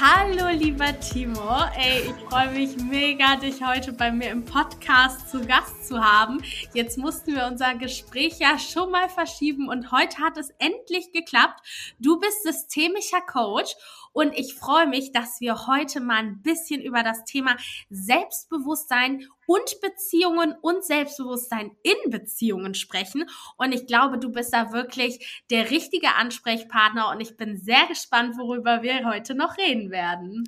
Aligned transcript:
Hallo, 0.00 0.56
lieber 0.56 1.00
Timo. 1.00 1.56
Ey, 1.76 2.02
ich 2.02 2.28
freue 2.28 2.52
mich 2.52 2.76
mega, 2.76 3.34
dich 3.34 3.66
heute 3.66 3.92
bei 3.92 4.12
mir 4.12 4.30
im 4.30 4.44
Podcast 4.44 5.28
zu 5.28 5.44
Gast 5.44 5.88
zu 5.88 5.98
haben. 6.00 6.40
Jetzt 6.72 6.98
mussten 6.98 7.34
wir 7.34 7.48
unser 7.48 7.74
Gespräch 7.74 8.38
ja 8.38 8.60
schon 8.60 8.92
mal 8.92 9.08
verschieben 9.08 9.68
und 9.68 9.90
heute 9.90 10.18
hat 10.18 10.36
es 10.36 10.50
endlich 10.60 11.10
geklappt. 11.10 11.66
Du 11.98 12.20
bist 12.20 12.44
systemischer 12.44 13.20
Coach 13.22 13.74
und 14.12 14.38
ich 14.38 14.54
freue 14.54 14.86
mich, 14.86 15.10
dass 15.10 15.40
wir 15.40 15.66
heute 15.66 15.98
mal 15.98 16.18
ein 16.18 16.42
bisschen 16.42 16.80
über 16.80 17.02
das 17.02 17.24
Thema 17.24 17.56
Selbstbewusstsein 17.90 19.26
und 19.48 19.80
Beziehungen 19.80 20.54
und 20.60 20.84
Selbstbewusstsein 20.84 21.70
in 21.82 22.10
Beziehungen 22.10 22.74
sprechen. 22.74 23.24
Und 23.56 23.72
ich 23.72 23.86
glaube, 23.86 24.18
du 24.18 24.30
bist 24.30 24.52
da 24.52 24.72
wirklich 24.72 25.42
der 25.50 25.70
richtige 25.70 26.14
Ansprechpartner 26.16 27.08
und 27.08 27.20
ich 27.20 27.36
bin 27.38 27.56
sehr 27.56 27.86
gespannt, 27.88 28.36
worüber 28.36 28.82
wir 28.82 29.08
heute 29.08 29.34
noch 29.34 29.56
reden 29.56 29.90
werden. 29.90 30.44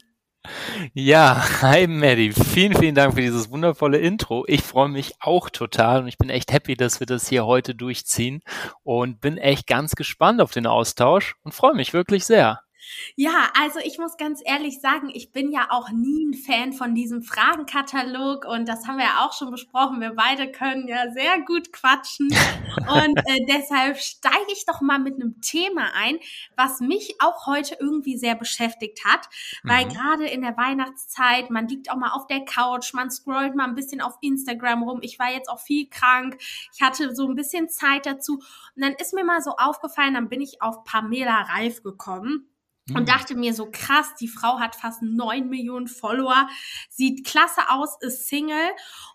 Ja, 0.93 1.63
hi 1.63 1.87
Maddie. 1.87 2.33
Vielen, 2.33 2.75
vielen 2.75 2.95
Dank 2.95 3.15
für 3.15 3.21
dieses 3.23 3.51
wundervolle 3.51 3.99
Intro. 3.99 4.45
Ich 4.47 4.63
freue 4.63 4.89
mich 4.89 5.15
auch 5.21 5.49
total 5.49 6.03
und 6.03 6.09
ich 6.09 6.19
bin 6.19 6.29
echt 6.29 6.53
happy, 6.53 6.77
dass 6.77 7.01
wir 7.01 7.07
das 7.07 7.29
hier 7.29 7.47
heute 7.47 7.75
durchziehen 7.75 8.43
und 8.83 9.21
bin 9.21 9.39
echt 9.39 9.67
ganz 9.67 9.95
gespannt 9.95 10.43
auf 10.43 10.53
den 10.53 10.67
Austausch 10.67 11.37
und 11.43 11.55
freue 11.55 11.75
mich 11.75 11.95
wirklich 11.95 12.27
sehr. 12.27 12.61
Ja, 13.17 13.51
also 13.59 13.81
ich 13.81 13.99
muss 13.99 14.17
ganz 14.17 14.41
ehrlich 14.45 14.81
sagen, 14.81 15.11
ich 15.13 15.33
bin 15.33 15.51
ja 15.53 15.69
auch 15.71 15.91
nie 15.91 16.27
ein 16.27 16.35
Fan 16.35 16.73
von 16.73 16.95
diesem 16.95 17.23
Fragenkatalog 17.23 18.45
und 18.45 18.69
das 18.69 18.87
haben 18.87 18.99
wir 18.99 19.05
ja 19.05 19.25
auch 19.25 19.33
schon 19.33 19.51
besprochen. 19.51 20.01
Wir 20.01 20.13
beide 20.15 20.51
können 20.51 20.89
ja 20.89 21.11
sehr 21.13 21.41
gut 21.43 21.73
quatschen 21.73 22.29
und 22.29 23.19
äh, 23.27 23.45
deshalb 23.49 23.99
steige 23.99 24.53
ich 24.53 24.65
doch 24.67 24.81
mal 24.81 24.99
mit 24.99 25.15
einem 25.15 25.41
Thema 25.41 25.91
ein, 25.95 26.19
was 26.57 26.81
mich 26.81 27.17
auch 27.21 27.47
heute 27.47 27.77
irgendwie 27.81 28.17
sehr 28.17 28.35
beschäftigt 28.35 29.05
hat, 29.05 29.29
weil 29.63 29.87
mhm. 29.87 29.91
gerade 29.91 30.27
in 30.27 30.43
der 30.43 30.57
Weihnachtszeit, 30.57 31.51
man 31.51 31.69
liegt 31.69 31.91
auch 31.91 31.97
mal 31.97 32.13
auf 32.13 32.27
der 32.27 32.45
Couch, 32.45 32.95
man 32.95 33.11
scrollt 33.11 33.55
mal 33.55 33.65
ein 33.65 33.75
bisschen 33.75 34.01
auf 34.01 34.15
Instagram 34.21 34.83
rum. 34.83 35.01
Ich 35.03 35.19
war 35.19 35.33
jetzt 35.33 35.49
auch 35.49 35.61
viel 35.61 35.89
krank, 35.89 36.39
ich 36.73 36.81
hatte 36.81 37.15
so 37.15 37.29
ein 37.29 37.35
bisschen 37.35 37.69
Zeit 37.69 38.07
dazu 38.07 38.35
und 38.77 38.83
dann 38.83 38.95
ist 38.95 39.15
mir 39.15 39.25
mal 39.25 39.43
so 39.43 39.57
aufgefallen, 39.57 40.15
dann 40.15 40.29
bin 40.29 40.41
ich 40.41 40.63
auf 40.63 40.85
Pamela 40.85 41.43
Reif 41.43 41.83
gekommen 41.83 42.47
und 42.95 43.03
mhm. 43.03 43.07
dachte 43.07 43.35
mir 43.35 43.55
so 43.55 43.69
krass, 43.71 44.15
die 44.21 44.29
Frau 44.29 44.59
hat 44.59 44.77
fast 44.77 45.03
neun 45.03 45.49
Millionen 45.49 45.89
Follower, 45.89 46.49
sieht 46.89 47.27
klasse 47.27 47.69
aus, 47.69 47.97
ist 48.01 48.29
Single 48.29 48.71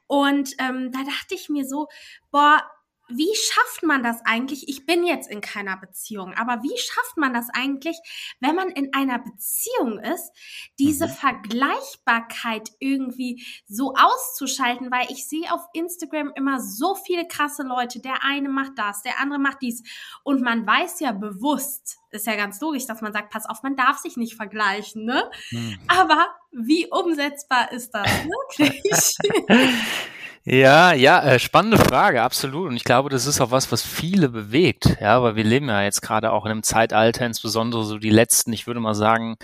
und 0.08 0.52
ähm, 0.60 0.92
da 0.92 1.00
dachte 1.00 1.36
ich 1.36 1.50
mir 1.50 1.66
so, 1.66 1.88
boah, 2.32 2.64
wie 3.08 3.34
schafft 3.36 3.84
man 3.84 4.04
das 4.04 4.22
eigentlich? 4.26 4.68
Ich 4.68 4.86
bin 4.86 5.06
jetzt 5.06 5.30
in 5.30 5.42
keiner 5.42 5.78
Beziehung, 5.78 6.34
aber 6.34 6.64
wie 6.64 6.78
schafft 6.78 7.18
man 7.18 7.34
das 7.34 7.48
eigentlich, 7.54 7.98
wenn 8.40 8.56
man 8.56 8.70
in 8.70 8.94
einer 8.94 9.20
Beziehung 9.20 10.00
ist, 10.00 10.32
diese 10.80 11.08
mhm. 11.08 11.12
Vergleichbarkeit 11.12 12.72
irgendwie 12.80 13.46
so 13.68 13.94
auszuschalten? 13.96 14.92
Weil 14.92 15.08
ich 15.10 15.28
sehe 15.28 15.52
auf 15.54 15.62
Instagram 15.74 16.32
immer 16.36 16.60
so 16.62 16.96
viele 16.96 17.28
krasse 17.28 17.64
Leute. 17.64 18.00
Der 18.00 18.24
eine 18.24 18.50
macht 18.50 18.74
das, 18.78 19.04
der 19.04 19.20
andere 19.20 19.40
macht 19.40 19.62
dies. 19.62 19.84
Und 20.24 20.42
man 20.42 20.66
weiß 20.66 21.00
ja 21.00 21.12
bewusst, 21.12 21.98
ist 22.12 22.28
ja 22.28 22.36
ganz 22.36 22.60
logisch, 22.62 22.86
dass 22.86 23.02
man 23.02 23.14
sagt, 23.14 23.32
pass 23.32 23.46
auf, 23.46 23.62
man 23.62 23.76
darf 23.76 23.98
sich 23.98 24.18
nicht 24.18 24.36
vergleichen, 24.36 25.06
ne? 25.06 25.30
Mhm. 25.52 25.80
Aber 25.88 26.28
wie 26.52 26.88
umsetzbar 26.90 27.72
ist 27.72 27.92
das 27.92 28.08
wirklich? 28.58 29.16
Ja, 30.48 30.94
ja, 30.94 31.24
äh, 31.24 31.40
spannende 31.40 31.78
Frage, 31.80 32.22
absolut. 32.22 32.68
Und 32.70 32.76
ich 32.76 32.84
glaube, 32.84 33.10
das 33.10 33.26
ist 33.26 33.42
auch 33.42 33.50
was, 33.50 33.72
was 33.72 33.82
viele 33.82 34.30
bewegt, 34.30 34.98
ja, 35.02 35.24
weil 35.24 35.36
wir 35.36 35.44
leben 35.44 35.68
ja 35.70 35.82
jetzt 35.82 36.02
gerade 36.02 36.32
auch 36.32 36.46
in 36.46 36.52
einem 36.52 36.62
Zeitalter, 36.62 37.26
insbesondere 37.26 37.84
so 37.84 37.98
die 37.98 38.12
letzten, 38.12 38.54
ich 38.54 38.68
würde 38.68 38.80
mal 38.80 38.94
sagen, 38.94 39.38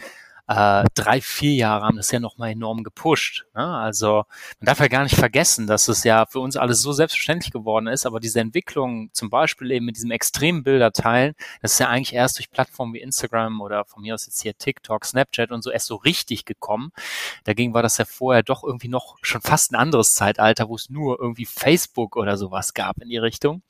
äh, 0.52 0.84
drei, 0.96 1.22
vier 1.22 1.54
Jahre 1.54 1.86
haben 1.86 1.96
das 1.96 2.12
ja 2.12 2.20
nochmal 2.20 2.52
enorm 2.52 2.84
gepusht. 2.84 3.46
Ne? 3.56 3.66
Also 3.66 4.26
man 4.60 4.66
darf 4.66 4.80
ja 4.80 4.88
gar 4.88 5.04
nicht 5.04 5.16
vergessen, 5.16 5.66
dass 5.66 5.88
es 5.88 6.04
ja 6.04 6.26
für 6.26 6.40
uns 6.40 6.58
alles 6.58 6.82
so 6.82 6.92
selbstverständlich 6.92 7.52
geworden 7.52 7.88
ist, 7.88 8.06
aber 8.06 8.20
diese 8.20 8.42
Entwicklung 8.42 9.10
zum 9.14 9.30
Beispiel 9.30 9.72
eben 9.72 9.86
mit 9.86 9.96
diesem 9.96 10.12
extremen 10.12 10.64
Bilder 10.64 10.92
teilen, 10.92 11.36
das 11.62 11.74
ist 11.74 11.80
ja 11.80 11.88
eigentlich 11.88 12.14
erst 12.14 12.38
durch 12.38 12.52
Plattformen 12.52 12.94
wie 12.94 13.00
Instagram 13.00 13.62
oder 13.62 13.86
von 13.86 14.02
mir 14.02 14.14
aus 14.14 14.26
jetzt 14.26 14.42
hier 14.42 14.58
TikTok, 14.58 15.06
Snapchat 15.06 15.52
und 15.52 15.62
so 15.62 15.72
erst 15.72 15.88
so 15.88 15.96
richtig 15.96 16.44
gekommen. 16.44 16.92
Dagegen 17.46 17.74
war 17.74 17.82
das 17.82 17.98
ja 17.98 18.04
vorher 18.04 18.44
doch 18.44 18.64
irgendwie 18.64 18.90
noch 18.90 19.18
schon 19.22 19.42
fast 19.42 19.72
ein 19.72 19.76
anderes 19.76 20.16
Zeitalter, 20.16 20.68
wo 20.68 20.76
es 20.76 20.90
nur 20.90 21.18
irgendwie 21.20 21.46
Facebook 21.46 22.18
oder 22.18 22.36
sowas 22.36 22.74
gab 22.74 23.02
in 23.02 23.08
die 23.08 23.18
Richtung. 23.18 23.62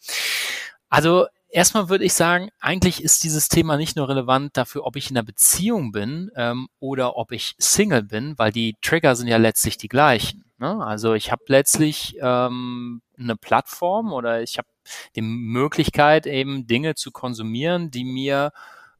Also 0.89 1.27
Erstmal 1.51 1.89
würde 1.89 2.05
ich 2.05 2.13
sagen, 2.13 2.49
eigentlich 2.61 3.03
ist 3.03 3.25
dieses 3.25 3.49
Thema 3.49 3.75
nicht 3.75 3.97
nur 3.97 4.07
relevant 4.07 4.55
dafür, 4.55 4.85
ob 4.85 4.95
ich 4.95 5.09
in 5.09 5.17
einer 5.17 5.25
Beziehung 5.25 5.91
bin 5.91 6.31
ähm, 6.35 6.69
oder 6.79 7.17
ob 7.17 7.33
ich 7.33 7.55
Single 7.57 8.03
bin, 8.03 8.37
weil 8.37 8.53
die 8.53 8.77
Trigger 8.81 9.15
sind 9.17 9.27
ja 9.27 9.35
letztlich 9.35 9.77
die 9.77 9.89
gleichen. 9.89 10.45
Ne? 10.59 10.81
Also 10.81 11.13
ich 11.13 11.29
habe 11.29 11.43
letztlich 11.47 12.15
ähm, 12.21 13.01
eine 13.19 13.35
Plattform 13.35 14.13
oder 14.13 14.41
ich 14.41 14.57
habe 14.57 14.67
die 15.15 15.21
Möglichkeit, 15.21 16.25
eben 16.25 16.67
Dinge 16.67 16.95
zu 16.95 17.11
konsumieren, 17.11 17.91
die 17.91 18.05
mir 18.05 18.53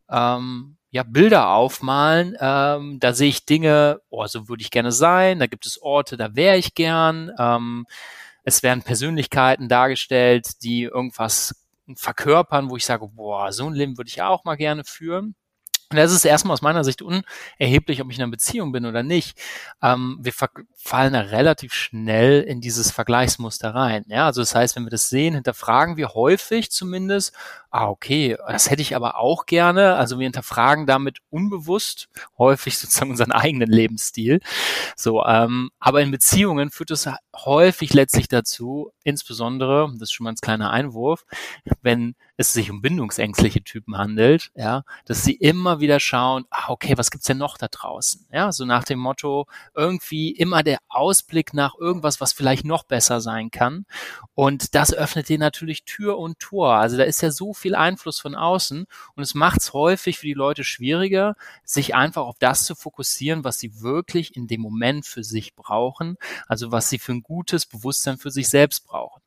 ähm, 0.10 0.76
ja, 0.90 1.04
Bilder 1.04 1.50
aufmalen. 1.50 2.36
Ähm, 2.40 3.00
da 3.00 3.14
sehe 3.14 3.30
ich 3.30 3.46
Dinge, 3.46 4.02
oh, 4.10 4.28
so 4.28 4.50
würde 4.50 4.62
ich 4.62 4.72
gerne 4.72 4.92
sein. 4.92 5.40
Da 5.40 5.48
gibt 5.48 5.66
es 5.66 5.82
Orte, 5.82 6.18
da 6.18 6.36
wäre 6.36 6.58
ich 6.58 6.76
gern. 6.76 7.32
Ähm, 7.40 7.86
es 8.44 8.64
werden 8.64 8.84
Persönlichkeiten 8.84 9.70
dargestellt, 9.70 10.64
die 10.64 10.84
irgendwas 10.84 11.61
verkörpern, 11.96 12.70
wo 12.70 12.78
ich 12.78 12.86
sage, 12.86 13.08
boah, 13.08 13.52
so 13.52 13.68
ein 13.68 13.74
Leben 13.74 13.98
würde 13.98 14.10
ich 14.10 14.22
auch 14.22 14.44
mal 14.46 14.56
gerne 14.56 14.84
führen. 14.86 15.36
Und 15.92 15.98
das 15.98 16.14
ist 16.14 16.24
erstmal 16.24 16.54
aus 16.54 16.62
meiner 16.62 16.84
Sicht 16.86 17.02
unerheblich, 17.02 18.02
ob 18.02 18.10
ich 18.10 18.18
in 18.18 18.24
einer 18.24 18.32
Beziehung 18.32 18.72
bin 18.72 18.86
oder 18.86 19.04
nicht. 19.04 19.38
Ähm, 19.82 20.18
wir 20.22 20.32
fallen 20.76 21.14
da 21.14 21.20
relativ 21.20 21.74
schnell 21.74 22.42
in 22.42 22.62
dieses 22.62 22.92
Vergleichsmuster 22.92 23.76
rein. 23.76 24.06
Ja, 24.08 24.26
also 24.26 24.42
das 24.42 24.56
heißt, 24.56 24.76
wenn 24.78 24.86
wir 24.86 24.90
das 24.90 25.10
sehen, 25.10 25.34
hinterfragen 25.34 25.98
wir 25.98 26.14
häufig 26.14 26.72
zumindest, 26.72 27.36
ah, 27.72 27.90
okay, 27.90 28.38
das 28.48 28.70
hätte 28.70 28.82
ich 28.82 28.96
aber 28.96 29.18
auch 29.18 29.46
gerne. 29.46 29.96
Also 29.96 30.18
wir 30.18 30.24
hinterfragen 30.24 30.86
damit 30.86 31.20
unbewusst 31.30 32.08
häufig 32.38 32.78
sozusagen 32.78 33.12
unseren 33.12 33.34
eigenen 33.34 33.70
Lebensstil. 33.70 34.40
So, 34.96 35.26
ähm, 35.26 35.72
aber 35.80 36.02
in 36.02 36.12
Beziehungen 36.12 36.72
führt 36.72 36.92
es 36.92 37.10
häufig 37.36 37.94
letztlich 37.94 38.30
dazu, 38.30 38.92
insbesondere, 39.04 39.90
das 39.94 40.04
ist 40.04 40.14
schon 40.14 40.24
mal 40.24 40.32
ein 40.32 40.36
kleiner 40.36 40.72
Einwurf, 40.72 41.26
wenn 41.82 42.16
es 42.42 42.54
sich 42.54 42.70
um 42.70 42.82
bindungsängstliche 42.82 43.64
Typen 43.64 43.98
handelt, 43.98 44.52
ja, 44.56 44.84
dass 45.06 45.24
sie 45.24 45.34
immer 45.34 45.80
wieder 45.80 46.00
schauen, 46.00 46.46
ah, 46.50 46.70
okay, 46.70 46.98
was 46.98 47.12
gibt's 47.12 47.28
denn 47.28 47.38
noch 47.38 47.58
da 47.58 47.68
draußen? 47.68 48.28
Ja, 48.32 48.52
so 48.52 48.66
nach 48.66 48.84
dem 48.84 49.00
Motto, 49.00 49.48
irgendwie 49.76 50.32
immer 50.32 50.64
der 50.64 50.80
Ausblick 50.90 51.54
nach 51.54 51.76
irgendwas, 51.80 52.22
was 52.22 52.34
vielleicht 52.34 52.66
noch 52.66 52.84
besser 52.84 53.22
sein 53.22 53.52
kann. 53.52 53.86
Und 54.34 54.76
das 54.76 54.94
öffnet 54.94 55.30
dir 55.30 55.40
natürlich 55.40 55.86
Tür 55.86 56.18
und 56.18 56.40
Tor. 56.40 56.76
Also 56.76 56.98
da 56.98 57.04
ist 57.04 57.22
ja 57.22 57.32
so 57.32 57.54
viel 57.54 57.76
Einfluss 57.76 58.20
von 58.20 58.36
außen 58.36 58.86
und 59.16 59.24
es 59.24 59.34
macht 59.34 59.62
es 59.62 59.74
häufig 59.74 60.20
für 60.20 60.28
die 60.28 60.34
Leute 60.34 60.64
schwieriger, 60.64 61.36
sich 61.64 61.96
einfach 61.96 62.24
auf 62.24 62.38
das 62.40 62.66
zu 62.66 62.76
fokussieren, 62.76 63.44
was 63.44 63.60
sie 63.60 63.82
wirklich 63.82 64.36
in 64.36 64.48
dem 64.48 64.62
Moment 64.62 65.06
für 65.06 65.24
sich 65.24 65.56
brauchen, 65.56 66.18
also 66.48 66.72
was 66.72 66.90
sie 66.90 67.00
für 67.00 67.14
ein 67.14 67.24
gutes 67.24 67.66
Bewusstsein 67.66 68.18
für 68.18 68.32
sich 68.32 68.50
selbst 68.50 68.86
brauchen. 68.88 69.22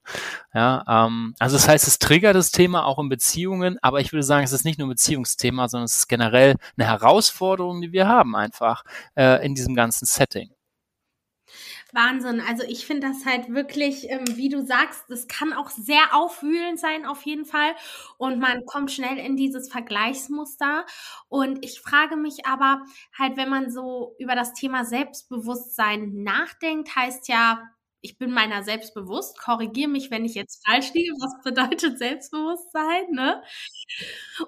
Ja, 0.53 0.85
ähm, 0.87 1.35
also 1.39 1.57
das 1.57 1.69
heißt, 1.69 1.87
es 1.87 1.99
triggert 1.99 2.37
das 2.37 2.51
Thema 2.51 2.85
auch 2.85 2.99
in 3.05 3.09
Beziehungen, 3.09 3.79
aber 3.83 4.01
ich 4.01 4.13
würde 4.13 4.23
sagen, 4.23 4.45
es 4.45 4.53
ist 4.53 4.65
nicht 4.65 4.79
nur 4.79 4.89
ein 4.89 4.91
Beziehungsthema, 4.91 5.69
sondern 5.69 5.87
es 5.87 5.99
ist 5.99 6.09
generell 6.09 6.57
eine 6.77 6.87
Herausforderung, 6.87 7.81
die 7.81 7.93
wir 7.93 8.09
haben 8.09 8.35
einfach 8.37 8.85
äh, 9.17 9.45
in 9.45 9.55
diesem 9.55 9.75
ganzen 9.75 10.07
Setting. 10.07 10.51
Wahnsinn. 11.95 12.41
Also 12.41 12.65
ich 12.65 12.87
finde 12.87 13.09
das 13.09 13.25
halt 13.25 13.49
wirklich, 13.55 14.11
ähm, 14.11 14.25
wie 14.37 14.49
du 14.49 14.67
sagst, 14.67 15.05
das 15.09 15.29
kann 15.29 15.53
auch 15.53 15.71
sehr 15.71 16.03
aufwühlend 16.13 16.79
sein 16.79 17.07
auf 17.07 17.23
jeden 17.23 17.45
Fall. 17.45 17.75
Und 18.19 18.41
man 18.41 18.65
kommt 18.67 18.91
schnell 18.91 19.17
in 19.19 19.37
dieses 19.37 19.71
Vergleichsmuster. 19.71 20.85
Und 21.29 21.65
ich 21.65 21.81
frage 21.81 22.17
mich 22.17 22.47
aber 22.47 22.85
halt, 23.17 23.37
wenn 23.37 23.49
man 23.49 23.71
so 23.71 24.15
über 24.19 24.35
das 24.35 24.53
Thema 24.55 24.85
Selbstbewusstsein 24.85 26.23
nachdenkt, 26.23 26.95
heißt 26.97 27.29
ja, 27.29 27.63
ich 28.05 28.19
bin 28.19 28.33
meiner 28.33 28.63
selbst 28.65 28.95
bewusst, 28.95 29.39
korrigiere 29.41 29.91
mich, 29.91 30.11
wenn 30.11 30.25
ich 30.25 30.35
jetzt 30.35 30.65
falsch 30.67 30.93
liege. 30.95 31.13
Was 31.15 31.43
bedeutet 31.45 31.99
Selbstbewusstsein, 31.99 33.11
ne? 33.13 33.43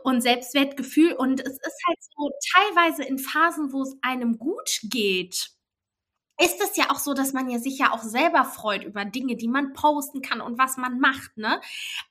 Und 0.04 0.20
Selbstwertgefühl. 0.22 1.12
Und 1.12 1.40
es 1.40 1.52
ist 1.52 1.80
halt 1.86 1.98
so 2.02 2.30
teilweise 2.54 3.04
in 3.04 3.18
Phasen, 3.18 3.72
wo 3.72 3.82
es 3.82 3.96
einem 4.02 4.38
gut 4.38 4.80
geht, 4.84 5.50
ist 6.40 6.60
es 6.62 6.76
ja 6.76 6.90
auch 6.90 6.98
so, 6.98 7.14
dass 7.14 7.32
man 7.32 7.48
ja 7.50 7.58
sich 7.58 7.78
ja 7.78 7.92
auch 7.92 8.02
selber 8.02 8.44
freut 8.44 8.84
über 8.84 9.04
Dinge, 9.06 9.36
die 9.36 9.48
man 9.48 9.72
posten 9.72 10.22
kann 10.22 10.40
und 10.42 10.58
was 10.58 10.76
man 10.76 11.00
macht, 11.00 11.36
ne? 11.38 11.60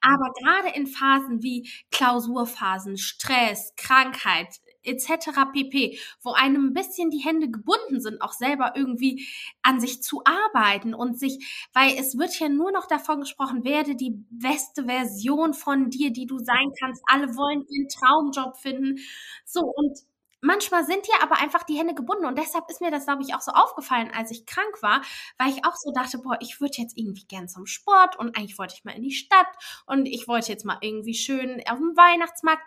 Aber 0.01 0.31
gerade 0.41 0.69
in 0.75 0.87
Phasen 0.87 1.43
wie 1.43 1.69
Klausurphasen, 1.91 2.97
Stress, 2.97 3.73
Krankheit 3.77 4.47
etc. 4.85 5.45
pp, 5.51 5.99
wo 6.21 6.31
einem 6.33 6.67
ein 6.67 6.73
bisschen 6.73 7.09
die 7.09 7.19
Hände 7.23 7.49
gebunden 7.49 8.01
sind, 8.01 8.21
auch 8.21 8.33
selber 8.33 8.73
irgendwie 8.75 9.27
an 9.61 9.79
sich 9.79 10.01
zu 10.03 10.21
arbeiten 10.25 10.93
und 10.93 11.19
sich, 11.19 11.67
weil 11.73 11.95
es 11.97 12.17
wird 12.17 12.37
ja 12.39 12.49
nur 12.49 12.71
noch 12.71 12.87
davon 12.87 13.21
gesprochen, 13.21 13.63
werde 13.63 13.95
die 13.95 14.13
beste 14.29 14.85
Version 14.85 15.53
von 15.53 15.89
dir, 15.89 16.11
die 16.11 16.25
du 16.25 16.37
sein 16.39 16.71
kannst. 16.79 17.03
Alle 17.07 17.35
wollen 17.35 17.65
ihren 17.69 17.87
Traumjob 17.89 18.57
finden. 18.57 18.99
So 19.45 19.61
und 19.61 19.99
manchmal 20.41 20.85
sind 20.85 21.05
dir 21.07 21.21
aber 21.23 21.37
einfach 21.39 21.63
die 21.63 21.77
Hände 21.77 21.93
gebunden 21.95 22.25
und 22.25 22.37
deshalb 22.37 22.69
ist 22.69 22.81
mir 22.81 22.91
das, 22.91 23.05
glaube 23.05 23.23
ich, 23.23 23.33
auch 23.33 23.41
so 23.41 23.51
aufgefallen, 23.51 24.11
als 24.13 24.31
ich 24.31 24.45
krank 24.45 24.81
war, 24.81 25.01
weil 25.37 25.49
ich 25.49 25.65
auch 25.65 25.75
so 25.75 25.91
dachte, 25.91 26.19
boah, 26.19 26.37
ich 26.39 26.61
würde 26.61 26.75
jetzt 26.77 26.97
irgendwie 26.97 27.25
gern 27.27 27.47
zum 27.49 27.65
Sport 27.65 28.17
und 28.17 28.37
eigentlich 28.37 28.57
wollte 28.57 28.75
ich 28.77 28.85
mal 28.85 28.95
in 28.95 29.01
die 29.03 29.11
Stadt 29.11 29.47
und 29.87 30.05
ich 30.05 30.27
wollte 30.27 30.51
jetzt 30.51 30.65
mal 30.65 30.77
irgendwie 30.81 31.15
schön 31.15 31.61
auf 31.67 31.77
dem 31.79 31.97
Weihnachtsmarkt 31.97 32.63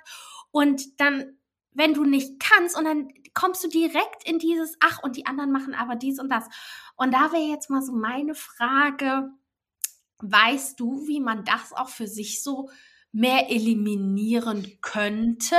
und 0.51 1.01
dann 1.01 1.38
wenn 1.73 1.95
du 1.95 2.05
nicht 2.05 2.41
kannst 2.41 2.77
und 2.77 2.85
dann 2.85 3.09
kommst 3.35 3.63
du 3.63 3.69
direkt 3.69 4.25
in 4.25 4.39
dieses 4.39 4.77
ach 4.81 5.03
und 5.03 5.17
die 5.17 5.27
anderen 5.27 5.53
machen 5.53 5.75
aber 5.75 5.97
dies 5.97 6.19
und 6.19 6.29
das. 6.31 6.45
Und 6.97 7.13
da 7.13 7.33
wäre 7.33 7.43
jetzt 7.43 7.71
mal 7.71 7.83
so 7.83 7.93
meine 7.93 8.35
Frage, 8.35 9.31
weißt 10.19 10.79
du, 10.81 11.07
wie 11.07 11.21
man 11.21 11.45
das 11.45 11.73
auch 11.73 11.89
für 11.89 12.09
sich 12.09 12.43
so 12.43 12.71
mehr 13.13 13.51
eliminieren 13.51 14.79
könnte? 14.81 15.57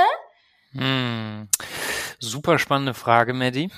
Hm. 0.72 1.48
Super 2.22 2.58
spannende 2.58 2.92
Frage, 2.92 3.32
Maddie. 3.32 3.70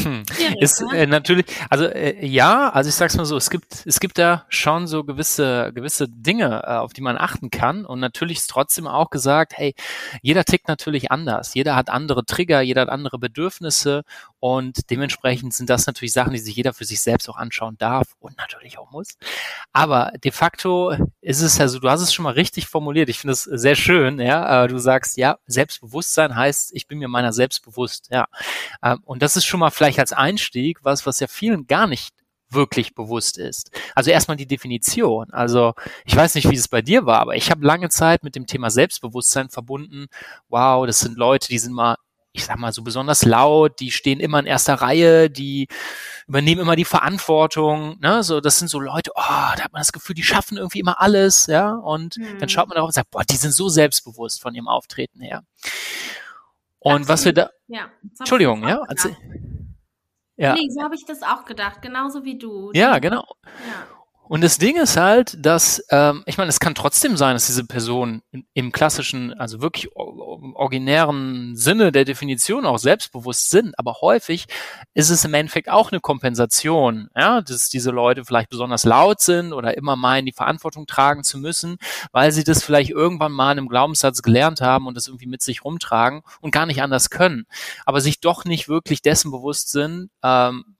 ist 0.60 0.82
äh, 0.94 1.06
natürlich, 1.06 1.44
also 1.68 1.84
äh, 1.84 2.24
ja, 2.24 2.70
also 2.70 2.88
ich 2.88 2.94
sag's 2.94 3.14
mal 3.18 3.26
so, 3.26 3.36
es 3.36 3.50
gibt, 3.50 3.82
es 3.84 4.00
gibt 4.00 4.16
da 4.16 4.46
schon 4.48 4.86
so 4.86 5.04
gewisse, 5.04 5.70
gewisse 5.74 6.08
Dinge, 6.08 6.62
äh, 6.64 6.76
auf 6.76 6.94
die 6.94 7.02
man 7.02 7.18
achten 7.18 7.50
kann. 7.50 7.84
Und 7.84 8.00
natürlich 8.00 8.38
ist 8.38 8.46
trotzdem 8.46 8.86
auch 8.86 9.10
gesagt, 9.10 9.52
hey, 9.54 9.74
jeder 10.22 10.44
tickt 10.44 10.66
natürlich 10.66 11.10
anders. 11.12 11.52
Jeder 11.52 11.76
hat 11.76 11.90
andere 11.90 12.24
Trigger, 12.24 12.62
jeder 12.62 12.80
hat 12.80 12.88
andere 12.88 13.18
Bedürfnisse 13.18 14.04
und 14.40 14.90
dementsprechend 14.90 15.52
sind 15.54 15.68
das 15.68 15.86
natürlich 15.86 16.12
Sachen, 16.12 16.32
die 16.32 16.38
sich 16.38 16.56
jeder 16.56 16.72
für 16.72 16.86
sich 16.86 17.00
selbst 17.00 17.28
auch 17.28 17.36
anschauen 17.36 17.76
darf 17.78 18.16
und 18.18 18.38
natürlich 18.38 18.78
auch 18.78 18.90
muss. 18.90 19.18
Aber 19.72 20.12
de 20.24 20.32
facto 20.32 20.96
ist 21.20 21.42
es 21.42 21.58
ja 21.58 21.68
so, 21.68 21.78
du 21.78 21.90
hast 21.90 22.00
es 22.00 22.14
schon 22.14 22.22
mal 22.22 22.32
richtig 22.32 22.66
formuliert. 22.66 23.10
Ich 23.10 23.18
finde 23.18 23.34
es 23.34 23.44
sehr 23.44 23.76
schön, 23.76 24.18
ja. 24.18 24.66
Du 24.66 24.78
sagst, 24.78 25.18
ja, 25.18 25.38
Selbstbewusstsein 25.46 26.34
heißt, 26.34 26.72
ich 26.74 26.86
bin 26.86 26.98
mir 26.98 27.08
meiner 27.08 27.34
selbst 27.34 27.62
bewusst, 27.64 28.08
ja. 28.10 28.28
Ähm, 28.82 29.00
und 29.04 29.22
das 29.22 29.36
ist 29.36 29.44
schon 29.44 29.60
mal 29.60 29.70
vielleicht 29.70 29.98
als 29.98 30.12
Einstieg 30.12 30.78
was, 30.82 31.04
was 31.04 31.20
ja 31.20 31.26
vielen 31.26 31.66
gar 31.66 31.86
nicht 31.86 32.14
wirklich 32.48 32.94
bewusst 32.94 33.38
ist. 33.38 33.70
Also 33.94 34.10
erstmal 34.10 34.36
die 34.36 34.46
Definition. 34.46 35.30
Also 35.30 35.74
ich 36.04 36.16
weiß 36.16 36.34
nicht, 36.34 36.50
wie 36.50 36.56
es 36.56 36.68
bei 36.68 36.82
dir 36.82 37.06
war, 37.06 37.20
aber 37.20 37.36
ich 37.36 37.50
habe 37.50 37.64
lange 37.64 37.90
Zeit 37.90 38.24
mit 38.24 38.34
dem 38.34 38.46
Thema 38.46 38.70
Selbstbewusstsein 38.70 39.50
verbunden. 39.50 40.06
Wow, 40.48 40.86
das 40.86 41.00
sind 41.00 41.16
Leute, 41.16 41.48
die 41.48 41.58
sind 41.58 41.74
mal 41.74 41.96
ich 42.32 42.44
sag 42.44 42.58
mal 42.58 42.72
so 42.72 42.82
besonders 42.82 43.24
laut, 43.24 43.80
die 43.80 43.90
stehen 43.90 44.20
immer 44.20 44.38
in 44.38 44.46
erster 44.46 44.74
Reihe, 44.74 45.30
die 45.30 45.68
übernehmen 46.26 46.60
immer 46.60 46.76
die 46.76 46.84
Verantwortung, 46.84 47.98
ne, 48.00 48.22
so, 48.22 48.40
das 48.40 48.58
sind 48.58 48.68
so 48.68 48.78
Leute, 48.78 49.10
oh, 49.14 49.20
da 49.20 49.64
hat 49.64 49.72
man 49.72 49.80
das 49.80 49.92
Gefühl, 49.92 50.14
die 50.14 50.22
schaffen 50.22 50.56
irgendwie 50.56 50.78
immer 50.78 51.00
alles, 51.00 51.46
ja, 51.46 51.72
und 51.72 52.18
mhm. 52.18 52.38
dann 52.38 52.48
schaut 52.48 52.68
man 52.68 52.76
darauf 52.76 52.88
und 52.88 52.94
sagt, 52.94 53.10
boah, 53.10 53.24
die 53.24 53.36
sind 53.36 53.52
so 53.52 53.68
selbstbewusst 53.68 54.40
von 54.40 54.54
ihrem 54.54 54.68
Auftreten 54.68 55.20
her. 55.20 55.42
Und 56.78 56.92
Absolut. 56.92 57.08
was 57.08 57.24
wir 57.24 57.32
da, 57.32 57.50
ja, 57.66 57.90
Entschuldigung, 58.18 58.66
ja, 58.66 58.80
also, 58.82 59.14
ja. 60.36 60.54
Nee, 60.54 60.70
so 60.70 60.82
habe 60.82 60.94
ich 60.94 61.04
das 61.04 61.22
auch 61.22 61.44
gedacht, 61.44 61.82
genauso 61.82 62.24
wie 62.24 62.38
du. 62.38 62.70
Ja, 62.72 62.98
genau. 62.98 63.26
Ja. 63.44 63.99
Und 64.30 64.42
das 64.42 64.58
Ding 64.58 64.76
ist 64.76 64.96
halt, 64.96 65.44
dass, 65.44 65.84
ähm, 65.90 66.22
ich 66.24 66.38
meine, 66.38 66.50
es 66.50 66.60
kann 66.60 66.76
trotzdem 66.76 67.16
sein, 67.16 67.34
dass 67.34 67.46
diese 67.46 67.64
Personen 67.64 68.22
im, 68.30 68.46
im 68.54 68.70
klassischen, 68.70 69.32
also 69.32 69.60
wirklich 69.60 69.88
originären 69.96 71.56
Sinne 71.56 71.90
der 71.90 72.04
Definition 72.04 72.64
auch 72.64 72.78
selbstbewusst 72.78 73.50
sind, 73.50 73.76
aber 73.76 73.96
häufig 74.00 74.46
ist 74.94 75.10
es 75.10 75.24
im 75.24 75.34
Endeffekt 75.34 75.68
auch 75.68 75.90
eine 75.90 76.00
Kompensation, 76.00 77.08
ja, 77.16 77.40
dass 77.40 77.70
diese 77.70 77.90
Leute 77.90 78.24
vielleicht 78.24 78.50
besonders 78.50 78.84
laut 78.84 79.20
sind 79.20 79.52
oder 79.52 79.76
immer 79.76 79.96
meinen, 79.96 80.26
die 80.26 80.32
Verantwortung 80.32 80.86
tragen 80.86 81.24
zu 81.24 81.38
müssen, 81.38 81.78
weil 82.12 82.30
sie 82.30 82.44
das 82.44 82.62
vielleicht 82.62 82.90
irgendwann 82.90 83.32
mal 83.32 83.50
in 83.50 83.58
einem 83.58 83.68
Glaubenssatz 83.68 84.22
gelernt 84.22 84.60
haben 84.60 84.86
und 84.86 84.96
das 84.96 85.08
irgendwie 85.08 85.26
mit 85.26 85.42
sich 85.42 85.64
rumtragen 85.64 86.22
und 86.40 86.52
gar 86.52 86.66
nicht 86.66 86.82
anders 86.82 87.10
können, 87.10 87.46
aber 87.84 88.00
sich 88.00 88.20
doch 88.20 88.44
nicht 88.44 88.68
wirklich 88.68 89.02
dessen 89.02 89.32
bewusst 89.32 89.72
sind, 89.72 90.08
ähm, 90.22 90.76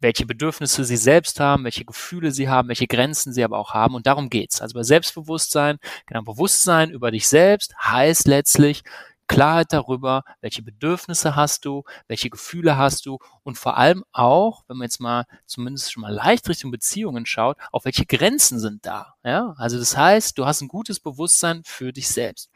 welche 0.00 0.26
Bedürfnisse 0.26 0.84
sie 0.84 0.96
selbst 0.96 1.40
haben, 1.40 1.64
welche 1.64 1.84
Gefühle 1.84 2.30
sie 2.30 2.48
haben, 2.48 2.68
welche 2.68 2.86
Grenzen 2.86 3.32
sie 3.32 3.44
aber 3.44 3.58
auch 3.58 3.74
haben. 3.74 3.94
Und 3.94 4.06
darum 4.06 4.30
geht's. 4.30 4.60
Also 4.60 4.74
bei 4.74 4.82
Selbstbewusstsein, 4.82 5.78
genau, 6.06 6.22
Bewusstsein 6.22 6.90
über 6.90 7.10
dich 7.10 7.28
selbst 7.28 7.74
heißt 7.82 8.26
letztlich 8.28 8.82
Klarheit 9.28 9.72
darüber, 9.72 10.22
welche 10.40 10.62
Bedürfnisse 10.62 11.34
hast 11.34 11.64
du, 11.64 11.82
welche 12.06 12.30
Gefühle 12.30 12.76
hast 12.76 13.06
du 13.06 13.18
und 13.42 13.58
vor 13.58 13.76
allem 13.76 14.04
auch, 14.12 14.62
wenn 14.68 14.76
man 14.76 14.86
jetzt 14.86 15.00
mal 15.00 15.24
zumindest 15.46 15.92
schon 15.92 16.02
mal 16.02 16.12
leicht 16.12 16.48
Richtung 16.48 16.70
Beziehungen 16.70 17.26
schaut, 17.26 17.56
auf 17.72 17.84
welche 17.84 18.06
Grenzen 18.06 18.60
sind 18.60 18.86
da. 18.86 19.14
Ja, 19.24 19.54
also 19.58 19.78
das 19.78 19.96
heißt, 19.96 20.38
du 20.38 20.46
hast 20.46 20.60
ein 20.60 20.68
gutes 20.68 21.00
Bewusstsein 21.00 21.62
für 21.64 21.92
dich 21.92 22.08
selbst. 22.08 22.50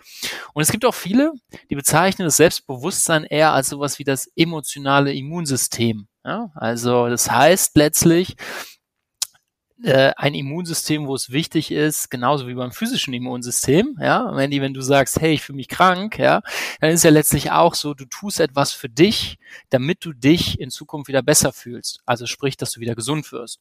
Und 0.55 0.63
es 0.63 0.71
gibt 0.71 0.85
auch 0.85 0.95
viele, 0.95 1.33
die 1.71 1.75
bezeichnen 1.75 2.27
das 2.27 2.37
Selbstbewusstsein 2.37 3.25
eher 3.25 3.53
als 3.53 3.69
sowas 3.69 3.99
wie 3.99 4.05
das 4.05 4.31
emotionale 4.37 5.13
Immunsystem. 5.13 6.07
Ja, 6.25 6.51
also 6.55 7.09
das 7.09 7.31
heißt 7.31 7.77
letztlich, 7.77 8.37
äh, 9.83 10.13
ein 10.17 10.35
Immunsystem, 10.35 11.07
wo 11.07 11.15
es 11.15 11.31
wichtig 11.31 11.71
ist, 11.71 12.11
genauso 12.11 12.47
wie 12.47 12.55
beim 12.55 12.73
physischen 12.73 13.15
Immunsystem, 13.15 13.97
ja, 14.01 14.31
wenn 14.37 14.51
die, 14.51 14.61
wenn 14.61 14.75
du 14.75 14.83
sagst, 14.83 15.21
hey, 15.21 15.33
ich 15.33 15.43
fühle 15.43 15.57
mich 15.57 15.69
krank, 15.69 16.19
ja, 16.19 16.43
dann 16.81 16.91
ist 16.91 17.05
ja 17.05 17.11
letztlich 17.11 17.51
auch 17.51 17.75
so, 17.75 17.95
du 17.95 18.05
tust 18.05 18.41
etwas 18.41 18.73
für 18.73 18.89
dich, 18.89 19.39
damit 19.71 20.05
du 20.05 20.13
dich 20.13 20.61
in 20.61 20.71
Zukunft 20.71 21.09
wieder 21.09 21.23
besser 21.23 21.53
fühlst. 21.53 22.01
Also 22.05 22.27
sprich, 22.27 22.57
dass 22.57 22.73
du 22.73 22.81
wieder 22.81 22.95
gesund 22.95 23.33
wirst. 23.33 23.61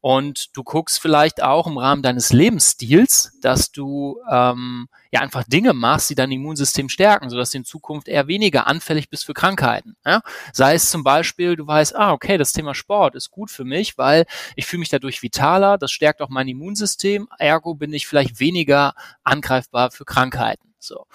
Und 0.00 0.56
du 0.56 0.64
guckst 0.64 1.00
vielleicht 1.00 1.42
auch 1.42 1.66
im 1.66 1.78
Rahmen 1.78 2.02
deines 2.02 2.32
Lebensstils, 2.32 3.38
dass 3.40 3.70
du 3.70 4.18
ähm, 4.30 4.88
ja 5.10 5.20
einfach 5.20 5.44
Dinge 5.44 5.72
machst, 5.72 6.10
die 6.10 6.14
dein 6.14 6.30
Immunsystem 6.30 6.88
stärken, 6.88 7.30
sodass 7.30 7.50
du 7.50 7.58
in 7.58 7.64
Zukunft 7.64 8.08
eher 8.08 8.26
weniger 8.28 8.66
anfällig 8.66 9.08
bist 9.08 9.24
für 9.24 9.34
Krankheiten. 9.34 9.96
Ja? 10.04 10.22
Sei 10.52 10.74
es 10.74 10.90
zum 10.90 11.02
Beispiel, 11.02 11.56
du 11.56 11.66
weißt, 11.66 11.96
ah, 11.96 12.12
okay, 12.12 12.38
das 12.38 12.52
Thema 12.52 12.74
Sport 12.74 13.14
ist 13.14 13.30
gut 13.30 13.50
für 13.50 13.64
mich, 13.64 13.98
weil 13.98 14.26
ich 14.56 14.66
fühle 14.66 14.80
mich 14.80 14.88
dadurch 14.88 15.22
vitaler, 15.22 15.78
das 15.78 15.90
stärkt 15.90 16.22
auch 16.22 16.28
mein 16.28 16.48
Immunsystem, 16.48 17.28
ergo 17.38 17.74
bin 17.74 17.92
ich 17.92 18.06
vielleicht 18.06 18.40
weniger 18.40 18.94
angreifbar 19.24 19.90
für 19.90 20.04
Krankheiten. 20.04 20.74
So. 20.78 21.06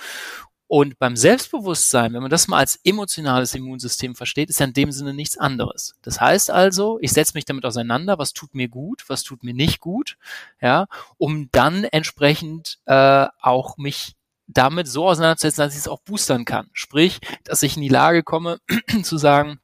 Und 0.67 0.97
beim 0.97 1.15
Selbstbewusstsein, 1.15 2.13
wenn 2.13 2.21
man 2.21 2.31
das 2.31 2.47
mal 2.47 2.57
als 2.57 2.79
emotionales 2.83 3.53
Immunsystem 3.53 4.15
versteht, 4.15 4.49
ist 4.49 4.59
ja 4.59 4.65
in 4.65 4.73
dem 4.73 4.91
Sinne 4.91 5.13
nichts 5.13 5.37
anderes. 5.37 5.95
Das 6.01 6.19
heißt 6.19 6.49
also, 6.49 6.97
ich 7.01 7.11
setze 7.11 7.33
mich 7.35 7.45
damit 7.45 7.65
auseinander, 7.65 8.17
was 8.17 8.33
tut 8.33 8.55
mir 8.55 8.67
gut, 8.67 9.03
was 9.07 9.23
tut 9.23 9.43
mir 9.43 9.53
nicht 9.53 9.79
gut, 9.79 10.17
ja, 10.59 10.87
um 11.17 11.49
dann 11.51 11.83
entsprechend 11.83 12.79
äh, 12.85 13.27
auch 13.41 13.77
mich 13.77 14.15
damit 14.47 14.87
so 14.87 15.07
auseinanderzusetzen, 15.07 15.63
dass 15.63 15.73
ich 15.73 15.79
es 15.79 15.87
auch 15.87 16.01
boostern 16.01 16.45
kann. 16.45 16.69
Sprich, 16.73 17.19
dass 17.43 17.63
ich 17.63 17.75
in 17.75 17.81
die 17.81 17.89
Lage 17.89 18.23
komme 18.23 18.59
zu 19.03 19.17
sagen, 19.17 19.59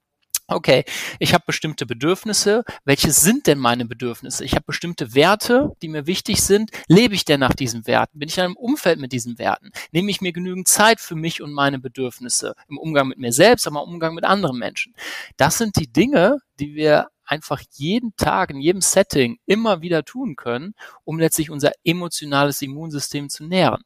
okay, 0.51 0.83
ich 1.19 1.33
habe 1.33 1.43
bestimmte 1.45 1.85
Bedürfnisse. 1.85 2.63
Welche 2.85 3.11
sind 3.11 3.47
denn 3.47 3.59
meine 3.59 3.85
Bedürfnisse? 3.85 4.45
Ich 4.45 4.53
habe 4.53 4.65
bestimmte 4.65 5.15
Werte, 5.15 5.71
die 5.81 5.87
mir 5.87 6.07
wichtig 6.07 6.41
sind. 6.43 6.71
Lebe 6.87 7.15
ich 7.15 7.25
denn 7.25 7.39
nach 7.39 7.53
diesen 7.53 7.87
Werten? 7.87 8.19
Bin 8.19 8.29
ich 8.29 8.37
in 8.37 8.43
einem 8.43 8.55
Umfeld 8.55 8.99
mit 8.99 9.11
diesen 9.11 9.37
Werten? 9.39 9.71
Nehme 9.91 10.11
ich 10.11 10.21
mir 10.21 10.33
genügend 10.33 10.67
Zeit 10.67 10.99
für 10.99 11.15
mich 11.15 11.41
und 11.41 11.53
meine 11.53 11.79
Bedürfnisse 11.79 12.55
im 12.67 12.77
Umgang 12.77 13.07
mit 13.07 13.17
mir 13.17 13.31
selbst, 13.31 13.67
aber 13.67 13.83
im 13.83 13.93
Umgang 13.93 14.13
mit 14.13 14.23
anderen 14.23 14.57
Menschen? 14.57 14.93
Das 15.37 15.57
sind 15.57 15.75
die 15.77 15.91
Dinge, 15.91 16.37
die 16.59 16.75
wir 16.75 17.07
einfach 17.25 17.61
jeden 17.71 18.13
Tag 18.17 18.49
in 18.49 18.59
jedem 18.59 18.81
Setting 18.81 19.37
immer 19.45 19.81
wieder 19.81 20.03
tun 20.03 20.35
können, 20.35 20.73
um 21.05 21.17
letztlich 21.17 21.49
unser 21.49 21.71
emotionales 21.85 22.61
Immunsystem 22.61 23.29
zu 23.29 23.45
nähren. 23.45 23.83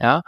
Ja. 0.00 0.22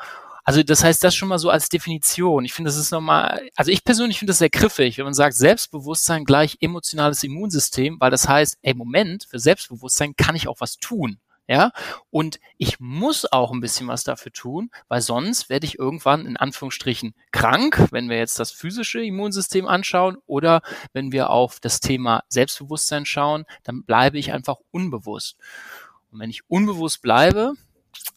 Also 0.45 0.63
das 0.63 0.85
heißt, 0.85 1.03
das 1.05 1.15
schon 1.15 1.29
mal 1.29 1.39
so 1.39 1.51
als 1.51 1.69
Definition. 1.69 2.45
Ich 2.45 2.53
finde, 2.53 2.69
das 2.69 2.77
ist 2.77 2.91
nochmal, 2.91 3.49
also 3.57 3.71
ich 3.71 3.85
persönlich 3.85 4.19
finde 4.19 4.31
das 4.31 4.39
sehr 4.39 4.51
griffig, 4.51 4.99
wenn 4.99 5.05
man 5.05 5.15
sagt, 5.15 5.35
Selbstbewusstsein 5.35 6.25
gleich 6.25 6.59
emotionales 6.61 7.23
Immunsystem, 7.25 7.97
weil 8.01 8.11
das 8.11 8.29
heißt, 8.29 8.59
ey, 8.63 8.75
Moment, 8.75 9.25
für 9.25 9.39
Selbstbewusstsein 9.39 10.17
kann 10.17 10.37
ich 10.37 10.49
auch 10.49 10.61
was 10.61 10.79
tun. 10.79 11.19
Ja, 11.51 11.73
und 12.11 12.39
ich 12.59 12.79
muss 12.79 13.25
auch 13.33 13.51
ein 13.51 13.59
bisschen 13.61 13.89
was 13.89 14.05
dafür 14.05 14.31
tun, 14.31 14.71
weil 14.87 15.01
sonst 15.01 15.49
werde 15.49 15.67
ich 15.67 15.81
irgendwann 15.81 16.25
in 16.25 16.37
Anführungsstrichen 16.37 17.13
krank, 17.33 17.89
wenn 17.91 18.09
wir 18.09 18.19
jetzt 18.19 18.39
das 18.39 18.53
physische 18.53 19.03
Immunsystem 19.03 19.67
anschauen 19.67 20.17
oder 20.27 20.63
wenn 20.93 21.11
wir 21.11 21.31
auf 21.31 21.59
das 21.59 21.81
Thema 21.81 22.23
Selbstbewusstsein 22.29 23.05
schauen, 23.05 23.47
dann 23.65 23.83
bleibe 23.83 24.17
ich 24.17 24.33
einfach 24.33 24.59
unbewusst. 24.71 25.39
Und 26.13 26.21
wenn 26.21 26.31
ich 26.31 26.49
unbewusst 26.49 27.03
bleibe, 27.03 27.55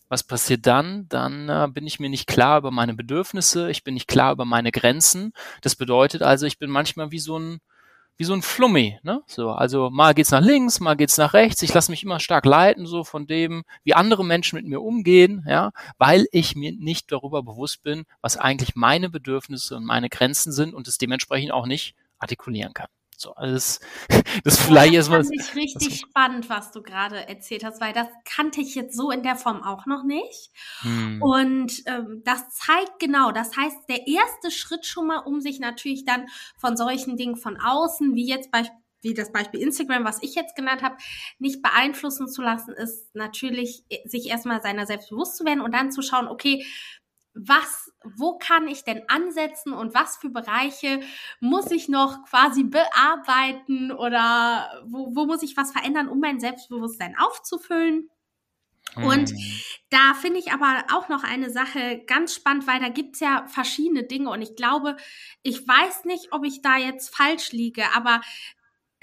was 0.09 0.23
passiert 0.23 0.67
dann? 0.67 1.07
Dann 1.09 1.49
äh, 1.49 1.67
bin 1.71 1.87
ich 1.87 1.99
mir 1.99 2.09
nicht 2.09 2.27
klar 2.27 2.59
über 2.59 2.71
meine 2.71 2.93
Bedürfnisse, 2.93 3.69
ich 3.71 3.83
bin 3.83 3.95
nicht 3.95 4.07
klar 4.07 4.31
über 4.31 4.45
meine 4.45 4.71
Grenzen. 4.71 5.33
Das 5.61 5.75
bedeutet 5.75 6.21
also, 6.21 6.45
ich 6.45 6.59
bin 6.59 6.69
manchmal 6.69 7.11
wie 7.11 7.19
so 7.19 7.37
ein 7.37 7.59
wie 8.17 8.25
so 8.25 8.33
ein 8.33 8.43
Flummi, 8.43 8.99
ne? 9.01 9.23
So, 9.25 9.49
also 9.49 9.89
mal 9.89 10.13
geht's 10.13 10.31
nach 10.31 10.41
links, 10.41 10.79
mal 10.79 10.95
geht's 10.95 11.17
nach 11.17 11.33
rechts. 11.33 11.61
Ich 11.63 11.73
lasse 11.73 11.91
mich 11.91 12.03
immer 12.03 12.19
stark 12.19 12.45
leiten, 12.45 12.85
so 12.85 13.03
von 13.03 13.25
dem, 13.25 13.63
wie 13.83 13.95
andere 13.95 14.23
Menschen 14.23 14.57
mit 14.57 14.67
mir 14.67 14.81
umgehen, 14.81 15.43
ja, 15.47 15.71
weil 15.97 16.27
ich 16.31 16.55
mir 16.55 16.73
nicht 16.73 17.11
darüber 17.11 17.41
bewusst 17.41 17.81
bin, 17.81 18.05
was 18.21 18.37
eigentlich 18.37 18.75
meine 18.75 19.09
Bedürfnisse 19.09 19.75
und 19.75 19.85
meine 19.85 20.09
Grenzen 20.09 20.51
sind 20.51 20.73
und 20.75 20.87
es 20.87 20.99
dementsprechend 20.99 21.51
auch 21.51 21.65
nicht 21.65 21.95
artikulieren 22.19 22.73
kann. 22.73 22.87
So, 23.23 23.33
alles, 23.35 23.79
das 24.43 24.59
vielleicht 24.59 24.95
ist 24.95 25.09
was. 25.09 25.29
Das 25.29 25.47
ist 25.47 25.55
richtig 25.55 26.01
spannend, 26.01 26.49
was 26.49 26.71
du 26.71 26.81
gerade 26.81 27.25
erzählt 27.25 27.63
hast, 27.63 27.79
weil 27.79 27.93
das 27.93 28.07
kannte 28.25 28.59
ich 28.59 28.75
jetzt 28.75 28.97
so 28.97 29.11
in 29.11 29.23
der 29.23 29.37
Form 29.37 29.63
auch 29.63 29.85
noch 29.85 30.03
nicht. 30.03 30.51
Hm. 30.81 31.21
Und 31.21 31.83
ähm, 31.85 32.21
das 32.25 32.49
zeigt 32.49 32.99
genau, 32.99 33.31
das 33.31 33.55
heißt, 33.55 33.87
der 33.87 34.07
erste 34.07 34.51
Schritt 34.51 34.85
schon 34.85 35.07
mal, 35.07 35.19
um 35.19 35.39
sich 35.39 35.61
natürlich 35.61 36.03
dann 36.03 36.27
von 36.59 36.75
solchen 36.75 37.15
Dingen 37.15 37.37
von 37.37 37.57
außen, 37.57 38.13
wie 38.13 38.27
jetzt 38.27 38.51
bei 38.51 38.69
wie 39.03 39.13
das 39.13 39.33
Beispiel 39.33 39.59
Instagram, 39.59 40.05
was 40.05 40.23
ich 40.23 40.33
jetzt 40.33 40.55
genannt 40.55 40.81
habe, 40.81 40.95
nicht 41.37 41.61
beeinflussen 41.61 42.29
zu 42.29 42.41
lassen, 42.41 42.73
ist 42.73 43.13
natürlich, 43.13 43.83
äh, 43.89 44.07
sich 44.07 44.29
erstmal 44.29 44.61
seiner 44.61 44.85
selbst 44.85 45.09
bewusst 45.09 45.37
zu 45.37 45.45
werden 45.45 45.61
und 45.61 45.73
dann 45.73 45.91
zu 45.91 46.01
schauen, 46.01 46.27
okay, 46.27 46.65
was, 47.33 47.82
wo 48.17 48.38
kann 48.38 48.67
ich 48.67 48.83
denn 48.83 49.03
ansetzen 49.07 49.74
und 49.74 49.93
was 49.93 50.17
für 50.17 50.29
Bereiche 50.29 51.01
muss 51.39 51.72
ich 51.72 51.89
noch 51.89 52.24
quasi 52.25 52.63
bearbeiten 52.63 53.91
oder 53.91 54.83
wo, 54.86 55.15
wo 55.15 55.25
muss 55.25 55.43
ich 55.43 55.57
was 55.57 55.72
verändern, 55.72 56.10
um 56.10 56.19
mein 56.19 56.39
Selbstbewusstsein 56.39 57.15
aufzufüllen? 57.17 58.10
Und 58.95 59.31
hm. 59.31 59.38
da 59.89 60.13
finde 60.13 60.39
ich 60.39 60.51
aber 60.51 60.83
auch 60.93 61.10
noch 61.10 61.24
eine 61.24 61.50
Sache 61.50 62.03
ganz 62.05 62.36
spannend, 62.36 62.67
weil 62.67 62.79
da 62.79 62.89
gibt's 62.89 63.19
ja 63.19 63.45
verschiedene 63.48 64.03
Dinge 64.03 64.29
und 64.29 64.41
ich 64.41 64.55
glaube, 64.55 64.98
ich 65.41 65.67
weiß 65.67 66.05
nicht, 66.05 66.31
ob 66.31 66.45
ich 66.45 66.62
da 66.62 66.77
jetzt 66.77 67.15
falsch 67.15 67.51
liege, 67.51 67.86
aber 67.95 68.22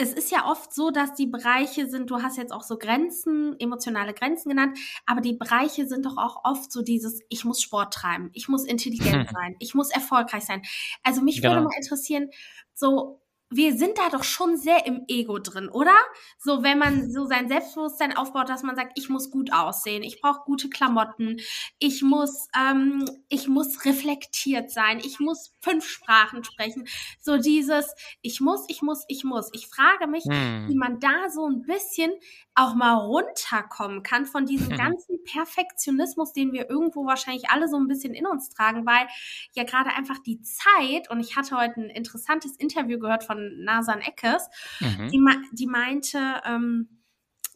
es 0.01 0.15
ist 0.15 0.31
ja 0.31 0.47
oft 0.47 0.73
so, 0.73 0.91
dass 0.91 1.15
die 1.15 1.27
Bereiche 1.27 1.87
sind, 1.87 2.11
du 2.11 2.23
hast 2.23 2.39
jetzt 2.39 2.53
auch 2.53 2.63
so 2.63 2.79
Grenzen, 2.79 3.55
emotionale 3.61 4.15
Grenzen 4.15 4.49
genannt, 4.49 4.79
aber 5.05 5.21
die 5.21 5.35
Bereiche 5.35 5.87
sind 5.87 6.07
doch 6.07 6.17
auch 6.17 6.45
oft 6.45 6.73
so 6.73 6.81
dieses, 6.83 7.21
ich 7.29 7.45
muss 7.45 7.61
Sport 7.61 7.93
treiben, 7.93 8.31
ich 8.33 8.49
muss 8.49 8.65
intelligent 8.65 9.29
sein, 9.35 9.57
ich 9.59 9.75
muss 9.75 9.91
erfolgreich 9.91 10.45
sein. 10.45 10.63
Also 11.03 11.21
mich 11.21 11.43
genau. 11.43 11.55
würde 11.55 11.65
mal 11.65 11.77
interessieren, 11.77 12.31
so 12.73 13.21
wir 13.51 13.77
sind 13.77 13.99
da 13.99 14.09
doch 14.11 14.23
schon 14.23 14.57
sehr 14.57 14.87
im 14.87 15.05
Ego 15.09 15.39
drin, 15.39 15.69
oder? 15.69 15.97
So, 16.39 16.63
wenn 16.63 16.79
man 16.79 17.11
so 17.11 17.27
sein 17.27 17.49
Selbstbewusstsein 17.49 18.17
aufbaut, 18.17 18.49
dass 18.49 18.63
man 18.63 18.77
sagt, 18.77 18.93
ich 18.95 19.09
muss 19.09 19.31
gut 19.31 19.53
aussehen, 19.53 20.05
ich 20.05 20.21
brauche 20.21 20.45
gute 20.45 20.71
Klamotten, 20.71 21.41
ich 21.81 22.03
muss, 22.03 22.47
ähm, 22.57 23.05
ich 23.29 23.49
muss 23.49 23.85
reflektiert 23.85 24.71
sein, 24.71 25.01
ich 25.01 25.19
muss 25.19 25.53
fünf 25.61 25.85
Sprachen 25.85 26.45
sprechen. 26.45 26.87
So 27.21 27.39
dieses, 27.39 27.93
ich 28.23 28.41
muss, 28.41 28.65
ich 28.69 28.83
muss, 28.83 29.05
ich 29.09 29.25
muss. 29.25 29.51
Ich 29.53 29.67
frage 29.67 30.07
mich, 30.07 30.25
hm. 30.25 30.69
wie 30.69 30.77
man 30.77 31.01
da 31.01 31.29
so 31.29 31.47
ein 31.49 31.63
bisschen 31.63 32.13
auch 32.61 32.75
mal 32.75 32.95
runterkommen 32.95 34.03
kann 34.03 34.27
von 34.27 34.45
diesem 34.47 34.77
ganzen 34.77 35.23
Perfektionismus, 35.25 36.33
den 36.33 36.53
wir 36.53 36.69
irgendwo 36.69 37.07
wahrscheinlich 37.07 37.51
alle 37.51 37.69
so 37.69 37.79
ein 37.79 37.89
bisschen 37.89 38.15
in 38.15 38.27
uns 38.27 38.51
tragen, 38.51 38.85
weil 38.87 39.07
ja 39.55 39.65
gerade 39.65 39.91
einfach 39.91 40.19
die 40.19 40.41
Zeit, 40.43 41.11
und 41.11 41.21
ich 41.21 41.37
hatte 41.37 41.57
heute 41.57 41.81
ein 41.81 41.91
interessantes 41.91 42.57
Interview 42.57 42.99
gehört 42.99 43.25
von 43.25 43.65
Nasan 43.65 44.01
Eckes, 44.01 44.49
mhm. 44.81 45.09
die, 45.09 45.21
die 45.53 45.67
meinte, 45.67 46.43
ähm, 46.45 47.00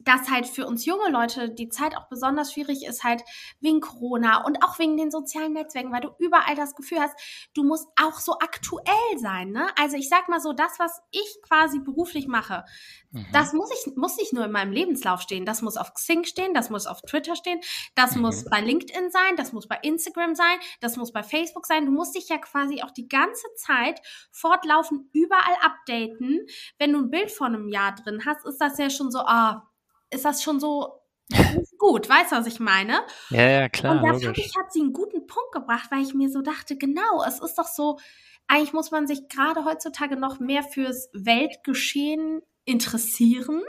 dass 0.05 0.31
halt 0.31 0.47
für 0.47 0.67
uns 0.67 0.85
junge 0.85 1.11
Leute 1.11 1.51
die 1.51 1.69
Zeit 1.69 1.97
auch 1.97 2.09
besonders 2.09 2.53
schwierig 2.53 2.85
ist, 2.87 3.05
halt 3.05 3.23
wegen 3.61 3.81
Corona 3.81 4.45
und 4.45 4.63
auch 4.63 4.79
wegen 4.79 4.97
den 4.97 5.11
sozialen 5.11 5.53
Netzwerken, 5.53 5.93
weil 5.93 6.01
du 6.01 6.11
überall 6.19 6.55
das 6.55 6.75
Gefühl 6.75 7.01
hast, 7.01 7.17
du 7.55 7.65
musst 7.65 7.89
auch 8.01 8.19
so 8.19 8.35
aktuell 8.41 9.19
sein. 9.19 9.51
Ne? 9.51 9.67
Also 9.79 9.97
ich 9.97 10.09
sag 10.09 10.29
mal 10.29 10.41
so, 10.41 10.53
das, 10.53 10.79
was 10.79 11.01
ich 11.11 11.39
quasi 11.43 11.79
beruflich 11.81 12.27
mache, 12.27 12.65
mhm. 13.11 13.27
das 13.33 13.53
muss 13.53 13.71
ich 13.73 13.97
muss 13.97 14.17
nicht 14.17 14.33
nur 14.33 14.45
in 14.45 14.53
meinem 14.53 14.73
Lebenslauf 14.73 15.21
stehen, 15.21 15.47
das 15.47 15.63
muss 15.63 15.77
auf 15.77 15.95
Xing 15.95 16.25
stehen, 16.25 16.55
das 16.55 16.71
muss 16.71 16.87
auf 16.87 17.01
Twitter 17.03 17.37
stehen, 17.37 17.61
das 17.95 18.15
mhm. 18.15 18.23
muss 18.23 18.45
bei 18.45 18.61
LinkedIn 18.61 19.11
sein, 19.11 19.37
das 19.37 19.53
muss 19.53 19.67
bei 19.67 19.79
Instagram 19.83 20.35
sein, 20.35 20.59
das 20.81 20.97
muss 20.97 21.13
bei 21.13 21.23
Facebook 21.23 21.67
sein. 21.67 21.87
Du 21.87 21.93
musst 21.93 22.15
dich 22.15 22.29
ja 22.29 22.39
quasi 22.39 22.83
auch 22.83 22.91
die 22.91 23.09
ganze 23.09 23.47
Zeit 23.57 24.01
fortlaufend 24.31 25.07
überall 25.13 25.57
updaten. 25.63 26.47
Wenn 26.79 26.93
du 26.93 26.99
ein 27.01 27.11
Bild 27.11 27.31
von 27.31 27.55
einem 27.55 27.69
Jahr 27.69 27.95
drin 27.95 28.23
hast, 28.27 28.45
ist 28.47 28.61
das 28.61 28.79
ja 28.79 28.91
schon 28.91 29.11
so, 29.11 29.21
ah, 29.21 29.71
ist 30.11 30.25
das 30.25 30.43
schon 30.43 30.61
so 30.61 31.01
gut, 31.79 32.09
weißt 32.09 32.33
du, 32.33 32.37
was 32.37 32.47
ich 32.47 32.61
meine? 32.61 33.01
Ja, 33.31 33.49
ja, 33.49 33.69
klar. 33.69 33.97
Und 33.97 34.03
da 34.07 34.19
fand 34.19 34.39
ich, 34.39 34.57
hat 34.57 34.73
sie 34.73 34.81
einen 34.81 34.93
guten 34.93 35.27
Punkt 35.27 35.53
gebracht, 35.53 35.91
weil 35.91 36.03
ich 36.03 36.15
mir 36.15 36.31
so 36.31 36.43
dachte, 36.43 36.77
genau, 36.77 37.25
es 37.27 37.41
ist 37.41 37.57
doch 37.57 37.67
so, 37.67 37.99
eigentlich 38.47 38.73
muss 38.73 38.91
man 38.91 39.07
sich 39.07 39.29
gerade 39.29 39.65
heutzutage 39.65 40.17
noch 40.17 40.39
mehr 40.39 40.63
fürs 40.63 41.09
Weltgeschehen 41.13 42.43
interessieren 42.65 43.63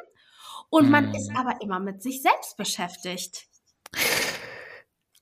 und 0.69 0.89
man 0.89 1.13
ist 1.13 1.29
hm. 1.29 1.37
aber 1.37 1.61
immer 1.61 1.79
mit 1.79 2.01
sich 2.01 2.21
selbst 2.21 2.57
beschäftigt. 2.57 3.47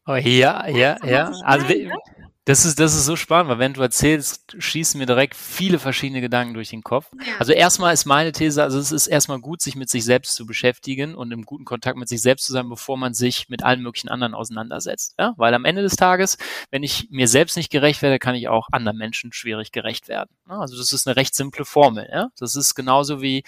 Oh, 0.06 0.16
ja, 0.16 0.68
ja, 0.68 0.98
ja. 1.06 1.32
Also, 1.44 1.68
meine? 1.68 1.98
Das 2.46 2.66
ist, 2.66 2.78
das 2.78 2.94
ist 2.94 3.06
so 3.06 3.16
spannend, 3.16 3.50
weil 3.50 3.60
wenn 3.60 3.74
du 3.74 3.82
erzählst, 3.82 4.54
schießen 4.58 4.98
mir 4.98 5.06
direkt 5.06 5.34
viele 5.34 5.80
verschiedene 5.80 6.20
Gedanken 6.20 6.54
durch 6.54 6.72
den 6.72 6.84
Kopf. 6.84 7.10
Ja. 7.26 7.36
Also 7.40 7.54
erstmal 7.54 7.94
ist 7.94 8.04
meine 8.04 8.34
These, 8.34 8.62
also 8.62 8.80
es 8.80 8.92
ist 8.92 9.08
erstmal 9.08 9.40
gut, 9.40 9.62
sich 9.62 9.78
mit 9.78 9.90
sich 9.90 10.04
selbst 10.04 10.36
zu 10.36 10.46
beschäftigen 10.46 11.16
und 11.16 11.32
im 11.32 11.44
guten 11.44 11.64
Kontakt 11.64 11.98
mit 11.98 12.10
sich 12.10 12.22
selbst 12.22 12.46
zu 12.46 12.52
sein, 12.52 12.68
bevor 12.68 12.98
man 12.98 13.14
sich 13.14 13.48
mit 13.48 13.64
allen 13.64 13.82
möglichen 13.82 14.10
anderen 14.10 14.34
auseinandersetzt. 14.34 15.16
Ja? 15.18 15.34
Weil 15.38 15.54
am 15.54 15.64
Ende 15.64 15.84
des 15.84 15.96
Tages, 15.96 16.38
wenn 16.70 16.84
ich 16.84 17.08
mir 17.10 17.30
selbst 17.30 17.56
nicht 17.56 17.72
gerecht 17.72 18.02
werde, 18.02 18.20
kann 18.20 18.36
ich 18.36 18.50
auch 18.50 18.68
anderen 18.74 18.98
Menschen 18.98 19.32
schwierig 19.32 19.72
gerecht 19.72 20.10
werden. 20.10 20.30
Also 20.46 20.76
das 20.76 20.92
ist 20.92 21.08
eine 21.08 21.16
recht 21.16 21.36
simple 21.36 21.64
Formel. 21.64 22.10
Ja? 22.12 22.28
Das 22.38 22.58
ist 22.58 22.76
genauso 22.76 23.22
wie, 23.22 23.44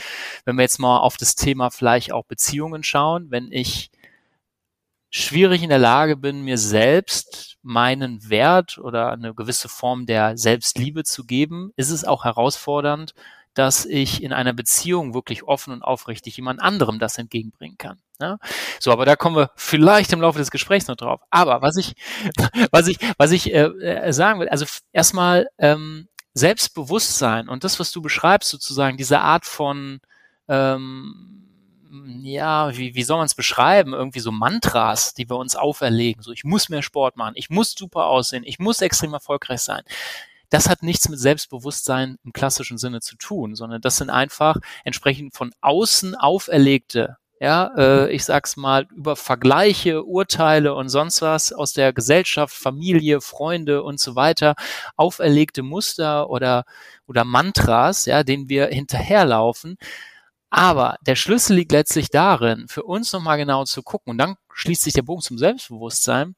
wenn 0.46 0.56
wir 0.56 0.62
jetzt 0.62 0.80
mal 0.80 1.00
auf 1.00 1.18
das 1.18 1.36
Thema 1.36 1.70
vielleicht 1.70 2.14
auch 2.14 2.24
Beziehungen 2.24 2.82
schauen, 2.84 3.30
wenn 3.30 3.52
ich 3.52 3.92
schwierig 5.16 5.64
in 5.64 5.70
der 5.70 5.80
Lage 5.80 6.18
bin, 6.18 6.42
mir 6.42 6.58
selbst 6.58 7.58
meinen 7.62 8.30
Wert 8.30 8.78
oder 8.78 9.12
eine 9.12 9.34
gewisse 9.34 9.70
Form 9.70 10.06
der 10.06 10.38
Selbstliebe 10.38 11.06
zu 11.06 11.24
geben, 11.24 11.72
ist 11.78 11.90
es 11.90 12.04
auch 12.04 12.26
herausfordernd, 12.26 13.14
dass 13.54 13.86
ich 13.86 14.22
in 14.22 14.34
einer 14.34 14.52
Beziehung 14.52 15.14
wirklich 15.14 15.44
offen 15.44 15.72
und 15.72 15.84
aufrichtig 15.84 16.36
jemand 16.36 16.62
anderem 16.62 17.00
das 17.00 17.18
entgegenbringen 17.18 17.78
kann. 17.78 18.00
Ja? 18.20 18.38
So, 18.82 18.92
aber 18.92 19.06
da 19.06 19.16
kommen 19.16 19.38
wir 19.38 19.52
vielleicht 19.56 20.12
im 20.12 20.20
Laufe 20.20 20.38
des 20.38 20.52
Gesprächs 20.52 20.88
noch 20.88 20.98
drauf. 20.98 21.22
Aber 21.30 21.62
was 21.62 21.78
ich, 21.78 21.96
was 22.72 22.88
ich, 22.88 22.98
was 23.18 23.32
ich 23.32 23.54
äh, 23.54 23.68
äh 23.68 24.12
sagen 24.12 24.42
will, 24.42 24.50
also 24.50 24.66
erstmal 24.92 25.48
ähm, 25.58 26.10
Selbstbewusstsein 26.34 27.48
und 27.48 27.64
das, 27.64 27.80
was 27.80 27.92
du 27.92 28.02
beschreibst, 28.02 28.50
sozusagen 28.50 28.98
diese 28.98 29.22
Art 29.22 29.46
von 29.46 30.02
ähm, 30.50 31.45
ja, 32.22 32.76
wie, 32.78 32.96
wie 32.96 33.04
soll 33.04 33.18
man 33.18 33.26
es 33.26 33.36
beschreiben? 33.36 33.94
Irgendwie 33.94 34.20
so 34.20 34.32
Mantras, 34.32 35.14
die 35.14 35.30
wir 35.30 35.38
uns 35.38 35.56
auferlegen. 35.56 36.22
So, 36.22 36.32
ich 36.32 36.44
muss 36.44 36.70
mehr 36.70 36.82
Sport 36.82 37.16
machen, 37.18 37.34
ich 37.36 37.50
muss 37.50 37.76
super 37.78 38.06
aussehen, 38.06 38.44
ich 38.46 38.60
muss 38.60 38.82
extrem 38.82 39.14
erfolgreich 39.14 39.62
sein. 39.62 39.84
Das 40.50 40.70
hat 40.70 40.84
nichts 40.84 41.10
mit 41.10 41.20
Selbstbewusstsein 41.20 42.18
im 42.24 42.34
klassischen 42.34 42.78
Sinne 42.78 43.02
zu 43.02 43.16
tun, 43.18 43.56
sondern 43.56 43.82
das 43.82 43.98
sind 43.98 44.10
einfach 44.10 44.58
entsprechend 44.84 45.34
von 45.34 45.52
außen 45.62 46.16
auferlegte 46.16 47.18
ja, 47.40 47.72
äh, 47.78 48.12
ich 48.12 48.24
sag's 48.24 48.56
mal, 48.56 48.88
über 48.96 49.16
Vergleiche, 49.16 50.04
Urteile 50.06 50.74
und 50.74 50.90
sonst 50.90 51.22
was 51.22 51.52
aus 51.52 51.74
der 51.74 51.92
Gesellschaft, 51.92 52.56
Familie, 52.56 53.20
Freunde 53.22 53.84
und 53.84 54.00
so 54.00 54.16
weiter, 54.16 54.56
auferlegte 54.96 55.62
Muster 55.62 56.30
oder, 56.30 56.64
oder 57.08 57.26
Mantras, 57.26 58.06
ja, 58.06 58.24
denen 58.24 58.48
wir 58.50 58.68
hinterherlaufen, 58.68 59.78
aber 60.56 60.96
der 61.06 61.18
Schlüssel 61.18 61.58
liegt 61.58 61.74
letztlich 61.74 62.10
darin, 62.10 62.68
für 62.70 62.84
uns 62.84 63.12
nochmal 63.12 63.38
genau 63.38 63.66
zu 63.66 63.84
gucken, 63.84 64.12
und 64.12 64.18
dann 64.18 64.36
schließt 64.54 64.84
sich 64.84 64.94
der 64.94 65.02
Bogen 65.02 65.22
zum 65.22 65.38
Selbstbewusstsein. 65.38 66.36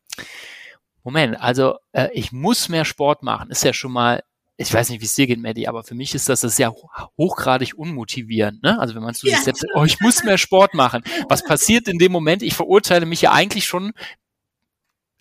Moment, 1.04 1.40
also 1.40 1.76
äh, 1.92 2.10
ich 2.14 2.32
muss 2.32 2.68
mehr 2.68 2.84
Sport 2.84 3.22
machen, 3.22 3.52
ist 3.52 3.64
ja 3.64 3.74
schon 3.74 3.92
mal, 3.92 4.24
ich 4.58 4.74
weiß 4.74 4.90
nicht, 4.90 5.02
wie 5.02 5.06
es 5.06 5.14
dir 5.14 5.28
geht, 5.28 5.40
Maddie, 5.40 5.68
aber 5.68 5.84
für 5.84 5.94
mich 5.94 6.16
ist 6.16 6.30
das, 6.30 6.42
das 6.42 6.54
ist 6.54 6.58
ja 6.58 6.74
hochgradig 7.16 7.76
unmotivierend. 7.78 8.64
Ne? 8.64 8.80
Also 8.80 8.96
wenn 8.96 9.04
man 9.04 9.14
zu 9.14 9.28
ja, 9.28 9.36
sich 9.36 9.44
selbst 9.44 9.62
sagt, 9.62 9.74
oh, 9.76 9.84
ich 9.84 10.00
muss 10.00 10.24
mehr 10.24 10.40
Sport 10.40 10.74
machen. 10.74 11.04
Was 11.30 11.44
passiert 11.44 11.88
in 11.88 12.00
dem 12.00 12.12
Moment? 12.12 12.42
Ich 12.42 12.56
verurteile 12.56 13.06
mich 13.06 13.22
ja 13.22 13.34
eigentlich 13.34 13.66
schon 13.66 13.94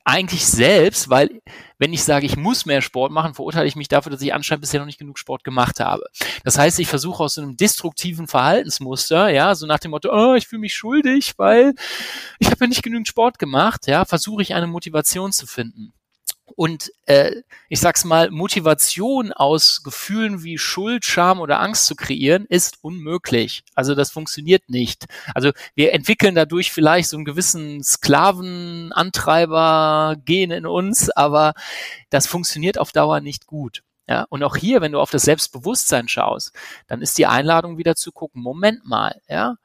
eigentlich 0.06 0.46
selbst, 0.46 1.10
weil 1.10 1.42
wenn 1.78 1.92
ich 1.92 2.04
sage, 2.04 2.26
ich 2.26 2.36
muss 2.36 2.64
mehr 2.64 2.80
Sport 2.80 3.10
machen, 3.10 3.34
verurteile 3.34 3.66
ich 3.66 3.74
mich 3.74 3.88
dafür, 3.88 4.12
dass 4.12 4.22
ich 4.22 4.32
anscheinend 4.32 4.62
bisher 4.62 4.78
noch 4.78 4.86
nicht 4.86 5.00
genug 5.00 5.18
Sport 5.18 5.42
gemacht 5.42 5.80
habe. 5.80 6.04
Das 6.44 6.56
heißt, 6.56 6.78
ich 6.78 6.86
versuche 6.86 7.24
aus 7.24 7.34
so 7.34 7.42
einem 7.42 7.56
destruktiven 7.56 8.28
Verhaltensmuster, 8.28 9.28
ja, 9.30 9.54
so 9.56 9.66
nach 9.66 9.80
dem 9.80 9.90
Motto, 9.90 10.10
oh, 10.12 10.34
ich 10.34 10.46
fühle 10.46 10.60
mich 10.60 10.74
schuldig, 10.74 11.34
weil 11.38 11.74
ich 12.38 12.46
habe 12.46 12.58
ja 12.60 12.68
nicht 12.68 12.84
genügend 12.84 13.08
Sport 13.08 13.40
gemacht, 13.40 13.88
ja, 13.88 14.04
versuche 14.04 14.42
ich 14.42 14.54
eine 14.54 14.68
Motivation 14.68 15.32
zu 15.32 15.46
finden. 15.46 15.92
Und 16.54 16.92
äh, 17.06 17.42
ich 17.68 17.80
sag's 17.80 18.04
mal, 18.04 18.30
Motivation 18.30 19.32
aus 19.32 19.82
Gefühlen 19.82 20.44
wie 20.44 20.58
Schuld, 20.58 21.04
Scham 21.04 21.40
oder 21.40 21.60
Angst 21.60 21.86
zu 21.86 21.96
kreieren, 21.96 22.46
ist 22.48 22.78
unmöglich. 22.82 23.64
Also 23.74 23.94
das 23.94 24.10
funktioniert 24.10 24.68
nicht. 24.68 25.06
Also 25.34 25.52
wir 25.74 25.92
entwickeln 25.92 26.34
dadurch 26.34 26.72
vielleicht 26.72 27.08
so 27.08 27.16
einen 27.16 27.24
gewissen 27.24 27.82
Sklavenantreiber-Gen 27.82 30.50
in 30.52 30.66
uns, 30.66 31.10
aber 31.10 31.54
das 32.10 32.26
funktioniert 32.26 32.78
auf 32.78 32.92
Dauer 32.92 33.20
nicht 33.20 33.46
gut. 33.46 33.82
Ja, 34.08 34.24
und 34.28 34.44
auch 34.44 34.54
hier, 34.54 34.80
wenn 34.80 34.92
du 34.92 35.00
auf 35.00 35.10
das 35.10 35.22
Selbstbewusstsein 35.22 36.06
schaust, 36.06 36.52
dann 36.86 37.02
ist 37.02 37.18
die 37.18 37.26
Einladung 37.26 37.76
wieder 37.76 37.96
zu 37.96 38.12
gucken, 38.12 38.40
Moment 38.40 38.86
mal, 38.86 39.20
ja, 39.28 39.56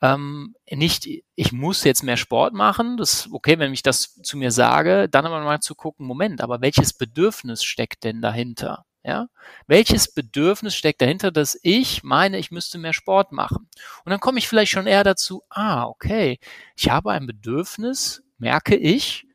ähm, 0.00 0.54
nicht, 0.70 1.08
ich 1.34 1.52
muss 1.52 1.84
jetzt 1.84 2.02
mehr 2.02 2.16
Sport 2.16 2.54
machen, 2.54 2.96
das 2.96 3.28
okay, 3.32 3.58
wenn 3.58 3.72
ich 3.72 3.82
das 3.82 4.14
zu 4.22 4.36
mir 4.36 4.50
sage, 4.50 5.08
dann 5.08 5.26
aber 5.26 5.40
mal 5.40 5.60
zu 5.60 5.74
gucken, 5.74 6.06
Moment, 6.06 6.40
aber 6.40 6.60
welches 6.60 6.92
Bedürfnis 6.92 7.64
steckt 7.64 8.04
denn 8.04 8.20
dahinter? 8.20 8.84
Ja? 9.04 9.28
Welches 9.66 10.12
Bedürfnis 10.12 10.74
steckt 10.74 11.00
dahinter, 11.00 11.30
dass 11.30 11.58
ich 11.62 12.02
meine, 12.04 12.38
ich 12.38 12.50
müsste 12.50 12.78
mehr 12.78 12.92
Sport 12.92 13.32
machen? 13.32 13.68
Und 14.04 14.10
dann 14.10 14.20
komme 14.20 14.38
ich 14.38 14.48
vielleicht 14.48 14.72
schon 14.72 14.86
eher 14.86 15.04
dazu, 15.04 15.42
ah, 15.50 15.84
okay, 15.84 16.38
ich 16.76 16.90
habe 16.90 17.12
ein 17.12 17.26
Bedürfnis, 17.26 18.22
merke 18.38 18.76
ich, 18.76 19.26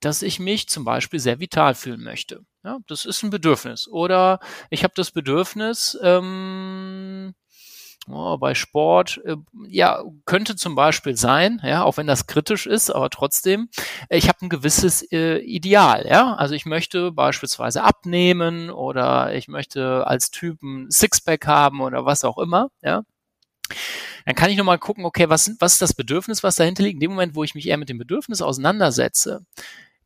dass 0.00 0.22
ich 0.22 0.40
mich 0.40 0.68
zum 0.68 0.84
Beispiel 0.84 1.20
sehr 1.20 1.40
vital 1.40 1.74
fühlen 1.74 2.02
möchte. 2.02 2.44
Ja, 2.64 2.78
das 2.88 3.06
ist 3.06 3.22
ein 3.22 3.30
Bedürfnis. 3.30 3.88
Oder 3.88 4.40
ich 4.68 4.84
habe 4.84 4.92
das 4.96 5.10
Bedürfnis, 5.12 5.98
ähm, 6.02 7.34
oh, 8.08 8.36
bei 8.38 8.54
Sport, 8.54 9.20
äh, 9.24 9.36
ja, 9.68 10.02
könnte 10.24 10.56
zum 10.56 10.74
Beispiel 10.74 11.16
sein, 11.16 11.60
ja, 11.64 11.82
auch 11.82 11.96
wenn 11.96 12.06
das 12.06 12.26
kritisch 12.26 12.66
ist, 12.66 12.90
aber 12.90 13.10
trotzdem, 13.10 13.68
ich 14.08 14.28
habe 14.28 14.38
ein 14.42 14.48
gewisses 14.48 15.02
äh, 15.12 15.38
Ideal, 15.38 16.06
ja. 16.08 16.34
Also 16.34 16.54
ich 16.54 16.66
möchte 16.66 17.12
beispielsweise 17.12 17.82
abnehmen 17.82 18.70
oder 18.70 19.34
ich 19.34 19.48
möchte 19.48 20.06
als 20.06 20.30
Typen 20.30 20.90
Sixpack 20.90 21.46
haben 21.46 21.80
oder 21.80 22.04
was 22.04 22.24
auch 22.24 22.38
immer, 22.38 22.70
ja. 22.82 23.02
Dann 24.26 24.34
kann 24.34 24.50
ich 24.50 24.56
nochmal 24.56 24.78
gucken, 24.78 25.04
okay, 25.04 25.28
was, 25.28 25.52
was 25.60 25.74
ist 25.74 25.82
das 25.82 25.94
Bedürfnis, 25.94 26.42
was 26.42 26.56
dahinter 26.56 26.82
liegt? 26.82 26.94
In 26.94 27.00
dem 27.00 27.10
Moment, 27.12 27.34
wo 27.34 27.44
ich 27.44 27.54
mich 27.54 27.66
eher 27.66 27.78
mit 27.78 27.88
dem 27.88 27.98
Bedürfnis 27.98 28.42
auseinandersetze, 28.42 29.44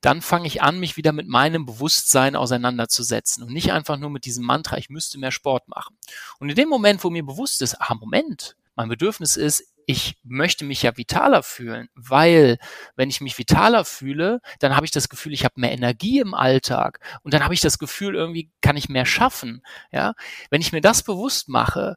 dann 0.05 0.21
fange 0.21 0.47
ich 0.47 0.63
an, 0.63 0.79
mich 0.79 0.99
wieder 0.99 1.13
mit 1.13 1.29
meinem 1.29 1.65
Bewusstsein 1.65 2.37
auseinanderzusetzen 2.37 3.43
und 3.43 3.53
nicht 3.53 3.73
einfach 3.73 3.97
nur 3.97 4.11
mit 4.11 4.27
diesem 4.27 4.45
Mantra, 4.45 4.77
ich 4.77 4.91
müsste 4.91 5.19
mehr 5.19 5.31
Sport 5.31 5.69
machen. 5.69 5.97
Und 6.39 6.51
in 6.51 6.57
dem 6.57 6.69
Moment, 6.69 7.03
wo 7.05 7.11
mir 7.11 7.25
bewusst 7.25 7.63
ist, 7.63 7.81
ah, 7.81 7.95
Moment, 7.95 8.57
mein 8.77 8.91
Bedürfnis 8.91 9.37
ist, 9.37 9.65
ich 9.87 10.19
möchte 10.23 10.65
mich 10.65 10.83
ja 10.83 10.97
vitaler 10.97 11.43
fühlen, 11.43 11.89
weil 11.95 12.59
wenn 12.97 13.09
ich 13.09 13.21
mich 13.21 13.39
vitaler 13.39 13.85
fühle, 13.85 14.41
dann 14.59 14.77
habe 14.77 14.85
ich 14.85 14.93
das 14.93 15.09
Gefühl, 15.09 15.33
ich 15.33 15.45
habe 15.45 15.61
mehr 15.61 15.73
Energie 15.73 16.21
im 16.21 16.35
Alltag 16.35 17.01
und 17.23 17.33
dann 17.33 17.45
habe 17.45 17.55
ich 17.55 17.61
das 17.61 17.79
Gefühl, 17.79 18.15
irgendwie 18.15 18.51
kann 18.61 18.77
ich 18.77 18.89
mehr 18.89 19.07
schaffen. 19.07 19.63
Ja, 19.91 20.15
wenn 20.51 20.61
ich 20.61 20.73
mir 20.73 20.81
das 20.81 21.03
bewusst 21.03 21.49
mache, 21.49 21.97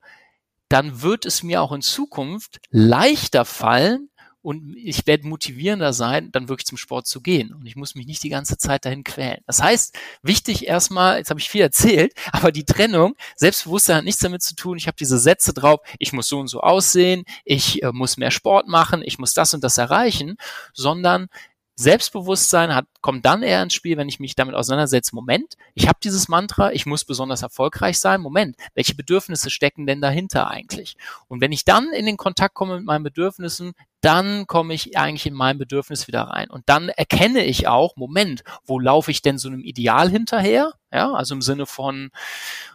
dann 0.69 1.01
wird 1.01 1.25
es 1.25 1.43
mir 1.43 1.61
auch 1.61 1.71
in 1.71 1.81
Zukunft 1.81 2.59
leichter 2.69 3.45
fallen, 3.45 4.09
und 4.47 4.77
ich 4.77 5.05
werde 5.05 5.27
motivierender 5.27 5.91
sein, 5.91 6.31
dann 6.31 6.47
wirklich 6.47 6.67
zum 6.67 6.77
Sport 6.77 7.05
zu 7.05 7.19
gehen. 7.19 7.53
Und 7.53 7.65
ich 7.65 7.75
muss 7.75 7.95
mich 7.95 8.07
nicht 8.07 8.23
die 8.23 8.29
ganze 8.29 8.57
Zeit 8.57 8.85
dahin 8.85 9.03
quälen. 9.03 9.41
Das 9.45 9.61
heißt, 9.61 9.93
wichtig 10.21 10.67
erstmal, 10.67 11.17
jetzt 11.17 11.29
habe 11.31 11.41
ich 11.41 11.49
viel 11.49 11.59
erzählt, 11.59 12.13
aber 12.31 12.53
die 12.53 12.63
Trennung, 12.63 13.15
Selbstbewusstsein 13.35 13.97
hat 13.97 14.03
nichts 14.05 14.21
damit 14.21 14.41
zu 14.41 14.55
tun. 14.55 14.77
Ich 14.77 14.87
habe 14.87 14.95
diese 14.95 15.19
Sätze 15.19 15.53
drauf, 15.53 15.81
ich 15.99 16.13
muss 16.13 16.29
so 16.29 16.39
und 16.39 16.47
so 16.47 16.61
aussehen, 16.61 17.25
ich 17.43 17.83
äh, 17.83 17.91
muss 17.91 18.15
mehr 18.15 18.31
Sport 18.31 18.69
machen, 18.69 19.01
ich 19.03 19.19
muss 19.19 19.33
das 19.33 19.53
und 19.53 19.65
das 19.65 19.77
erreichen, 19.77 20.37
sondern 20.71 21.27
Selbstbewusstsein 21.75 22.73
hat, 22.73 22.85
kommt 23.07 23.25
dann 23.25 23.41
eher 23.41 23.63
ins 23.63 23.73
Spiel, 23.73 23.95
wenn 23.95 24.09
ich 24.09 24.19
mich 24.19 24.35
damit 24.35 24.53
auseinandersetze. 24.53 25.15
Moment, 25.15 25.53
ich 25.75 25.87
habe 25.87 25.97
dieses 26.03 26.27
Mantra, 26.27 26.73
ich 26.73 26.85
muss 26.85 27.05
besonders 27.05 27.41
erfolgreich 27.41 27.99
sein. 27.99 28.19
Moment, 28.19 28.57
welche 28.75 28.95
Bedürfnisse 28.95 29.49
stecken 29.49 29.87
denn 29.87 30.01
dahinter 30.01 30.51
eigentlich? 30.51 30.97
Und 31.29 31.39
wenn 31.39 31.53
ich 31.53 31.63
dann 31.63 31.93
in 31.93 32.05
den 32.05 32.17
Kontakt 32.17 32.53
komme 32.53 32.75
mit 32.75 32.83
meinen 32.83 33.03
Bedürfnissen, 33.03 33.75
dann 34.01 34.45
komme 34.45 34.73
ich 34.73 34.97
eigentlich 34.97 35.25
in 35.25 35.33
mein 35.33 35.57
Bedürfnis 35.57 36.07
wieder 36.07 36.23
rein. 36.23 36.49
Und 36.49 36.63
dann 36.67 36.89
erkenne 36.89 37.43
ich 37.43 37.67
auch, 37.67 37.95
Moment, 37.95 38.43
wo 38.65 38.79
laufe 38.79 39.09
ich 39.09 39.21
denn 39.21 39.37
so 39.37 39.47
einem 39.47 39.63
Ideal 39.63 40.09
hinterher? 40.09 40.73
Ja, 40.91 41.13
also 41.13 41.35
im 41.35 41.41
Sinne 41.41 41.65
von, 41.65 42.11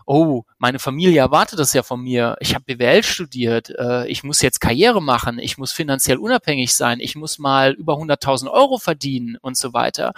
oh, 0.04 0.42
meine 0.58 0.78
Familie 0.78 1.20
erwartet 1.20 1.58
das 1.58 1.72
ja 1.72 1.82
von 1.82 2.02
mir. 2.02 2.36
Ich 2.40 2.54
habe 2.54 2.64
BWL 2.64 3.02
studiert, 3.02 3.70
äh, 3.70 4.06
ich 4.08 4.22
muss 4.24 4.42
jetzt 4.42 4.60
Karriere 4.60 5.00
machen, 5.00 5.38
ich 5.38 5.56
muss 5.56 5.72
finanziell 5.72 6.18
unabhängig 6.18 6.74
sein, 6.74 7.00
ich 7.00 7.14
muss 7.16 7.38
mal 7.38 7.72
über 7.72 7.94
100.000 7.94 8.50
Euro 8.50 8.76
verdienen 8.78 9.38
und 9.40 9.56
so 9.56 9.72
weiter. 9.72 10.12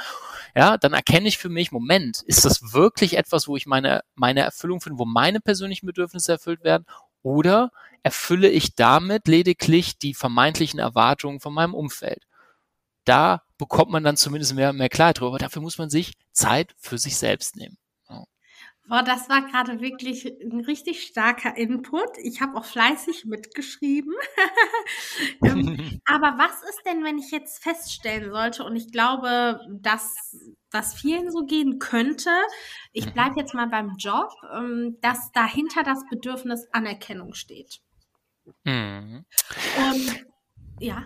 Ja, 0.57 0.79
dann 0.79 0.93
erkenne 0.93 1.27
ich 1.29 1.39
für 1.39 1.49
mich, 1.49 1.73
Moment, 1.73 2.23
ist 2.23 2.45
das 2.45 2.73
wirklich 2.73 3.17
etwas, 3.17 3.49
wo 3.49 3.57
ich 3.57 3.67
meine, 3.67 4.03
meine 4.15 4.41
Erfüllung 4.41 4.81
finde, 4.81 4.99
wo 4.99 5.05
meine 5.05 5.41
persönlichen 5.41 5.87
Bedürfnisse 5.87 6.33
erfüllt 6.33 6.63
werden? 6.63 6.87
Oder 7.23 7.73
erfülle 8.03 8.49
ich 8.49 8.75
damit 8.77 9.27
lediglich 9.27 9.99
die 9.99 10.15
vermeintlichen 10.15 10.79
Erwartungen 10.79 11.41
von 11.41 11.55
meinem 11.55 11.75
Umfeld. 11.75 12.25
Da 13.05 13.43
bekommt 13.59 13.91
man 13.91 14.05
dann 14.05 14.17
zumindest 14.17 14.55
mehr, 14.55 14.73
mehr 14.73 14.89
Klarheit 14.89 15.19
drüber. 15.19 15.31
Aber 15.31 15.39
dafür 15.39 15.63
muss 15.63 15.79
man 15.79 15.91
sich 15.91 16.13
Zeit 16.33 16.75
für 16.79 16.99
sich 16.99 17.17
selbst 17.17 17.57
nehmen. 17.57 17.77
Boah, 18.87 19.03
das 19.03 19.31
war 19.31 19.43
gerade 19.43 19.81
wirklich 19.81 20.27
ein 20.27 20.61
richtig 20.61 21.05
starker 21.05 21.57
Input. 21.57 22.19
Ich 22.23 22.43
habe 22.43 22.57
auch 22.59 22.65
fleißig 22.65 23.25
mitgeschrieben. 23.25 24.15
Ähm, 25.43 26.01
aber 26.05 26.39
was 26.39 26.63
ist 26.69 26.83
denn, 26.87 27.05
wenn 27.05 27.19
ich 27.19 27.31
jetzt 27.31 27.63
feststellen 27.63 28.31
sollte, 28.31 28.65
und 28.65 28.77
ich 28.77 28.91
glaube, 28.91 29.61
dass 29.81 30.37
das 30.71 30.95
vielen 30.95 31.31
so 31.31 31.45
gehen 31.45 31.79
könnte, 31.79 32.31
ich 32.93 33.13
bleibe 33.13 33.33
mhm. 33.33 33.39
jetzt 33.39 33.55
mal 33.55 33.69
beim 33.69 33.95
Job, 33.97 34.31
ähm, 34.53 34.99
dass 35.01 35.33
dahinter 35.33 35.83
das 35.83 36.05
Bedürfnis 36.11 36.67
Anerkennung 36.73 37.35
steht. 37.35 37.81
Mhm. 38.65 39.25
Und 39.79 40.27
ja. 40.81 41.05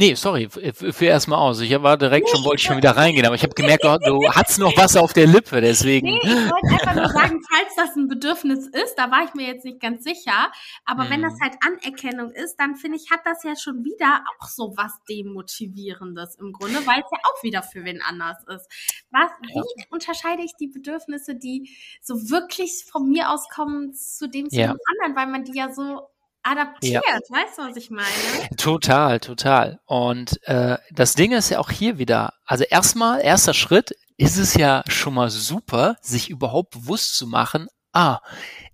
Nee, 0.00 0.14
sorry, 0.14 0.48
für 0.48 1.04
erstmal 1.04 1.38
aus. 1.38 1.60
Ich 1.60 1.70
war 1.82 1.98
direkt 1.98 2.30
schon, 2.30 2.42
wollte 2.42 2.56
ich 2.56 2.62
schon 2.62 2.78
wieder 2.78 2.96
reingehen, 2.96 3.26
aber 3.26 3.34
ich 3.34 3.42
habe 3.42 3.52
gemerkt, 3.52 3.84
du, 3.84 3.98
du 3.98 4.30
hast 4.30 4.58
noch 4.58 4.74
was 4.74 4.96
auf 4.96 5.12
der 5.12 5.26
Lippe, 5.26 5.60
deswegen. 5.60 6.06
Nee, 6.06 6.20
ich 6.22 6.50
wollte 6.50 6.68
einfach 6.70 6.94
nur 6.94 7.08
sagen, 7.10 7.42
falls 7.46 7.74
das 7.76 7.96
ein 7.96 8.08
Bedürfnis 8.08 8.66
ist, 8.66 8.94
da 8.94 9.10
war 9.10 9.24
ich 9.24 9.34
mir 9.34 9.46
jetzt 9.46 9.66
nicht 9.66 9.78
ganz 9.78 10.02
sicher, 10.02 10.50
aber 10.86 11.04
mhm. 11.04 11.10
wenn 11.10 11.22
das 11.22 11.34
mhm. 11.34 11.40
halt 11.42 11.54
Anerkennung 11.66 12.30
ist, 12.30 12.56
dann 12.56 12.76
finde 12.76 12.96
ich, 12.96 13.10
hat 13.10 13.20
das 13.26 13.44
ja 13.44 13.54
schon 13.56 13.84
wieder 13.84 14.24
auch 14.38 14.48
so 14.48 14.72
was 14.74 14.92
Demotivierendes 15.06 16.36
im 16.36 16.52
Grunde, 16.52 16.78
weil 16.86 17.00
es 17.00 17.10
ja 17.12 17.18
auch 17.24 17.42
wieder 17.42 17.62
für 17.62 17.84
wen 17.84 18.00
anders 18.00 18.38
ist. 18.48 18.70
Was, 19.10 19.30
ja. 19.48 19.62
wie 19.62 19.84
unterscheide 19.90 20.42
ich 20.42 20.54
die 20.58 20.68
Bedürfnisse, 20.68 21.34
die 21.34 21.76
so 22.00 22.30
wirklich 22.30 22.86
von 22.90 23.06
mir 23.06 23.28
aus 23.28 23.50
kommen, 23.50 23.92
zu 23.92 24.30
dem 24.30 24.48
zu 24.48 24.60
ja. 24.60 24.68
dem 24.68 24.78
anderen, 24.92 25.14
weil 25.14 25.26
man 25.30 25.44
die 25.44 25.58
ja 25.58 25.70
so 25.70 26.08
adaptiert. 26.42 27.04
Ja. 27.06 27.18
Weißt 27.28 27.58
du, 27.58 27.62
was 27.62 27.76
ich 27.76 27.90
meine? 27.90 28.06
Total, 28.56 29.20
total. 29.20 29.80
Und 29.86 30.40
äh, 30.46 30.78
das 30.90 31.14
Ding 31.14 31.32
ist 31.32 31.50
ja 31.50 31.58
auch 31.58 31.70
hier 31.70 31.98
wieder, 31.98 32.34
also 32.44 32.64
erstmal, 32.64 33.20
erster 33.22 33.54
Schritt, 33.54 33.94
ist 34.16 34.36
es 34.36 34.54
ja 34.54 34.82
schon 34.86 35.14
mal 35.14 35.30
super, 35.30 35.96
sich 36.02 36.28
überhaupt 36.28 36.70
bewusst 36.72 37.16
zu 37.16 37.26
machen, 37.26 37.68
ah, 37.92 38.20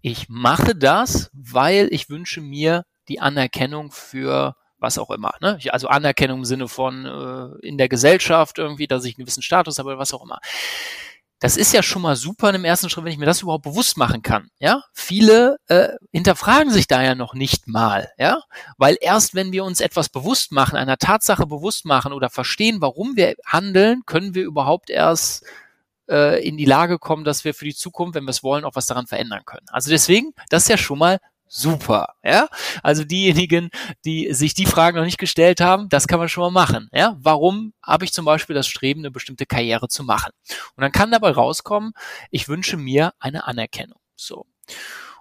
ich 0.01 0.29
mache 0.29 0.75
das, 0.75 1.31
weil 1.33 1.89
ich 1.91 2.11
wünsche 2.11 2.41
mir 2.41 2.85
die 3.09 3.21
Anerkennung 3.21 3.93
für 3.93 4.57
was 4.79 4.99
auch 4.99 5.11
immer. 5.11 5.35
Ne? 5.41 5.59
Also 5.71 5.89
Anerkennung 5.89 6.41
im 6.41 6.45
Sinne 6.45 6.69
von 6.69 7.07
äh, 7.07 7.67
in 7.67 7.79
der 7.79 7.89
Gesellschaft 7.89 8.59
irgendwie, 8.59 8.87
dass 8.87 9.05
ich 9.05 9.17
einen 9.17 9.25
gewissen 9.25 9.43
Status 9.43 9.79
habe 9.79 9.91
oder 9.91 9.99
was 9.99 10.13
auch 10.13 10.23
immer 10.23 10.39
das 11.39 11.57
ist 11.57 11.73
ja 11.73 11.83
schon 11.83 12.03
mal 12.03 12.17
super 12.17 12.55
im 12.55 12.65
ersten 12.65 12.89
Schritt, 12.89 13.05
wenn 13.05 13.13
ich 13.13 13.19
mir 13.19 13.27
das 13.27 13.43
überhaupt 13.43 13.65
bewusst 13.65 13.99
machen 13.99 14.23
kann. 14.23 14.49
Ja, 14.59 14.83
viele 14.93 15.57
äh, 15.69 15.89
hinterfragen 16.13 16.73
sich 16.73 16.87
da 16.87 17.03
ja 17.03 17.15
noch 17.15 17.35
nicht 17.35 17.69
mal, 17.69 18.11
ja, 18.17 18.41
weil 18.79 18.97
erst 19.01 19.35
wenn 19.35 19.53
wir 19.53 19.65
uns 19.65 19.81
etwas 19.81 20.09
bewusst 20.09 20.53
machen, 20.53 20.77
einer 20.77 20.97
Tatsache 20.97 21.47
bewusst 21.47 21.85
machen 21.85 22.13
oder 22.13 22.31
verstehen, 22.31 22.81
warum 22.81 23.17
wir 23.17 23.35
handeln, 23.45 24.03
können 24.07 24.35
wir 24.35 24.45
überhaupt 24.45 24.89
erst 24.89 25.45
äh, 26.09 26.43
in 26.47 26.57
die 26.57 26.65
Lage 26.65 26.99
kommen, 26.99 27.25
dass 27.25 27.45
wir 27.45 27.53
für 27.53 27.67
die 27.67 27.75
Zukunft, 27.75 28.15
wenn 28.15 28.25
wir 28.25 28.31
es 28.31 28.43
wollen, 28.43 28.65
auch 28.65 28.75
was 28.75 28.87
daran 28.87 29.07
verändern 29.07 29.43
können. 29.45 29.67
Also 29.71 29.91
deswegen, 29.91 30.33
das 30.49 30.63
ist 30.65 30.69
ja 30.71 30.79
schon 30.79 30.99
mal 30.99 31.19
super, 31.49 32.15
ja. 32.25 32.49
Also 32.83 33.05
diejenigen, 33.05 33.71
die 34.05 34.33
sich 34.33 34.55
die 34.55 34.67
Fragen 34.67 34.97
noch 34.97 35.05
nicht 35.05 35.19
gestellt 35.19 35.61
haben, 35.61 35.89
das 35.89 36.07
kann 36.07 36.19
man 36.19 36.29
schon 36.29 36.43
mal 36.43 36.51
machen, 36.51 36.89
ja. 36.93 37.17
Warum 37.19 37.73
habe 37.83 38.05
ich 38.05 38.13
zum 38.13 38.25
Beispiel 38.25 38.55
das 38.55 38.67
Streben, 38.67 39.01
eine 39.01 39.11
bestimmte 39.11 39.47
Karriere 39.47 39.89
zu 39.89 40.05
machen? 40.05 40.33
Und 40.77 40.83
dann 40.83 40.93
kann 40.93 41.11
dabei 41.11 41.31
rauskommen, 41.31 41.93
ich 42.31 42.49
wünsche 42.49 42.77
mir 42.77 43.13
eine 43.19 43.47
Anerkennung, 43.47 44.01
so. 44.15 44.47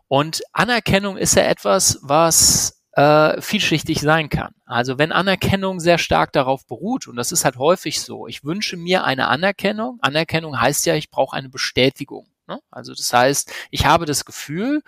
Und 0.08 0.44
Anerkennung 0.54 1.18
ist 1.18 1.36
ja 1.36 1.44
etwas, 1.44 2.00
was 2.02 2.76
äh, 2.96 3.42
vielschichtig 3.42 4.00
sein 4.00 4.30
kann. 4.30 4.54
Also 4.66 4.98
wenn 4.98 5.12
Anerkennung 5.12 5.80
sehr 5.80 5.98
stark 5.98 6.32
darauf 6.32 6.66
beruht, 6.66 7.08
und 7.08 7.16
das 7.18 7.32
ist 7.32 7.44
halt 7.44 7.58
häufig 7.58 8.02
so, 8.02 8.28
ich 8.28 8.44
wünsche 8.44 8.78
mir 8.78 9.04
eine 9.04 9.28
Anerkennung. 9.28 10.00
Anerkennung 10.02 10.60
heißt 10.60 10.86
ja, 10.86 10.96
ich 10.96 11.10
brauche 11.10 11.36
eine 11.36 11.50
Bestätigung. 11.50 12.28
Ne? 12.48 12.60
Also 12.72 12.94
das 12.94 13.12
heißt, 13.12 13.52
ich 13.72 13.86
habe 13.86 14.06
das 14.06 14.24
Gefühl, 14.26 14.82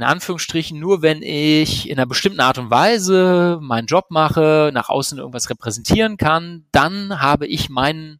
in 0.00 0.06
Anführungsstrichen 0.06 0.80
nur, 0.80 1.02
wenn 1.02 1.20
ich 1.20 1.86
in 1.90 1.98
einer 1.98 2.06
bestimmten 2.06 2.40
Art 2.40 2.56
und 2.56 2.70
Weise 2.70 3.58
meinen 3.60 3.84
Job 3.84 4.06
mache, 4.08 4.70
nach 4.72 4.88
außen 4.88 5.18
irgendwas 5.18 5.50
repräsentieren 5.50 6.16
kann, 6.16 6.66
dann 6.72 7.20
habe 7.20 7.46
ich 7.46 7.68
meinen 7.68 8.18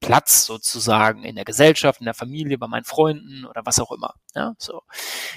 Platz 0.00 0.46
sozusagen 0.46 1.22
in 1.22 1.36
der 1.36 1.44
Gesellschaft, 1.44 2.00
in 2.00 2.06
der 2.06 2.14
Familie, 2.14 2.56
bei 2.56 2.68
meinen 2.68 2.84
Freunden 2.84 3.44
oder 3.44 3.60
was 3.66 3.80
auch 3.80 3.92
immer. 3.92 4.14
Ja, 4.34 4.54
so. 4.56 4.80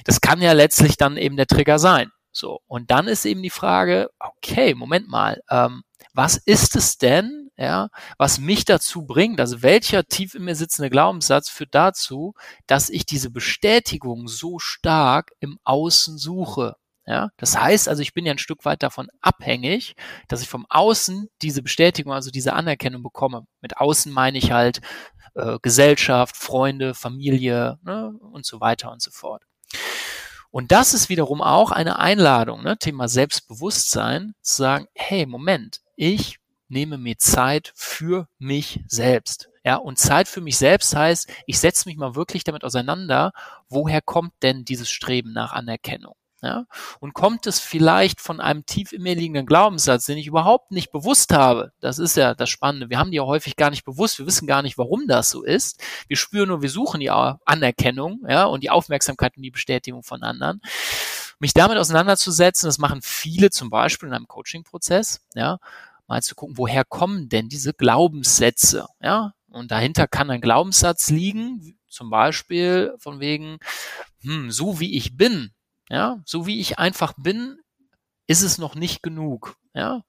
Das 0.05 0.21
kann 0.21 0.41
ja 0.41 0.53
letztlich 0.53 0.95
dann 0.95 1.17
eben 1.17 1.35
der 1.35 1.47
Trigger 1.47 1.79
sein. 1.79 2.11
So. 2.31 2.61
Und 2.65 2.89
dann 2.89 3.09
ist 3.09 3.25
eben 3.25 3.43
die 3.43 3.49
Frage, 3.49 4.09
okay, 4.19 4.73
Moment 4.73 5.09
mal, 5.09 5.41
ähm, 5.49 5.83
was 6.13 6.37
ist 6.37 6.77
es 6.77 6.97
denn, 6.97 7.46
ja, 7.57 7.89
was 8.17 8.39
mich 8.39 8.65
dazu 8.65 9.05
bringt, 9.05 9.39
also 9.39 9.63
welcher 9.63 10.03
tief 10.05 10.35
in 10.35 10.43
mir 10.43 10.55
sitzende 10.55 10.89
Glaubenssatz 10.89 11.49
führt 11.49 11.73
dazu, 11.73 12.33
dass 12.67 12.89
ich 12.89 13.05
diese 13.05 13.31
Bestätigung 13.31 14.27
so 14.27 14.59
stark 14.59 15.31
im 15.39 15.57
Außen 15.63 16.17
suche. 16.17 16.75
Ja, 17.07 17.29
das 17.37 17.57
heißt 17.57 17.87
also, 17.87 18.01
ich 18.01 18.13
bin 18.13 18.25
ja 18.25 18.33
ein 18.33 18.37
Stück 18.37 18.65
weit 18.65 18.83
davon 18.83 19.07
abhängig, 19.21 19.95
dass 20.27 20.41
ich 20.41 20.49
vom 20.49 20.65
Außen 20.69 21.29
diese 21.41 21.63
Bestätigung, 21.63 22.11
also 22.11 22.31
diese 22.31 22.53
Anerkennung 22.53 23.01
bekomme. 23.01 23.45
Mit 23.61 23.77
Außen 23.77 24.11
meine 24.11 24.37
ich 24.37 24.51
halt 24.51 24.81
äh, 25.35 25.57
Gesellschaft, 25.61 26.35
Freunde, 26.35 26.93
Familie 26.93 27.79
ne, 27.83 28.11
und 28.31 28.45
so 28.45 28.59
weiter 28.59 28.91
und 28.91 29.01
so 29.01 29.11
fort. 29.11 29.43
Und 30.51 30.71
das 30.71 30.93
ist 30.93 31.07
wiederum 31.07 31.41
auch 31.41 31.71
eine 31.71 31.97
Einladung, 31.97 32.63
ne, 32.63 32.77
Thema 32.77 33.07
Selbstbewusstsein, 33.07 34.33
zu 34.41 34.57
sagen, 34.57 34.87
hey, 34.93 35.25
Moment, 35.25 35.79
ich 35.95 36.39
nehme 36.69 36.97
mir 36.97 37.17
Zeit 37.17 37.71
für 37.75 38.27
mich 38.39 38.81
selbst. 38.87 39.49
Ja, 39.63 39.75
und 39.75 39.99
Zeit 39.99 40.27
für 40.27 40.41
mich 40.41 40.57
selbst 40.57 40.95
heißt, 40.95 41.29
ich 41.45 41.59
setze 41.59 41.89
mich 41.89 41.97
mal 41.97 42.15
wirklich 42.15 42.43
damit 42.43 42.63
auseinander, 42.63 43.33
woher 43.67 44.01
kommt 44.01 44.33
denn 44.41 44.63
dieses 44.63 44.89
Streben 44.89 45.33
nach 45.33 45.51
Anerkennung? 45.51 46.15
Ja? 46.41 46.65
Und 46.99 47.13
kommt 47.13 47.47
es 47.47 47.59
vielleicht 47.59 48.21
von 48.21 48.39
einem 48.39 48.65
tief 48.65 48.93
in 48.93 49.01
mir 49.01 49.15
liegenden 49.15 49.45
Glaubenssatz, 49.45 50.05
den 50.05 50.17
ich 50.17 50.27
überhaupt 50.27 50.71
nicht 50.71 50.91
bewusst 50.91 51.33
habe? 51.33 51.73
Das 51.79 51.99
ist 51.99 52.15
ja 52.15 52.33
das 52.33 52.49
Spannende. 52.49 52.89
Wir 52.89 52.99
haben 52.99 53.11
die 53.11 53.17
ja 53.17 53.23
häufig 53.23 53.55
gar 53.55 53.69
nicht 53.69 53.83
bewusst. 53.83 54.19
Wir 54.19 54.25
wissen 54.25 54.47
gar 54.47 54.61
nicht, 54.61 54.77
warum 54.77 55.07
das 55.07 55.29
so 55.29 55.43
ist. 55.43 55.81
Wir 56.07 56.15
spüren 56.15 56.49
nur, 56.49 56.61
wir 56.61 56.69
suchen 56.69 56.99
die 56.99 57.09
Anerkennung, 57.09 58.21
ja, 58.27 58.45
und 58.45 58.63
die 58.63 58.69
Aufmerksamkeit 58.69 59.35
und 59.35 59.43
die 59.43 59.51
Bestätigung 59.51 60.03
von 60.03 60.23
anderen. 60.23 60.61
Mich 61.39 61.53
damit 61.53 61.77
auseinanderzusetzen, 61.77 62.67
das 62.67 62.77
machen 62.77 63.01
viele 63.03 63.49
zum 63.49 63.69
Beispiel 63.69 64.07
in 64.09 64.15
einem 64.15 64.27
Coaching-Prozess, 64.27 65.21
ja, 65.35 65.59
mal 66.07 66.21
zu 66.21 66.35
gucken, 66.35 66.57
woher 66.57 66.85
kommen 66.85 67.29
denn 67.29 67.49
diese 67.49 67.73
Glaubenssätze, 67.73 68.87
ja? 69.01 69.33
Und 69.49 69.71
dahinter 69.71 70.07
kann 70.07 70.29
ein 70.29 70.41
Glaubenssatz 70.41 71.09
liegen, 71.09 71.77
zum 71.87 72.09
Beispiel 72.09 72.93
von 72.99 73.19
wegen, 73.19 73.57
hm, 74.21 74.51
so 74.51 74.79
wie 74.79 74.95
ich 74.97 75.17
bin, 75.17 75.51
ja, 75.89 76.21
so 76.25 76.45
wie 76.45 76.59
ich 76.59 76.79
einfach 76.79 77.13
bin, 77.17 77.57
ist 78.27 78.41
es 78.41 78.57
noch 78.57 78.75
nicht 78.75 79.01
genug. 79.01 79.55
Ja, 79.73 80.03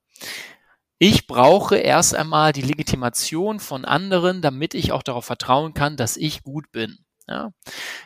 ich 1.01 1.29
brauche 1.29 1.77
erst 1.77 2.15
einmal 2.15 2.53
die 2.53 2.63
Legitimation 2.63 3.61
von 3.61 3.85
anderen, 3.85 4.43
damit 4.43 4.75
ich 4.75 4.91
auch 4.93 5.05
darauf 5.05 5.25
vertrauen 5.25 5.73
kann, 5.73 5.97
dass 5.97 6.17
ich 6.17 6.43
gut 6.43 6.73
bin. 6.73 6.99
Ja? 7.29 7.51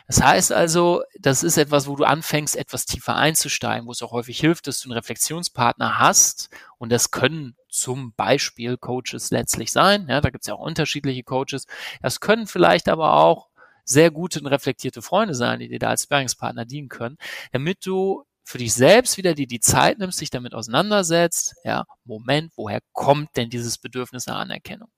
Das 0.07 0.21
heißt 0.21 0.51
also, 0.51 1.03
das 1.19 1.43
ist 1.43 1.57
etwas, 1.57 1.87
wo 1.87 1.95
du 1.95 2.03
anfängst, 2.03 2.55
etwas 2.55 2.85
tiefer 2.85 3.15
einzusteigen, 3.15 3.87
wo 3.87 3.91
es 3.91 4.01
auch 4.01 4.11
häufig 4.11 4.39
hilft, 4.39 4.67
dass 4.67 4.81
du 4.81 4.89
einen 4.89 4.97
Reflexionspartner 4.97 5.99
hast. 5.99 6.49
Und 6.77 6.91
das 6.91 7.11
können 7.11 7.55
zum 7.69 8.13
Beispiel 8.13 8.77
Coaches 8.77 9.31
letztlich 9.31 9.71
sein. 9.71 10.07
Ja, 10.09 10.21
da 10.21 10.29
gibt 10.29 10.43
es 10.43 10.47
ja 10.47 10.55
auch 10.55 10.59
unterschiedliche 10.59 11.23
Coaches. 11.23 11.65
Das 12.01 12.19
können 12.19 12.47
vielleicht 12.47 12.89
aber 12.89 13.13
auch 13.13 13.49
sehr 13.85 14.11
gute 14.11 14.39
und 14.39 14.47
reflektierte 14.47 15.01
Freunde 15.01 15.35
sein, 15.35 15.59
die 15.59 15.67
dir 15.67 15.79
da 15.79 15.89
als 15.89 16.03
Sparringspartner 16.03 16.65
dienen 16.65 16.89
können, 16.89 17.17
damit 17.51 17.85
du 17.85 18.25
für 18.43 18.57
dich 18.57 18.73
selbst 18.73 19.17
wieder 19.17 19.33
die, 19.33 19.47
die 19.47 19.59
Zeit 19.59 19.99
nimmst, 19.99 20.19
dich 20.19 20.29
damit 20.29 20.53
auseinandersetzt, 20.53 21.55
ja, 21.63 21.85
Moment, 22.03 22.51
woher 22.55 22.79
kommt 22.91 23.35
denn 23.37 23.49
dieses 23.49 23.77
Bedürfnis 23.77 24.27
nach 24.27 24.37
Anerkennung? 24.37 24.89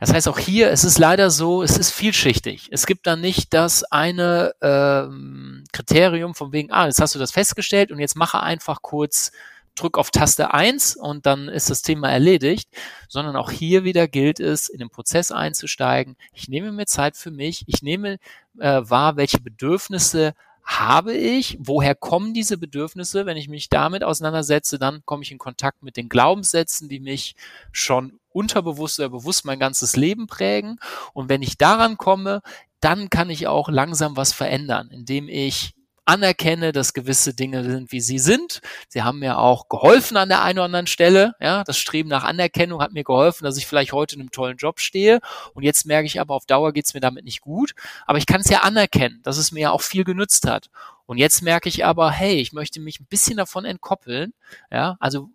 Das 0.00 0.12
heißt 0.12 0.28
auch 0.28 0.38
hier, 0.38 0.70
es 0.70 0.84
ist 0.84 0.98
leider 0.98 1.30
so, 1.30 1.62
es 1.62 1.76
ist 1.76 1.90
vielschichtig. 1.90 2.68
Es 2.70 2.86
gibt 2.86 3.06
da 3.06 3.16
nicht 3.16 3.52
das 3.52 3.84
eine 3.84 4.54
ähm, 4.62 5.64
Kriterium 5.72 6.34
von 6.34 6.52
wegen, 6.52 6.72
ah, 6.72 6.86
jetzt 6.86 7.00
hast 7.00 7.14
du 7.14 7.18
das 7.18 7.32
festgestellt 7.32 7.92
und 7.92 7.98
jetzt 7.98 8.16
mache 8.16 8.40
einfach 8.40 8.80
kurz 8.82 9.30
drück 9.76 9.98
auf 9.98 10.10
Taste 10.10 10.52
1 10.52 10.96
und 10.96 11.26
dann 11.26 11.48
ist 11.48 11.70
das 11.70 11.82
Thema 11.82 12.10
erledigt, 12.10 12.68
sondern 13.08 13.36
auch 13.36 13.50
hier 13.50 13.84
wieder 13.84 14.08
gilt 14.08 14.40
es, 14.40 14.68
in 14.68 14.78
den 14.78 14.90
Prozess 14.90 15.32
einzusteigen. 15.32 16.16
Ich 16.32 16.48
nehme 16.48 16.72
mir 16.72 16.86
Zeit 16.86 17.16
für 17.16 17.30
mich, 17.30 17.64
ich 17.66 17.82
nehme 17.82 18.18
äh, 18.58 18.82
wahr, 18.82 19.16
welche 19.16 19.40
Bedürfnisse 19.40 20.34
habe 20.64 21.14
ich, 21.14 21.58
woher 21.60 21.94
kommen 21.94 22.34
diese 22.34 22.58
Bedürfnisse? 22.58 23.26
Wenn 23.26 23.36
ich 23.36 23.48
mich 23.48 23.68
damit 23.68 24.04
auseinandersetze, 24.04 24.78
dann 24.78 25.02
komme 25.04 25.22
ich 25.22 25.32
in 25.32 25.38
Kontakt 25.38 25.82
mit 25.82 25.96
den 25.96 26.08
Glaubenssätzen, 26.08 26.88
die 26.88 27.00
mich 27.00 27.34
schon 27.72 28.18
unterbewusst 28.30 28.98
oder 28.98 29.08
bewusst 29.08 29.44
mein 29.44 29.58
ganzes 29.58 29.96
Leben 29.96 30.26
prägen. 30.26 30.78
Und 31.12 31.28
wenn 31.28 31.42
ich 31.42 31.58
daran 31.58 31.96
komme, 31.96 32.42
dann 32.80 33.10
kann 33.10 33.30
ich 33.30 33.46
auch 33.46 33.68
langsam 33.68 34.16
was 34.16 34.32
verändern, 34.32 34.88
indem 34.90 35.28
ich 35.28 35.74
anerkenne, 36.10 36.72
dass 36.72 36.92
gewisse 36.92 37.34
Dinge 37.34 37.62
sind, 37.62 37.92
wie 37.92 38.00
sie 38.00 38.18
sind. 38.18 38.60
Sie 38.88 39.02
haben 39.02 39.20
mir 39.20 39.38
auch 39.38 39.68
geholfen 39.68 40.16
an 40.16 40.28
der 40.28 40.42
einen 40.42 40.58
oder 40.58 40.66
anderen 40.66 40.88
Stelle. 40.88 41.34
Ja, 41.40 41.62
das 41.62 41.78
Streben 41.78 42.08
nach 42.08 42.24
Anerkennung 42.24 42.82
hat 42.82 42.92
mir 42.92 43.04
geholfen, 43.04 43.44
dass 43.44 43.56
ich 43.56 43.66
vielleicht 43.66 43.92
heute 43.92 44.16
in 44.16 44.22
einem 44.22 44.32
tollen 44.32 44.56
Job 44.56 44.80
stehe. 44.80 45.20
Und 45.54 45.62
jetzt 45.62 45.86
merke 45.86 46.06
ich 46.06 46.20
aber, 46.20 46.34
auf 46.34 46.46
Dauer 46.46 46.72
geht 46.72 46.86
es 46.86 46.94
mir 46.94 47.00
damit 47.00 47.24
nicht 47.24 47.40
gut. 47.40 47.74
Aber 48.06 48.18
ich 48.18 48.26
kann 48.26 48.40
es 48.40 48.50
ja 48.50 48.60
anerkennen, 48.60 49.20
dass 49.22 49.38
es 49.38 49.52
mir 49.52 49.60
ja 49.60 49.70
auch 49.70 49.82
viel 49.82 50.02
genützt 50.02 50.48
hat. 50.48 50.68
Und 51.06 51.18
jetzt 51.18 51.42
merke 51.42 51.68
ich 51.68 51.84
aber, 51.84 52.10
hey, 52.10 52.34
ich 52.34 52.52
möchte 52.52 52.80
mich 52.80 53.00
ein 53.00 53.06
bisschen 53.06 53.36
davon 53.36 53.64
entkoppeln. 53.64 54.32
Ja, 54.70 54.96
also 55.00 55.30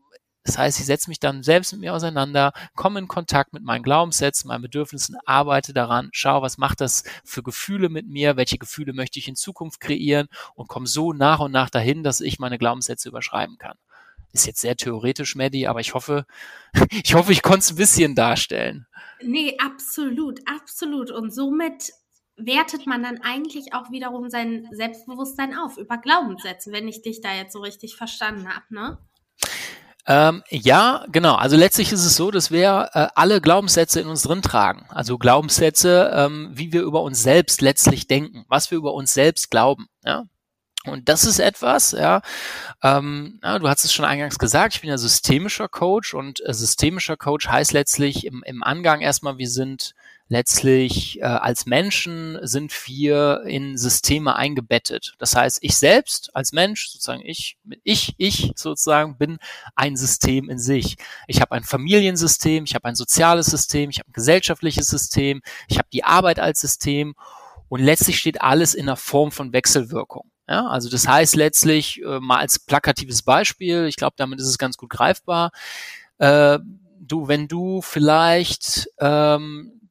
das 0.45 0.59
heißt, 0.59 0.79
ich 0.79 0.85
setze 0.85 1.09
mich 1.09 1.19
dann 1.19 1.41
selbst 1.41 1.71
mit 1.73 1.81
mir 1.81 1.93
auseinander, 1.95 2.53
komme 2.75 2.99
in 2.99 3.07
Kontakt 3.07 3.51
mit 3.51 3.63
meinen 3.63 3.81
Glaubenssätzen, 3.81 4.47
meinen 4.47 4.61
Bedürfnissen, 4.61 5.17
arbeite 5.25 5.73
daran, 5.73 6.09
schaue, 6.11 6.43
was 6.43 6.59
macht 6.59 6.81
das 6.81 7.03
für 7.23 7.41
Gefühle 7.41 7.89
mit 7.89 8.07
mir, 8.07 8.37
welche 8.37 8.59
Gefühle 8.59 8.93
möchte 8.93 9.17
ich 9.17 9.27
in 9.27 9.35
Zukunft 9.35 9.79
kreieren 9.79 10.27
und 10.53 10.69
komme 10.69 10.85
so 10.85 11.13
nach 11.13 11.39
und 11.39 11.51
nach 11.51 11.71
dahin, 11.71 12.03
dass 12.03 12.21
ich 12.21 12.37
meine 12.37 12.59
Glaubenssätze 12.59 13.09
überschreiben 13.09 13.57
kann. 13.57 13.75
Ist 14.33 14.45
jetzt 14.45 14.61
sehr 14.61 14.75
theoretisch, 14.75 15.35
Maddie, 15.35 15.67
aber 15.67 15.79
ich 15.79 15.95
hoffe, 15.95 16.27
ich 16.91 17.15
hoffe, 17.15 17.31
ich 17.31 17.41
konnte 17.41 17.59
es 17.59 17.71
ein 17.71 17.77
bisschen 17.77 18.13
darstellen. 18.13 18.85
Nee, 19.23 19.57
absolut, 19.57 20.41
absolut. 20.45 21.09
Und 21.09 21.33
somit 21.33 21.91
wertet 22.37 22.85
man 22.85 23.01
dann 23.01 23.19
eigentlich 23.21 23.73
auch 23.73 23.89
wiederum 23.89 24.29
sein 24.29 24.67
Selbstbewusstsein 24.71 25.57
auf 25.57 25.77
über 25.77 25.97
Glaubenssätze, 25.97 26.71
wenn 26.71 26.87
ich 26.87 27.01
dich 27.01 27.21
da 27.21 27.33
jetzt 27.33 27.53
so 27.53 27.61
richtig 27.61 27.95
verstanden 27.95 28.47
habe, 28.47 28.65
ne? 28.69 28.99
Ähm, 30.07 30.43
ja, 30.49 31.05
genau. 31.11 31.35
Also 31.35 31.57
letztlich 31.57 31.91
ist 31.91 32.05
es 32.05 32.15
so, 32.15 32.29
dass 32.29 32.51
wir 32.51 32.89
äh, 32.93 33.07
alle 33.15 33.41
Glaubenssätze 33.41 33.99
in 33.99 34.07
uns 34.07 34.21
drin 34.21 34.41
tragen. 34.41 34.85
Also 34.89 35.17
Glaubenssätze, 35.17 36.11
ähm, 36.13 36.51
wie 36.53 36.71
wir 36.71 36.83
über 36.83 37.01
uns 37.01 37.23
selbst 37.23 37.61
letztlich 37.61 38.07
denken, 38.07 38.45
was 38.47 38.69
wir 38.69 38.77
über 38.77 38.93
uns 38.93 39.13
selbst 39.13 39.49
glauben. 39.49 39.87
Ja? 40.03 40.25
Und 40.85 41.09
das 41.09 41.25
ist 41.25 41.39
etwas, 41.39 41.91
ja, 41.91 42.21
ähm, 42.83 43.39
ja, 43.43 43.57
du 43.57 43.67
hast 43.67 43.83
es 43.83 43.93
schon 43.93 44.05
eingangs 44.05 44.37
gesagt, 44.37 44.75
ich 44.75 44.81
bin 44.81 44.89
ja 44.89 44.97
systemischer 44.97 45.67
Coach 45.67 46.13
und 46.13 46.47
äh, 46.47 46.53
systemischer 46.53 47.17
Coach 47.17 47.47
heißt 47.47 47.73
letztlich 47.73 48.25
im, 48.25 48.43
im 48.45 48.63
Angang 48.63 49.01
erstmal, 49.01 49.39
wir 49.39 49.49
sind 49.49 49.95
letztlich 50.27 51.19
äh, 51.19 51.23
als 51.23 51.65
Menschen 51.65 52.39
sind 52.41 52.73
wir 52.87 53.43
in 53.45 53.77
Systeme 53.77 54.35
eingebettet. 54.35 55.13
Das 55.19 55.35
heißt, 55.35 55.59
ich 55.61 55.77
selbst 55.77 56.35
als 56.35 56.51
Mensch, 56.51 56.89
sozusagen 56.89 57.21
ich, 57.23 57.57
ich, 57.83 58.15
ich 58.17 58.51
sozusagen 58.55 59.17
bin 59.17 59.37
ein 59.75 59.95
System 59.95 60.49
in 60.49 60.57
sich. 60.57 60.95
Ich 61.27 61.41
habe 61.41 61.53
ein 61.53 61.63
Familiensystem, 61.63 62.63
ich 62.63 62.73
habe 62.73 62.85
ein 62.85 62.95
soziales 62.95 63.47
System, 63.47 63.89
ich 63.89 63.99
habe 63.99 64.09
ein 64.09 64.13
gesellschaftliches 64.13 64.87
System, 64.87 65.41
ich 65.67 65.77
habe 65.77 65.87
die 65.93 66.03
Arbeit 66.03 66.39
als 66.39 66.59
System 66.59 67.15
und 67.69 67.81
letztlich 67.81 68.19
steht 68.19 68.41
alles 68.41 68.73
in 68.73 68.87
einer 68.87 68.97
Form 68.97 69.31
von 69.31 69.53
Wechselwirkung. 69.53 70.31
Ja, 70.47 70.67
also 70.67 70.89
das 70.89 71.07
heißt 71.07 71.35
letztlich 71.35 72.01
äh, 72.03 72.19
mal 72.19 72.37
als 72.37 72.59
plakatives 72.59 73.23
Beispiel, 73.23 73.85
ich 73.85 73.95
glaube, 73.95 74.13
damit 74.17 74.39
ist 74.39 74.47
es 74.47 74.59
ganz 74.59 74.77
gut 74.77 74.91
greifbar. 74.91 75.51
Äh, 76.19 76.59
du, 76.99 77.27
wenn 77.27 77.47
du 77.47 77.81
vielleicht 77.81 78.89
ähm, 78.99 79.84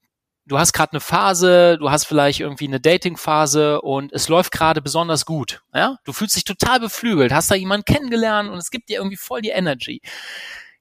du 0.46 0.58
hast 0.58 0.72
gerade 0.72 0.92
eine 0.92 1.00
Phase, 1.00 1.78
du 1.78 1.90
hast 1.90 2.04
vielleicht 2.04 2.40
irgendwie 2.40 2.66
eine 2.66 2.80
Dating-Phase 2.80 3.80
und 3.80 4.12
es 4.12 4.28
läuft 4.28 4.52
gerade 4.52 4.82
besonders 4.82 5.24
gut. 5.26 5.62
Ja? 5.74 5.98
Du 6.04 6.12
fühlst 6.12 6.36
dich 6.36 6.44
total 6.44 6.80
beflügelt, 6.80 7.32
hast 7.32 7.50
da 7.50 7.54
jemanden 7.54 7.84
kennengelernt 7.84 8.50
und 8.50 8.58
es 8.58 8.70
gibt 8.70 8.88
dir 8.88 8.98
irgendwie 8.98 9.16
voll 9.16 9.42
die 9.42 9.50
Energy. 9.50 10.00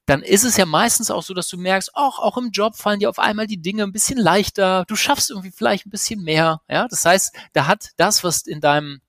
Dann 0.06 0.22
ist 0.22 0.44
es 0.44 0.58
ja 0.58 0.66
meistens 0.66 1.10
auch 1.12 1.24
so, 1.24 1.34
dass 1.34 1.48
du 1.48 1.58
merkst, 1.58 1.96
auch, 1.96 2.20
auch 2.20 2.38
im 2.38 2.50
Job 2.52 2.76
fallen 2.76 3.00
dir 3.00 3.10
auf 3.10 3.20
einmal 3.20 3.48
die 3.48 3.62
Dinge 3.62 3.84
ein 3.84 3.94
bisschen 3.94 4.18
leichter, 4.18 4.84
du 4.88 4.98
schaffst 4.98 5.30
irgendwie 5.30 5.52
vielleicht 5.52 5.86
ein 5.86 5.92
bisschen 5.92 6.22
mehr. 6.24 6.62
Ja? 6.68 6.88
Das 6.90 7.06
heißt, 7.06 7.34
da 7.54 7.68
hat 7.68 7.92
das, 7.96 8.24
was 8.24 8.42
in 8.42 8.60
deinem 8.60 9.02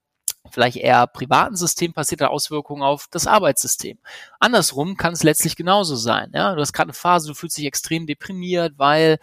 vielleicht 0.54 0.76
eher 0.76 1.06
privaten 1.06 1.56
System 1.56 1.92
passiert 1.92 2.20
hat 2.20 2.30
Auswirkungen 2.30 2.82
auf 2.82 3.08
das 3.10 3.26
Arbeitssystem. 3.26 3.98
Andersrum 4.38 4.96
kann 4.96 5.12
es 5.12 5.24
letztlich 5.24 5.56
genauso 5.56 5.96
sein. 5.96 6.30
Ja? 6.32 6.54
Du 6.54 6.60
hast 6.60 6.72
gerade 6.72 6.88
eine 6.88 6.94
Phase, 6.94 7.28
du 7.28 7.34
fühlst 7.34 7.58
dich 7.58 7.66
extrem 7.66 8.06
deprimiert, 8.06 8.74
weil 8.78 9.18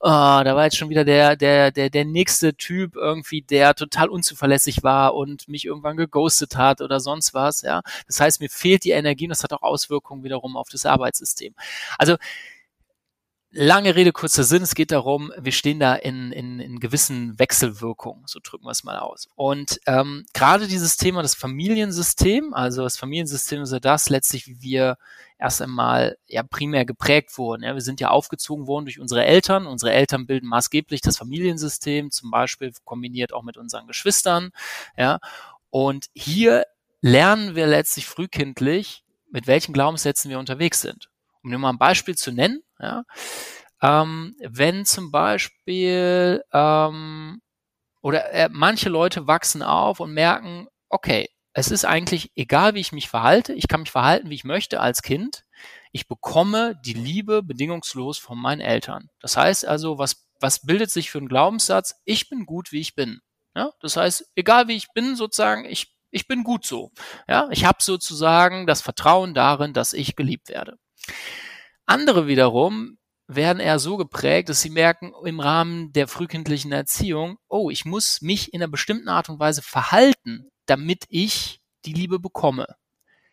oh, 0.00 0.08
da 0.08 0.56
war 0.56 0.64
jetzt 0.64 0.76
schon 0.76 0.90
wieder 0.90 1.04
der, 1.04 1.36
der, 1.36 1.70
der, 1.70 1.88
der 1.88 2.04
nächste 2.04 2.54
Typ 2.54 2.96
irgendwie, 2.96 3.42
der 3.42 3.74
total 3.74 4.08
unzuverlässig 4.08 4.82
war 4.82 5.14
und 5.14 5.48
mich 5.48 5.64
irgendwann 5.64 5.96
geghostet 5.96 6.56
hat 6.56 6.80
oder 6.80 6.98
sonst 6.98 7.32
was. 7.32 7.62
Ja? 7.62 7.82
Das 8.08 8.20
heißt, 8.20 8.40
mir 8.40 8.50
fehlt 8.50 8.84
die 8.84 8.90
Energie 8.90 9.26
und 9.26 9.30
das 9.30 9.44
hat 9.44 9.52
auch 9.52 9.62
Auswirkungen 9.62 10.24
wiederum 10.24 10.56
auf 10.56 10.68
das 10.68 10.84
Arbeitssystem. 10.84 11.54
Also 11.96 12.16
lange 13.52 13.94
Rede, 13.94 14.12
kurzer 14.12 14.44
Sinn. 14.44 14.62
Es 14.62 14.74
geht 14.74 14.90
darum, 14.90 15.32
wir 15.38 15.52
stehen 15.52 15.78
da 15.78 15.94
in, 15.94 16.32
in, 16.32 16.58
in 16.58 16.80
gewissen 16.80 17.38
Wechselwirkungen, 17.38 18.24
so 18.26 18.40
drücken 18.42 18.64
wir 18.64 18.70
es 18.70 18.82
mal 18.82 18.98
aus. 18.98 19.28
Und 19.34 19.78
ähm, 19.86 20.24
gerade 20.32 20.66
dieses 20.66 20.96
Thema, 20.96 21.22
das 21.22 21.34
Familiensystem, 21.34 22.54
also 22.54 22.82
das 22.82 22.96
Familiensystem 22.96 23.62
ist 23.62 23.72
ja 23.72 23.80
das 23.80 24.08
letztlich, 24.08 24.46
wie 24.46 24.60
wir 24.62 24.96
erst 25.38 25.60
einmal 25.60 26.16
ja 26.26 26.42
primär 26.42 26.84
geprägt 26.84 27.36
wurden. 27.36 27.62
Ja, 27.62 27.74
wir 27.74 27.82
sind 27.82 28.00
ja 28.00 28.08
aufgezogen 28.08 28.66
worden 28.66 28.86
durch 28.86 28.98
unsere 28.98 29.24
Eltern. 29.24 29.66
Unsere 29.66 29.92
Eltern 29.92 30.26
bilden 30.26 30.48
maßgeblich 30.48 31.02
das 31.02 31.18
Familiensystem, 31.18 32.10
zum 32.10 32.30
Beispiel 32.30 32.72
kombiniert 32.84 33.32
auch 33.32 33.42
mit 33.42 33.56
unseren 33.56 33.86
Geschwistern. 33.86 34.50
Ja, 34.96 35.18
und 35.70 36.06
hier 36.14 36.64
lernen 37.00 37.54
wir 37.54 37.66
letztlich 37.66 38.06
frühkindlich, 38.06 39.04
mit 39.30 39.46
welchen 39.46 39.72
Glaubenssätzen 39.72 40.30
wir 40.30 40.38
unterwegs 40.38 40.80
sind. 40.80 41.10
Um 41.42 41.50
nur 41.50 41.58
mal 41.58 41.70
ein 41.70 41.78
Beispiel 41.78 42.14
zu 42.14 42.30
nennen, 42.30 42.62
ja, 42.82 43.04
ähm, 43.80 44.36
wenn 44.40 44.84
zum 44.84 45.10
Beispiel 45.10 46.44
ähm, 46.52 47.40
oder 48.02 48.30
äh, 48.32 48.48
manche 48.50 48.88
Leute 48.88 49.26
wachsen 49.26 49.62
auf 49.62 50.00
und 50.00 50.12
merken, 50.12 50.68
okay, 50.88 51.28
es 51.54 51.70
ist 51.70 51.84
eigentlich 51.84 52.32
egal, 52.34 52.74
wie 52.74 52.80
ich 52.80 52.92
mich 52.92 53.08
verhalte, 53.08 53.52
ich 53.52 53.68
kann 53.68 53.80
mich 53.80 53.90
verhalten, 53.90 54.30
wie 54.30 54.34
ich 54.34 54.44
möchte 54.44 54.80
als 54.80 55.02
Kind. 55.02 55.44
Ich 55.92 56.08
bekomme 56.08 56.80
die 56.84 56.94
Liebe 56.94 57.42
bedingungslos 57.42 58.18
von 58.18 58.38
meinen 58.38 58.60
Eltern. 58.60 59.10
Das 59.20 59.36
heißt 59.36 59.66
also, 59.66 59.98
was, 59.98 60.26
was 60.40 60.64
bildet 60.64 60.90
sich 60.90 61.10
für 61.10 61.18
einen 61.18 61.28
Glaubenssatz? 61.28 62.00
Ich 62.04 62.30
bin 62.30 62.46
gut, 62.46 62.72
wie 62.72 62.80
ich 62.80 62.94
bin. 62.94 63.20
Ja? 63.54 63.70
Das 63.80 63.96
heißt, 63.96 64.32
egal 64.34 64.68
wie 64.68 64.76
ich 64.76 64.88
bin, 64.94 65.14
sozusagen, 65.14 65.66
ich, 65.66 65.94
ich 66.10 66.26
bin 66.26 66.42
gut 66.42 66.64
so. 66.64 66.90
Ja? 67.28 67.48
Ich 67.50 67.66
habe 67.66 67.82
sozusagen 67.82 68.66
das 68.66 68.80
Vertrauen 68.80 69.34
darin, 69.34 69.74
dass 69.74 69.92
ich 69.92 70.16
geliebt 70.16 70.48
werde. 70.48 70.78
Andere 71.86 72.26
wiederum 72.26 72.98
werden 73.26 73.60
eher 73.60 73.78
so 73.78 73.96
geprägt, 73.96 74.48
dass 74.48 74.60
sie 74.60 74.70
merken 74.70 75.12
im 75.24 75.40
Rahmen 75.40 75.92
der 75.92 76.08
frühkindlichen 76.08 76.72
Erziehung, 76.72 77.38
oh, 77.48 77.70
ich 77.70 77.84
muss 77.84 78.20
mich 78.20 78.52
in 78.52 78.62
einer 78.62 78.70
bestimmten 78.70 79.08
Art 79.08 79.28
und 79.28 79.38
Weise 79.38 79.62
verhalten, 79.62 80.50
damit 80.66 81.04
ich 81.08 81.60
die 81.84 81.92
Liebe 81.92 82.18
bekomme. 82.18 82.66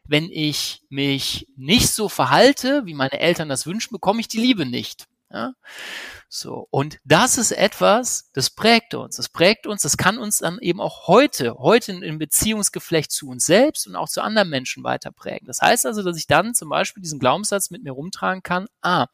Wenn 0.04 0.30
ich 0.32 0.82
mich 0.90 1.48
nicht 1.56 1.90
so 1.90 2.10
verhalte, 2.10 2.86
wie 2.86 2.96
meine 2.96 3.20
Eltern 3.20 3.50
das 3.50 3.68
wünschen, 3.68 3.94
bekomme 3.94 4.22
ich 4.22 4.28
die 4.28 4.40
Liebe 4.40 4.66
nicht. 4.66 5.08
Ja? 5.32 5.54
So. 6.28 6.68
Und 6.72 7.00
das 7.04 7.38
ist 7.38 7.52
etwas, 7.52 8.30
das 8.34 8.50
prägt 8.50 8.94
uns. 8.94 9.16
Das 9.18 9.30
prägt 9.30 9.68
uns, 9.68 9.82
das 9.82 9.98
kann 9.98 10.18
uns 10.18 10.40
dann 10.40 10.60
eben 10.60 10.82
auch 10.82 11.08
heute, 11.08 11.56
heute 11.56 11.92
im 11.92 12.20
Beziehungsgeflecht 12.20 13.12
zu 13.12 13.30
uns 13.30 13.46
selbst 13.46 13.88
und 13.88 13.96
auch 13.96 14.10
zu 14.10 14.22
anderen 14.22 14.50
Menschen 14.50 14.84
weiter 14.84 15.12
prägen. 15.12 15.48
Das 15.48 15.62
heißt 15.62 15.86
also, 15.86 16.04
dass 16.04 16.18
ich 16.18 16.28
dann 16.28 16.54
zum 16.54 16.70
Beispiel 16.70 17.02
diesen 17.02 17.20
Glaubenssatz 17.20 17.70
mit 17.70 17.84
mir 17.84 17.92
rumtragen 17.92 18.44
kann, 18.44 18.68
ah, 18.82 19.08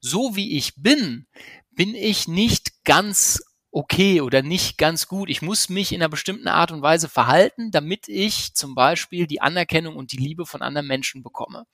so 0.00 0.34
wie 0.34 0.56
ich 0.56 0.74
bin, 0.76 1.26
bin 1.70 1.94
ich 1.94 2.28
nicht 2.28 2.84
ganz 2.84 3.42
okay 3.72 4.20
oder 4.20 4.42
nicht 4.42 4.76
ganz 4.76 5.08
gut. 5.08 5.30
Ich 5.30 5.42
muss 5.42 5.70
mich 5.70 5.92
in 5.92 6.02
einer 6.02 6.10
bestimmten 6.10 6.46
Art 6.46 6.70
und 6.70 6.82
Weise 6.82 7.08
verhalten, 7.08 7.70
damit 7.70 8.06
ich 8.06 8.54
zum 8.54 8.74
Beispiel 8.74 9.26
die 9.26 9.40
Anerkennung 9.40 9.96
und 9.96 10.12
die 10.12 10.18
Liebe 10.18 10.44
von 10.44 10.62
anderen 10.62 10.86
Menschen 10.86 11.22
bekomme. 11.22 11.64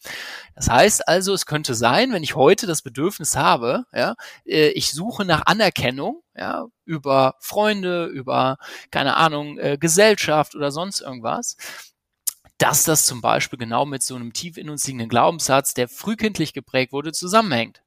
Das 0.55 0.69
heißt 0.69 1.09
also, 1.09 1.35
es 1.35 1.45
könnte 1.45 1.75
sein, 1.75 2.13
wenn 2.13 2.23
ich 2.23 2.37
heute 2.37 2.67
das 2.67 2.83
Bedürfnis 2.83 3.37
habe, 3.37 3.85
ja, 3.93 4.15
äh, 4.47 4.69
ich 4.71 4.93
suche 4.93 5.25
nach 5.25 5.43
Anerkennung, 5.47 6.23
ja, 6.37 6.67
über 6.85 7.35
Freunde, 7.41 8.07
über, 8.07 8.59
keine 8.91 9.17
Ahnung, 9.17 9.59
äh, 9.59 9.77
Gesellschaft 9.79 10.55
oder 10.55 10.71
sonst 10.71 11.01
irgendwas, 11.01 11.57
dass 12.59 12.85
das 12.85 13.07
zum 13.07 13.21
Beispiel 13.21 13.59
genau 13.59 13.87
mit 13.87 14.03
so 14.03 14.15
einem 14.15 14.33
tief 14.33 14.57
in 14.57 14.71
uns 14.71 14.87
liegenden 14.87 15.09
Glaubenssatz, 15.09 15.75
der 15.75 15.89
frühkindlich 15.89 16.53
geprägt 16.53 16.93
wurde, 16.93 17.13
zusammenhängt. 17.13 17.83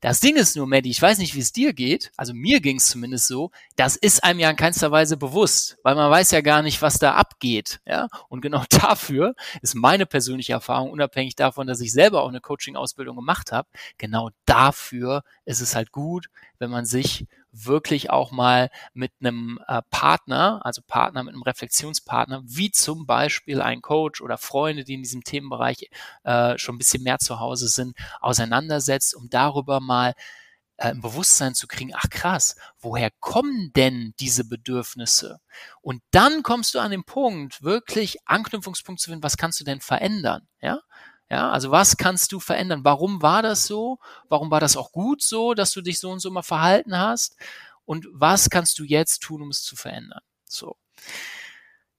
Das 0.00 0.20
Ding 0.20 0.36
ist 0.36 0.54
nur, 0.56 0.68
Maddie, 0.68 0.90
ich 0.90 1.02
weiß 1.02 1.18
nicht, 1.18 1.34
wie 1.34 1.40
es 1.40 1.52
dir 1.52 1.72
geht, 1.72 2.12
also 2.16 2.32
mir 2.32 2.60
ging 2.60 2.76
es 2.76 2.86
zumindest 2.86 3.26
so, 3.26 3.50
das 3.74 3.96
ist 3.96 4.22
einem 4.22 4.38
ja 4.38 4.48
in 4.48 4.54
keinster 4.56 4.92
Weise 4.92 5.16
bewusst, 5.16 5.76
weil 5.82 5.96
man 5.96 6.08
weiß 6.08 6.30
ja 6.30 6.40
gar 6.40 6.62
nicht, 6.62 6.80
was 6.82 6.98
da 6.98 7.14
abgeht. 7.14 7.80
Ja? 7.84 8.08
Und 8.28 8.40
genau 8.40 8.62
dafür 8.70 9.34
ist 9.60 9.74
meine 9.74 10.06
persönliche 10.06 10.52
Erfahrung, 10.52 10.90
unabhängig 10.90 11.34
davon, 11.34 11.66
dass 11.66 11.80
ich 11.80 11.92
selber 11.92 12.22
auch 12.22 12.28
eine 12.28 12.40
Coaching-Ausbildung 12.40 13.16
gemacht 13.16 13.50
habe, 13.50 13.68
genau 13.98 14.30
dafür 14.46 15.24
ist 15.44 15.60
es 15.60 15.74
halt 15.74 15.90
gut, 15.90 16.28
wenn 16.60 16.70
man 16.70 16.84
sich 16.84 17.26
wirklich 17.66 18.10
auch 18.10 18.30
mal 18.30 18.70
mit 18.94 19.12
einem 19.20 19.58
äh, 19.66 19.82
Partner, 19.90 20.60
also 20.64 20.82
Partner 20.86 21.22
mit 21.22 21.34
einem 21.34 21.42
Reflexionspartner, 21.42 22.42
wie 22.44 22.70
zum 22.70 23.06
Beispiel 23.06 23.60
ein 23.60 23.82
Coach 23.82 24.20
oder 24.20 24.38
Freunde, 24.38 24.84
die 24.84 24.94
in 24.94 25.02
diesem 25.02 25.24
Themenbereich 25.24 25.90
äh, 26.24 26.58
schon 26.58 26.76
ein 26.76 26.78
bisschen 26.78 27.02
mehr 27.02 27.18
zu 27.18 27.40
Hause 27.40 27.68
sind, 27.68 27.96
auseinandersetzt, 28.20 29.14
um 29.14 29.28
darüber 29.30 29.80
mal 29.80 30.14
äh, 30.78 30.90
ein 30.90 31.00
Bewusstsein 31.00 31.54
zu 31.54 31.66
kriegen, 31.66 31.92
ach 31.94 32.08
krass, 32.08 32.56
woher 32.78 33.10
kommen 33.20 33.72
denn 33.74 34.14
diese 34.20 34.44
Bedürfnisse? 34.44 35.40
Und 35.82 36.02
dann 36.12 36.42
kommst 36.42 36.74
du 36.74 36.78
an 36.78 36.92
den 36.92 37.04
Punkt, 37.04 37.62
wirklich 37.62 38.18
Anknüpfungspunkt 38.26 39.00
zu 39.00 39.10
finden, 39.10 39.24
was 39.24 39.36
kannst 39.36 39.60
du 39.60 39.64
denn 39.64 39.80
verändern? 39.80 40.46
Ja? 40.60 40.80
Ja, 41.30 41.50
also 41.50 41.70
was 41.70 41.96
kannst 41.96 42.32
du 42.32 42.40
verändern? 42.40 42.84
Warum 42.84 43.20
war 43.20 43.42
das 43.42 43.66
so? 43.66 43.98
Warum 44.28 44.50
war 44.50 44.60
das 44.60 44.76
auch 44.76 44.92
gut 44.92 45.22
so, 45.22 45.54
dass 45.54 45.72
du 45.72 45.82
dich 45.82 45.98
so 45.98 46.10
und 46.10 46.20
so 46.20 46.30
mal 46.30 46.42
verhalten 46.42 46.96
hast? 46.96 47.36
Und 47.84 48.06
was 48.12 48.50
kannst 48.50 48.78
du 48.78 48.84
jetzt 48.84 49.20
tun, 49.20 49.42
um 49.42 49.50
es 49.50 49.62
zu 49.62 49.76
verändern? 49.76 50.20
So. 50.44 50.76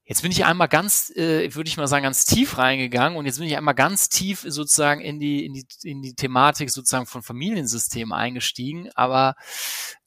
Jetzt 0.09 0.23
bin 0.23 0.31
ich 0.31 0.43
einmal 0.43 0.67
ganz, 0.67 1.11
äh, 1.11 1.53
würde 1.53 1.67
ich 1.67 1.77
mal 1.77 1.87
sagen, 1.87 2.03
ganz 2.03 2.25
tief 2.25 2.57
reingegangen 2.57 3.17
und 3.17 3.27
jetzt 3.27 3.37
bin 3.37 3.47
ich 3.47 3.55
einmal 3.55 3.75
ganz 3.75 4.09
tief 4.09 4.43
sozusagen 4.47 5.01
in 5.01 5.19
die, 5.19 5.45
in 5.45 5.53
die, 5.53 5.67
in 5.83 6.01
die 6.01 6.15
Thematik 6.15 6.71
sozusagen 6.71 7.05
von 7.05 7.21
Familiensystemen 7.21 8.11
eingestiegen. 8.11 8.89
Aber 8.95 9.35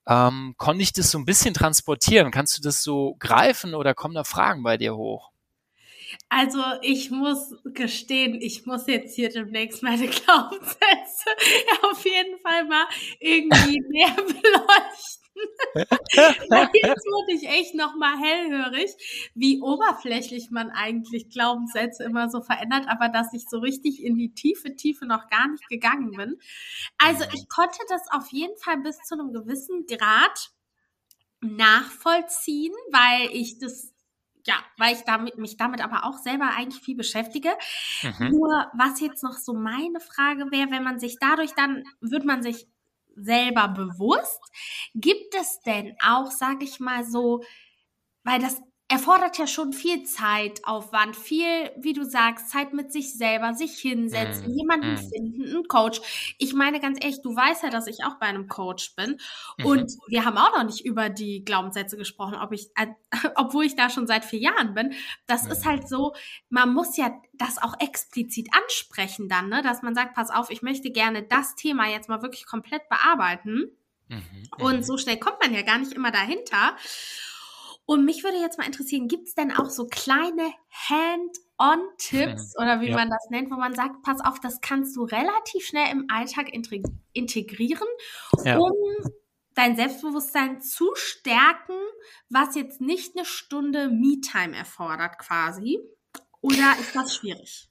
ähm, 0.06 0.54
konnte 0.56 0.82
ich 0.82 0.92
das 0.92 1.12
so 1.12 1.18
ein 1.18 1.24
bisschen 1.24 1.54
transportieren? 1.54 2.32
Kannst 2.32 2.58
du 2.58 2.62
das 2.62 2.82
so 2.82 3.14
greifen 3.20 3.74
oder 3.74 3.94
kommen 3.94 4.14
da 4.14 4.24
Fragen 4.24 4.64
bei 4.64 4.76
dir 4.76 4.96
hoch? 4.96 5.31
Also 6.28 6.62
ich 6.82 7.10
muss 7.10 7.54
gestehen, 7.64 8.40
ich 8.40 8.66
muss 8.66 8.86
jetzt 8.86 9.14
hier 9.14 9.28
demnächst 9.30 9.82
meine 9.82 10.06
Glaubenssätze 10.08 11.30
auf 11.82 12.04
jeden 12.04 12.38
Fall 12.40 12.64
mal 12.64 12.86
irgendwie 13.20 13.80
näher 13.88 14.14
beleuchten. 14.16 15.22
jetzt 15.74 17.06
wurde 17.06 17.32
ich 17.32 17.48
echt 17.48 17.74
nochmal 17.74 18.18
hellhörig, 18.18 18.90
wie 19.34 19.60
oberflächlich 19.60 20.50
man 20.50 20.70
eigentlich 20.70 21.30
Glaubenssätze 21.30 22.04
immer 22.04 22.28
so 22.28 22.42
verändert, 22.42 22.84
aber 22.88 23.08
dass 23.08 23.32
ich 23.32 23.48
so 23.48 23.58
richtig 23.58 24.02
in 24.02 24.16
die 24.16 24.34
tiefe 24.34 24.76
Tiefe 24.76 25.06
noch 25.06 25.28
gar 25.28 25.48
nicht 25.48 25.66
gegangen 25.68 26.12
bin. 26.12 26.38
Also 26.98 27.24
ich 27.34 27.48
konnte 27.48 27.78
das 27.88 28.02
auf 28.10 28.28
jeden 28.30 28.56
Fall 28.58 28.78
bis 28.78 28.98
zu 28.98 29.14
einem 29.14 29.32
gewissen 29.32 29.86
Grad 29.86 30.52
nachvollziehen, 31.40 32.74
weil 32.90 33.30
ich 33.32 33.58
das 33.58 33.91
ja, 34.46 34.54
weil 34.76 34.94
ich 34.94 35.02
damit, 35.02 35.38
mich 35.38 35.56
damit 35.56 35.82
aber 35.82 36.04
auch 36.04 36.18
selber 36.18 36.50
eigentlich 36.56 36.82
viel 36.82 36.96
beschäftige. 36.96 37.50
Mhm. 38.02 38.30
Nur 38.30 38.70
was 38.74 39.00
jetzt 39.00 39.22
noch 39.22 39.36
so 39.36 39.54
meine 39.54 40.00
Frage 40.00 40.50
wäre, 40.50 40.70
wenn 40.70 40.82
man 40.84 40.98
sich 40.98 41.18
dadurch 41.20 41.52
dann, 41.52 41.84
wird 42.00 42.24
man 42.24 42.42
sich 42.42 42.66
selber 43.14 43.68
bewusst, 43.68 44.40
gibt 44.94 45.34
es 45.34 45.60
denn 45.60 45.94
auch, 46.04 46.30
sage 46.30 46.64
ich 46.64 46.80
mal 46.80 47.04
so, 47.04 47.42
weil 48.24 48.40
das 48.40 48.60
erfordert 48.92 49.38
ja 49.38 49.46
schon 49.46 49.72
viel 49.72 50.02
Zeitaufwand, 50.02 51.16
viel, 51.16 51.70
wie 51.78 51.94
du 51.94 52.04
sagst, 52.04 52.50
Zeit 52.50 52.74
mit 52.74 52.92
sich 52.92 53.16
selber, 53.16 53.54
sich 53.54 53.78
hinsetzen, 53.78 54.52
mm, 54.52 54.58
jemanden 54.58 54.92
mm. 54.92 54.98
finden, 54.98 55.44
einen 55.44 55.66
Coach. 55.66 56.34
Ich 56.36 56.52
meine 56.52 56.78
ganz 56.78 57.02
ehrlich, 57.02 57.22
du 57.22 57.34
weißt 57.34 57.62
ja, 57.62 57.70
dass 57.70 57.86
ich 57.86 58.04
auch 58.04 58.18
bei 58.20 58.26
einem 58.26 58.48
Coach 58.48 58.94
bin 58.94 59.18
mhm. 59.56 59.64
und 59.64 59.92
wir 60.08 60.26
haben 60.26 60.36
auch 60.36 60.54
noch 60.54 60.64
nicht 60.64 60.84
über 60.84 61.08
die 61.08 61.42
Glaubenssätze 61.42 61.96
gesprochen, 61.96 62.34
ob 62.34 62.52
ich, 62.52 62.68
äh, 62.76 62.88
obwohl 63.34 63.64
ich 63.64 63.76
da 63.76 63.88
schon 63.88 64.06
seit 64.06 64.26
vier 64.26 64.40
Jahren 64.40 64.74
bin. 64.74 64.92
Das 65.26 65.46
ist 65.46 65.64
halt 65.64 65.88
so, 65.88 66.12
man 66.50 66.74
muss 66.74 66.98
ja 66.98 67.18
das 67.32 67.56
auch 67.56 67.80
explizit 67.80 68.48
ansprechen 68.52 69.26
dann, 69.26 69.48
ne, 69.48 69.62
dass 69.62 69.80
man 69.80 69.94
sagt, 69.94 70.14
pass 70.14 70.28
auf, 70.28 70.50
ich 70.50 70.60
möchte 70.60 70.90
gerne 70.90 71.22
das 71.22 71.54
Thema 71.54 71.88
jetzt 71.88 72.10
mal 72.10 72.20
wirklich 72.20 72.44
komplett 72.44 72.86
bearbeiten. 72.90 73.70
Mhm. 74.08 74.48
Und 74.58 74.76
mhm. 74.76 74.82
so 74.82 74.98
schnell 74.98 75.16
kommt 75.16 75.40
man 75.42 75.54
ja 75.54 75.62
gar 75.62 75.78
nicht 75.78 75.94
immer 75.94 76.10
dahinter. 76.10 76.76
Und 77.92 78.06
mich 78.06 78.24
würde 78.24 78.38
jetzt 78.38 78.56
mal 78.56 78.64
interessieren, 78.64 79.06
gibt 79.06 79.28
es 79.28 79.34
denn 79.34 79.52
auch 79.52 79.68
so 79.68 79.86
kleine 79.86 80.50
Hand-on-Tipps 80.88 82.54
oder 82.58 82.80
wie 82.80 82.88
ja. 82.88 82.96
man 82.96 83.10
das 83.10 83.28
nennt, 83.28 83.50
wo 83.50 83.56
man 83.56 83.74
sagt, 83.74 84.02
pass 84.02 84.24
auf, 84.24 84.40
das 84.40 84.62
kannst 84.62 84.96
du 84.96 85.04
relativ 85.04 85.66
schnell 85.66 85.92
im 85.92 86.06
Alltag 86.10 86.54
integrieren, 87.12 87.86
ja. 88.44 88.56
um 88.56 88.72
dein 89.54 89.76
Selbstbewusstsein 89.76 90.62
zu 90.62 90.92
stärken, 90.94 91.76
was 92.30 92.54
jetzt 92.54 92.80
nicht 92.80 93.14
eine 93.14 93.26
Stunde 93.26 93.90
Me-Time 93.90 94.56
erfordert 94.56 95.18
quasi? 95.18 95.78
Oder 96.40 96.74
ist 96.80 96.96
das 96.96 97.14
schwierig? 97.14 97.68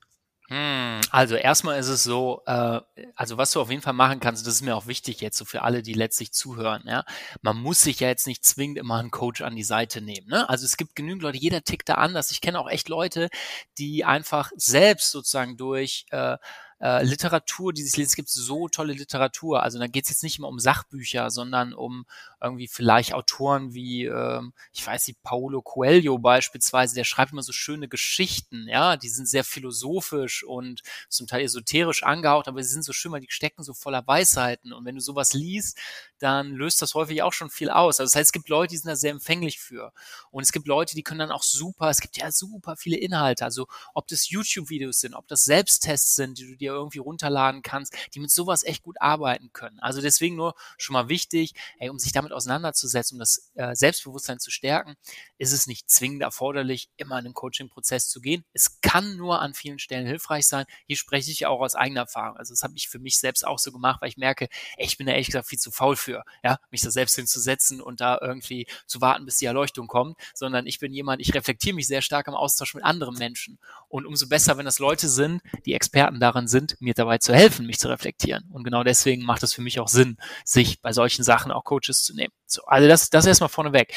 Hm, 0.51 0.99
also 1.11 1.35
erstmal 1.35 1.79
ist 1.79 1.87
es 1.87 2.03
so, 2.03 2.41
äh, 2.45 2.81
also 3.15 3.37
was 3.37 3.51
du 3.51 3.61
auf 3.61 3.69
jeden 3.69 3.81
Fall 3.81 3.93
machen 3.93 4.19
kannst, 4.19 4.45
das 4.45 4.55
ist 4.55 4.61
mir 4.61 4.75
auch 4.75 4.85
wichtig 4.85 5.21
jetzt 5.21 5.37
so 5.37 5.45
für 5.45 5.61
alle, 5.61 5.81
die 5.81 5.93
letztlich 5.93 6.33
zuhören, 6.33 6.83
ja. 6.85 7.05
Man 7.41 7.55
muss 7.55 7.81
sich 7.83 8.01
ja 8.01 8.09
jetzt 8.09 8.27
nicht 8.27 8.43
zwingend 8.43 8.77
immer 8.77 8.99
einen 8.99 9.11
Coach 9.11 9.41
an 9.43 9.55
die 9.55 9.63
Seite 9.63 10.01
nehmen, 10.01 10.27
ne? 10.27 10.49
Also 10.49 10.65
es 10.65 10.75
gibt 10.75 10.93
genügend 10.97 11.21
Leute, 11.23 11.37
jeder 11.37 11.63
tickt 11.63 11.87
da 11.87 11.93
anders. 11.93 12.31
Ich 12.31 12.41
kenne 12.41 12.59
auch 12.59 12.69
echt 12.69 12.89
Leute, 12.89 13.29
die 13.77 14.03
einfach 14.03 14.51
selbst 14.57 15.11
sozusagen 15.11 15.55
durch 15.55 16.05
äh, 16.11 16.35
äh, 16.81 17.03
Literatur, 17.03 17.71
die 17.71 17.83
sich 17.83 17.95
lesen. 17.95 18.09
Es 18.09 18.15
gibt 18.15 18.29
so 18.29 18.67
tolle 18.67 18.93
Literatur. 18.93 19.63
Also 19.63 19.79
da 19.79 19.87
geht 19.87 20.03
es 20.05 20.09
jetzt 20.09 20.23
nicht 20.23 20.39
immer 20.39 20.49
um 20.49 20.59
Sachbücher, 20.59 21.29
sondern 21.31 21.73
um 21.73 22.05
irgendwie 22.41 22.67
vielleicht 22.67 23.13
Autoren 23.13 23.73
wie, 23.73 24.05
ähm, 24.05 24.53
ich 24.73 24.85
weiß 24.85 25.07
nicht, 25.07 25.21
Paulo 25.23 25.61
Coelho 25.61 26.17
beispielsweise, 26.17 26.95
der 26.95 27.03
schreibt 27.03 27.31
immer 27.31 27.43
so 27.43 27.53
schöne 27.53 27.87
Geschichten, 27.87 28.67
ja, 28.67 28.97
die 28.97 29.09
sind 29.09 29.27
sehr 29.27 29.43
philosophisch 29.43 30.43
und 30.43 30.81
zum 31.09 31.27
Teil 31.27 31.43
esoterisch 31.43 32.03
angehaucht, 32.03 32.47
aber 32.47 32.63
sie 32.63 32.69
sind 32.69 32.83
so 32.83 32.93
schön, 32.93 33.11
weil 33.11 33.21
die 33.21 33.29
stecken 33.29 33.63
so 33.63 33.73
voller 33.73 34.05
Weisheiten. 34.05 34.73
Und 34.73 34.85
wenn 34.85 34.95
du 34.95 35.01
sowas 35.01 35.33
liest, 35.33 35.77
dann 36.19 36.51
löst 36.51 36.81
das 36.81 36.93
häufig 36.93 37.21
auch 37.23 37.33
schon 37.33 37.49
viel 37.49 37.69
aus. 37.69 37.99
Also 37.99 38.11
das 38.11 38.15
heißt, 38.15 38.27
es 38.27 38.31
gibt 38.31 38.49
Leute, 38.49 38.71
die 38.71 38.77
sind 38.77 38.89
da 38.89 38.95
sehr 38.95 39.11
empfänglich 39.11 39.59
für. 39.59 39.93
Und 40.31 40.43
es 40.43 40.51
gibt 40.51 40.67
Leute, 40.67 40.95
die 40.95 41.03
können 41.03 41.19
dann 41.19 41.31
auch 41.31 41.43
super, 41.43 41.89
es 41.89 41.99
gibt 42.01 42.17
ja 42.17 42.31
super 42.31 42.75
viele 42.75 42.97
Inhalte. 42.97 43.45
Also 43.45 43.67
ob 43.93 44.07
das 44.07 44.29
YouTube-Videos 44.29 44.99
sind, 44.99 45.13
ob 45.13 45.27
das 45.27 45.43
Selbsttests 45.43 46.15
sind, 46.15 46.37
die 46.37 46.47
du 46.47 46.57
dir 46.57 46.71
irgendwie 46.71 46.99
runterladen 46.99 47.61
kannst, 47.61 47.95
die 48.13 48.19
mit 48.19 48.31
sowas 48.31 48.63
echt 48.63 48.83
gut 48.83 48.99
arbeiten 48.99 49.51
können. 49.53 49.79
Also 49.79 50.01
deswegen 50.01 50.35
nur 50.35 50.55
schon 50.77 50.93
mal 50.93 51.09
wichtig, 51.09 51.53
ey, 51.79 51.89
um 51.89 51.99
sich 51.99 52.11
damit 52.11 52.30
auseinanderzusetzen, 52.31 53.15
um 53.15 53.19
das 53.19 53.51
äh, 53.55 53.75
Selbstbewusstsein 53.75 54.39
zu 54.39 54.51
stärken, 54.51 54.95
ist 55.37 55.51
es 55.51 55.67
nicht 55.67 55.89
zwingend 55.89 56.21
erforderlich, 56.21 56.89
immer 56.97 57.17
in 57.17 57.25
den 57.25 57.33
Coaching-Prozess 57.33 58.09
zu 58.09 58.21
gehen. 58.21 58.43
Es 58.53 58.81
kann 58.81 59.17
nur 59.17 59.41
an 59.41 59.53
vielen 59.53 59.79
Stellen 59.79 60.05
hilfreich 60.07 60.47
sein. 60.47 60.65
Hier 60.87 60.97
spreche 60.97 61.31
ich 61.31 61.45
auch 61.45 61.61
aus 61.61 61.75
eigener 61.75 62.01
Erfahrung. 62.01 62.37
Also 62.37 62.53
das 62.53 62.63
habe 62.63 62.73
ich 62.75 62.89
für 62.89 62.99
mich 62.99 63.19
selbst 63.19 63.45
auch 63.45 63.59
so 63.59 63.71
gemacht, 63.71 64.01
weil 64.01 64.09
ich 64.09 64.17
merke, 64.17 64.49
ey, 64.77 64.85
ich 64.85 64.97
bin 64.97 65.07
da 65.07 65.13
ehrlich 65.13 65.27
gesagt 65.27 65.47
viel 65.47 65.59
zu 65.59 65.71
faul 65.71 65.95
für, 65.95 66.23
ja, 66.43 66.59
mich 66.69 66.81
da 66.81 66.91
selbst 66.91 67.15
hinzusetzen 67.15 67.81
und 67.81 68.01
da 68.01 68.19
irgendwie 68.21 68.67
zu 68.85 69.01
warten, 69.01 69.25
bis 69.25 69.37
die 69.37 69.45
Erleuchtung 69.45 69.87
kommt, 69.87 70.17
sondern 70.33 70.67
ich 70.67 70.79
bin 70.79 70.93
jemand, 70.93 71.21
ich 71.21 71.33
reflektiere 71.33 71.75
mich 71.75 71.87
sehr 71.87 72.01
stark 72.01 72.27
im 72.27 72.33
Austausch 72.33 72.75
mit 72.75 72.83
anderen 72.83 73.17
Menschen. 73.17 73.59
Und 73.89 74.05
umso 74.05 74.27
besser, 74.27 74.57
wenn 74.57 74.65
das 74.65 74.79
Leute 74.79 75.09
sind, 75.09 75.41
die 75.65 75.73
Experten 75.73 76.19
darin 76.19 76.47
sind, 76.47 76.79
mir 76.79 76.93
dabei 76.93 77.17
zu 77.17 77.33
helfen, 77.33 77.65
mich 77.65 77.79
zu 77.79 77.89
reflektieren. 77.89 78.49
Und 78.51 78.63
genau 78.63 78.83
deswegen 78.83 79.23
macht 79.23 79.43
es 79.43 79.53
für 79.53 79.61
mich 79.61 79.79
auch 79.79 79.87
Sinn, 79.87 80.17
sich 80.45 80.81
bei 80.81 80.93
solchen 80.93 81.23
Sachen 81.23 81.51
auch 81.51 81.63
Coaches 81.63 82.03
zu 82.03 82.13
nehmen. 82.15 82.20
So, 82.45 82.63
also 82.65 82.87
das, 82.87 83.09
das 83.09 83.25
erstmal 83.25 83.49
vorneweg. 83.49 83.93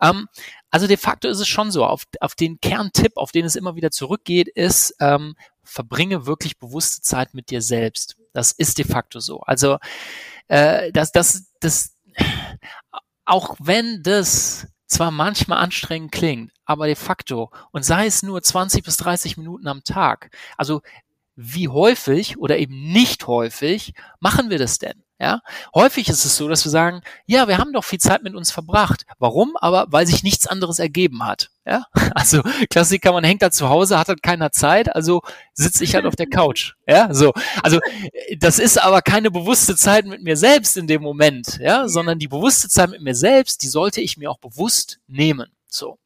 Ähm, 0.00 0.28
also 0.70 0.86
de 0.86 0.96
facto 0.96 1.28
ist 1.28 1.40
es 1.40 1.48
schon 1.48 1.70
so, 1.70 1.84
auf, 1.84 2.04
auf 2.20 2.34
den 2.34 2.60
Kerntipp, 2.60 3.16
auf 3.16 3.32
den 3.32 3.44
es 3.44 3.56
immer 3.56 3.76
wieder 3.76 3.90
zurückgeht, 3.90 4.48
ist, 4.48 4.94
ähm, 5.00 5.36
verbringe 5.64 6.26
wirklich 6.26 6.58
bewusste 6.58 7.02
Zeit 7.02 7.34
mit 7.34 7.50
dir 7.50 7.62
selbst. 7.62 8.16
Das 8.32 8.52
ist 8.52 8.78
de 8.78 8.84
facto 8.84 9.20
so. 9.20 9.40
Also 9.40 9.78
äh, 10.48 10.92
das, 10.92 11.12
das, 11.12 11.50
das, 11.60 11.96
auch 13.24 13.56
wenn 13.58 14.02
das 14.02 14.68
zwar 14.86 15.10
manchmal 15.10 15.58
anstrengend 15.58 16.12
klingt, 16.12 16.52
aber 16.64 16.86
de 16.86 16.94
facto, 16.94 17.50
und 17.72 17.84
sei 17.84 18.06
es 18.06 18.22
nur 18.22 18.42
20 18.42 18.84
bis 18.84 18.96
30 18.96 19.36
Minuten 19.36 19.66
am 19.66 19.82
Tag, 19.82 20.30
also 20.56 20.82
wie 21.34 21.68
häufig 21.68 22.38
oder 22.38 22.58
eben 22.58 22.92
nicht 22.92 23.26
häufig 23.26 23.94
machen 24.20 24.48
wir 24.48 24.58
das 24.58 24.78
denn? 24.78 25.02
Ja, 25.18 25.40
häufig 25.74 26.10
ist 26.10 26.26
es 26.26 26.36
so, 26.36 26.46
dass 26.46 26.64
wir 26.66 26.70
sagen, 26.70 27.00
ja, 27.24 27.48
wir 27.48 27.56
haben 27.56 27.72
doch 27.72 27.84
viel 27.84 27.98
Zeit 27.98 28.22
mit 28.22 28.34
uns 28.34 28.50
verbracht. 28.50 29.06
Warum? 29.18 29.56
Aber 29.60 29.86
weil 29.88 30.06
sich 30.06 30.22
nichts 30.22 30.46
anderes 30.46 30.78
ergeben 30.78 31.24
hat. 31.24 31.50
Ja, 31.64 31.84
also 32.14 32.42
Klassiker, 32.68 33.12
man 33.12 33.24
hängt 33.24 33.40
da 33.40 33.50
zu 33.50 33.70
Hause, 33.70 33.98
hat 33.98 34.08
halt 34.08 34.22
keiner 34.22 34.52
Zeit, 34.52 34.94
also 34.94 35.22
sitze 35.54 35.84
ich 35.84 35.94
halt 35.94 36.04
auf 36.04 36.16
der 36.16 36.28
Couch. 36.28 36.74
Ja, 36.86 37.14
so. 37.14 37.32
Also 37.62 37.80
das 38.38 38.58
ist 38.58 38.82
aber 38.82 39.00
keine 39.00 39.30
bewusste 39.30 39.74
Zeit 39.74 40.04
mit 40.04 40.22
mir 40.22 40.36
selbst 40.36 40.76
in 40.76 40.86
dem 40.86 41.02
Moment, 41.02 41.58
ja, 41.60 41.88
sondern 41.88 42.18
die 42.18 42.28
bewusste 42.28 42.68
Zeit 42.68 42.90
mit 42.90 43.00
mir 43.00 43.14
selbst, 43.14 43.62
die 43.62 43.68
sollte 43.68 44.02
ich 44.02 44.18
mir 44.18 44.30
auch 44.30 44.38
bewusst 44.38 45.00
nehmen. 45.06 45.46
So. 45.68 45.98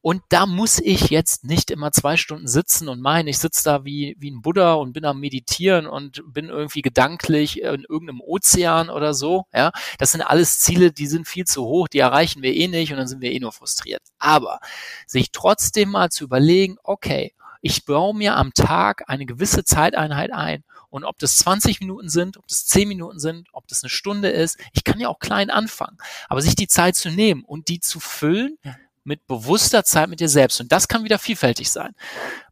Und 0.00 0.22
da 0.28 0.46
muss 0.46 0.78
ich 0.78 1.10
jetzt 1.10 1.44
nicht 1.44 1.70
immer 1.70 1.92
zwei 1.92 2.16
Stunden 2.16 2.46
sitzen 2.46 2.88
und 2.88 3.00
meinen, 3.00 3.28
ich 3.28 3.38
sitze 3.38 3.64
da 3.64 3.84
wie, 3.84 4.16
wie 4.18 4.30
ein 4.30 4.40
Buddha 4.40 4.74
und 4.74 4.92
bin 4.92 5.04
am 5.04 5.20
Meditieren 5.20 5.86
und 5.86 6.22
bin 6.26 6.48
irgendwie 6.48 6.82
gedanklich 6.82 7.60
in 7.60 7.84
irgendeinem 7.88 8.20
Ozean 8.20 8.88
oder 8.88 9.12
so. 9.12 9.44
Ja, 9.52 9.72
das 9.98 10.12
sind 10.12 10.22
alles 10.22 10.60
Ziele, 10.60 10.92
die 10.92 11.06
sind 11.06 11.28
viel 11.28 11.44
zu 11.44 11.64
hoch, 11.64 11.88
die 11.88 11.98
erreichen 11.98 12.42
wir 12.42 12.54
eh 12.54 12.68
nicht 12.68 12.92
und 12.92 12.98
dann 12.98 13.08
sind 13.08 13.20
wir 13.20 13.32
eh 13.32 13.40
nur 13.40 13.52
frustriert. 13.52 14.02
Aber 14.18 14.60
sich 15.06 15.32
trotzdem 15.32 15.90
mal 15.90 16.10
zu 16.10 16.24
überlegen, 16.24 16.76
okay, 16.82 17.34
ich 17.62 17.84
baue 17.84 18.16
mir 18.16 18.36
am 18.36 18.54
Tag 18.54 19.04
eine 19.08 19.26
gewisse 19.26 19.64
Zeiteinheit 19.64 20.32
ein. 20.32 20.64
Und 20.88 21.04
ob 21.04 21.18
das 21.18 21.36
20 21.36 21.80
Minuten 21.80 22.08
sind, 22.08 22.36
ob 22.36 22.48
das 22.48 22.66
10 22.66 22.88
Minuten 22.88 23.20
sind, 23.20 23.48
ob 23.52 23.68
das 23.68 23.84
eine 23.84 23.90
Stunde 23.90 24.28
ist, 24.28 24.58
ich 24.72 24.82
kann 24.82 24.98
ja 24.98 25.08
auch 25.08 25.20
klein 25.20 25.50
anfangen. 25.50 25.98
Aber 26.28 26.40
sich 26.42 26.56
die 26.56 26.68
Zeit 26.68 26.96
zu 26.96 27.10
nehmen 27.10 27.44
und 27.44 27.68
die 27.68 27.80
zu 27.80 28.00
füllen 28.00 28.58
mit 29.04 29.26
bewusster 29.26 29.84
Zeit 29.84 30.08
mit 30.08 30.20
dir 30.20 30.28
selbst. 30.28 30.60
Und 30.60 30.72
das 30.72 30.88
kann 30.88 31.04
wieder 31.04 31.18
vielfältig 31.18 31.70
sein. 31.70 31.94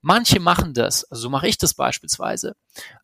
Manche 0.00 0.40
machen 0.40 0.74
das, 0.74 1.04
also 1.04 1.22
so 1.22 1.30
mache 1.30 1.48
ich 1.48 1.58
das 1.58 1.74
beispielsweise. 1.74 2.54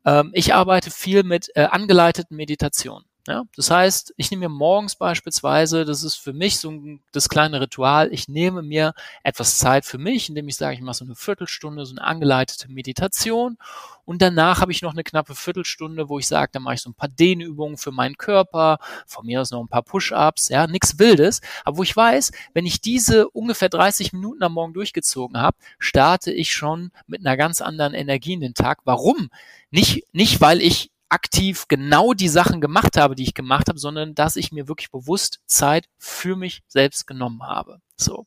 Ähm, 0.05 0.31
ich 0.35 0.55
arbeite 0.55 0.91
viel 0.91 1.23
mit 1.23 1.51
äh, 1.55 1.65
angeleiteten 1.65 2.37
Meditationen. 2.37 3.05
Ja, 3.27 3.45
das 3.57 3.71
heißt, 3.71 4.13
ich 4.19 4.31
nehme 4.31 4.49
mir 4.49 4.55
morgens 4.55 4.97
beispielsweise, 4.97 5.87
das 5.87 6.03
ist 6.03 6.17
für 6.17 6.35
mich 6.35 6.59
so 6.59 6.71
ein, 6.71 7.01
das 7.13 7.31
kleine 7.31 7.59
Ritual, 7.59 8.13
ich 8.13 8.29
nehme 8.29 8.61
mir 8.61 8.93
etwas 9.23 9.57
Zeit 9.57 9.87
für 9.87 9.97
mich, 9.97 10.29
indem 10.29 10.47
ich 10.49 10.57
sage, 10.57 10.75
ich 10.75 10.83
mache 10.83 10.97
so 10.97 11.07
eine 11.07 11.15
Viertelstunde, 11.15 11.87
so 11.87 11.95
eine 11.95 12.05
angeleitete 12.05 12.71
Meditation 12.71 13.57
und 14.05 14.21
danach 14.21 14.61
habe 14.61 14.73
ich 14.73 14.83
noch 14.83 14.93
eine 14.93 15.05
knappe 15.05 15.35
Viertelstunde, 15.35 16.11
wo 16.11 16.19
ich 16.19 16.27
sage, 16.27 16.51
dann 16.53 16.65
mache 16.65 16.75
ich 16.75 16.83
so 16.83 16.91
ein 16.91 16.95
paar 16.95 17.09
Dehnübungen 17.09 17.79
für 17.79 17.93
meinen 17.93 18.19
Körper, 18.19 18.77
von 19.07 19.25
mir 19.25 19.41
aus 19.41 19.51
noch 19.51 19.63
ein 19.63 19.69
paar 19.69 19.85
Push-Ups, 19.85 20.51
ja, 20.51 20.67
nichts 20.67 20.99
Wildes, 20.99 21.41
aber 21.65 21.79
wo 21.79 21.83
ich 21.83 21.97
weiß, 21.97 22.31
wenn 22.53 22.67
ich 22.67 22.83
diese 22.83 23.31
ungefähr 23.31 23.71
30 23.71 24.13
Minuten 24.13 24.43
am 24.43 24.53
Morgen 24.53 24.75
durchgezogen 24.75 25.41
habe, 25.41 25.57
starte 25.79 26.31
ich 26.31 26.53
schon 26.53 26.91
mit 27.07 27.25
einer 27.25 27.39
ganz 27.39 27.63
anderen 27.63 27.95
Energie 27.95 28.35
in 28.35 28.41
den 28.41 28.53
Tag. 28.53 28.81
Warum? 28.85 29.31
Nicht, 29.71 30.05
nicht 30.13 30.43
weil 30.43 30.61
ich 30.61 30.91
aktiv 31.15 31.67
genau 31.69 32.13
die 32.13 32.29
Sachen 32.29 32.61
gemacht 32.61 32.97
habe, 32.97 33.15
die 33.15 33.23
ich 33.23 33.35
gemacht 33.35 33.69
habe, 33.69 33.79
sondern 33.79 34.17
dass 34.17 34.35
ich 34.35 34.51
mir 34.51 34.67
wirklich 34.67 34.91
bewusst 34.91 35.39
Zeit 35.47 35.87
für 35.97 36.35
mich 36.35 36.63
selbst 36.67 37.07
genommen 37.07 37.45
habe. 37.45 37.79
So. 37.97 38.27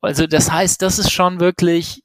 Also 0.00 0.26
das 0.26 0.50
heißt, 0.50 0.80
das 0.80 0.98
ist 0.98 1.12
schon 1.12 1.40
wirklich, 1.40 2.02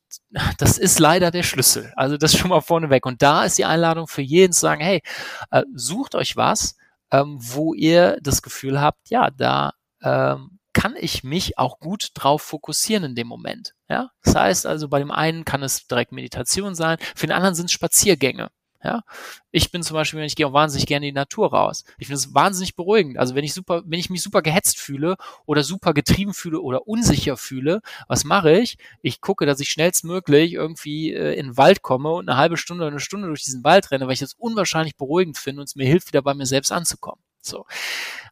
das 0.58 0.78
ist 0.78 1.00
leider 1.00 1.32
der 1.32 1.44
Schlüssel. 1.44 1.94
Also 1.96 2.18
das 2.18 2.36
schon 2.36 2.50
mal 2.50 2.60
vorneweg. 2.60 3.06
Und 3.06 3.22
da 3.22 3.46
ist 3.46 3.58
die 3.58 3.66
Einladung 3.66 4.08
für 4.08 4.22
jeden 4.22 4.52
zu 4.52 4.60
sagen, 4.60 4.82
hey, 4.82 5.02
äh, 5.50 5.64
sucht 5.74 6.14
euch 6.16 6.36
was, 6.36 6.76
ähm, 7.12 7.38
wo 7.40 7.74
ihr 7.74 8.18
das 8.22 8.42
Gefühl 8.42 8.82
habt, 8.82 9.10
ja, 9.10 9.30
da 9.32 9.72
ähm, 10.04 10.60
kann 10.74 10.96
ich 10.98 11.24
mich 11.24 11.58
auch 11.58 11.80
gut 11.80 12.10
drauf 12.16 12.42
fokussieren 12.42 13.04
in 13.06 13.16
dem 13.16 13.28
Moment. 13.28 13.74
Ja, 13.90 14.10
das 14.24 14.36
heißt 14.36 14.66
also, 14.66 14.90
bei 14.90 15.00
dem 15.00 15.12
einen 15.12 15.46
kann 15.46 15.64
es 15.64 15.88
direkt 15.88 16.12
Meditation 16.12 16.76
sein, 16.76 16.98
für 17.16 17.28
den 17.28 17.36
anderen 17.36 17.56
sind 17.56 17.66
es 17.66 17.72
Spaziergänge. 17.72 18.50
Ja, 18.84 19.04
ich 19.52 19.70
bin 19.70 19.84
zum 19.84 19.94
Beispiel, 19.94 20.22
ich 20.22 20.36
gehe 20.36 20.48
auch 20.48 20.54
wahnsinnig 20.54 20.88
gerne 20.88 21.06
in 21.08 21.14
die 21.14 21.20
Natur 21.20 21.54
raus. 21.54 21.84
Ich 22.00 22.08
finde 22.08 22.18
es 22.18 22.34
wahnsinnig 22.34 22.76
beruhigend. 22.76 23.20
Also 23.20 23.36
wenn 23.36 23.44
ich 23.44 23.54
super, 23.54 23.84
wenn 23.86 24.00
ich 24.00 24.10
mich 24.10 24.24
super 24.24 24.42
gehetzt 24.42 24.80
fühle 24.80 25.18
oder 25.46 25.64
super 25.64 25.94
getrieben 25.94 26.34
fühle 26.34 26.60
oder 26.60 26.88
unsicher 26.88 27.38
fühle, 27.38 27.82
was 28.08 28.24
mache 28.24 28.52
ich? 28.54 28.78
Ich 29.04 29.22
gucke, 29.22 29.46
dass 29.46 29.60
ich 29.60 29.70
schnellstmöglich 29.70 30.54
irgendwie 30.54 31.14
äh, 31.14 31.34
in 31.36 31.48
den 31.48 31.58
Wald 31.58 31.84
komme 31.84 32.12
und 32.12 32.28
eine 32.28 32.38
halbe 32.38 32.58
Stunde 32.58 32.84
oder 32.84 32.92
eine 32.92 33.00
Stunde 33.00 33.28
durch 33.28 33.44
diesen 33.44 33.64
Wald 33.64 33.92
renne, 33.92 34.08
weil 34.08 34.14
ich 34.14 34.20
das 34.20 34.34
unwahrscheinlich 34.34 34.98
beruhigend 34.98 35.38
finde 35.38 35.62
und 35.62 35.70
es 35.70 35.76
mir 35.76 35.86
hilft, 35.86 36.08
wieder 36.08 36.24
bei 36.24 36.34
mir 36.34 36.48
selbst 36.48 36.72
anzukommen. 36.72 37.22
So. 37.42 37.66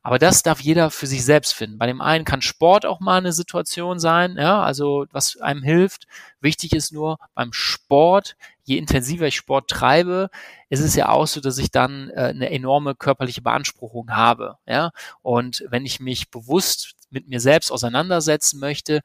Aber 0.01 0.19
das 0.19 0.43
darf 0.43 0.61
jeder 0.61 0.91
für 0.91 1.07
sich 1.07 1.25
selbst 1.25 1.53
finden. 1.53 1.77
Bei 1.77 1.87
dem 1.87 1.99
einen 1.99 2.25
kann 2.25 2.41
Sport 2.41 2.85
auch 2.85 2.99
mal 2.99 3.17
eine 3.17 3.33
Situation 3.33 3.99
sein, 3.99 4.37
ja, 4.37 4.63
also 4.63 5.05
was 5.11 5.37
einem 5.41 5.63
hilft. 5.63 6.07
Wichtig 6.39 6.73
ist 6.73 6.93
nur 6.93 7.17
beim 7.33 7.51
Sport, 7.51 8.37
je 8.63 8.77
intensiver 8.77 9.27
ich 9.27 9.35
Sport 9.35 9.69
treibe, 9.69 10.29
ist 10.69 10.79
es 10.79 10.95
ja 10.95 11.09
auch 11.09 11.27
so, 11.27 11.41
dass 11.41 11.57
ich 11.57 11.71
dann 11.71 12.09
äh, 12.11 12.27
eine 12.29 12.49
enorme 12.49 12.95
körperliche 12.95 13.41
Beanspruchung 13.41 14.11
habe, 14.11 14.57
ja. 14.65 14.91
Und 15.21 15.65
wenn 15.69 15.85
ich 15.85 15.99
mich 15.99 16.29
bewusst 16.29 16.95
mit 17.09 17.27
mir 17.27 17.39
selbst 17.39 17.71
auseinandersetzen 17.71 18.59
möchte, 18.59 19.01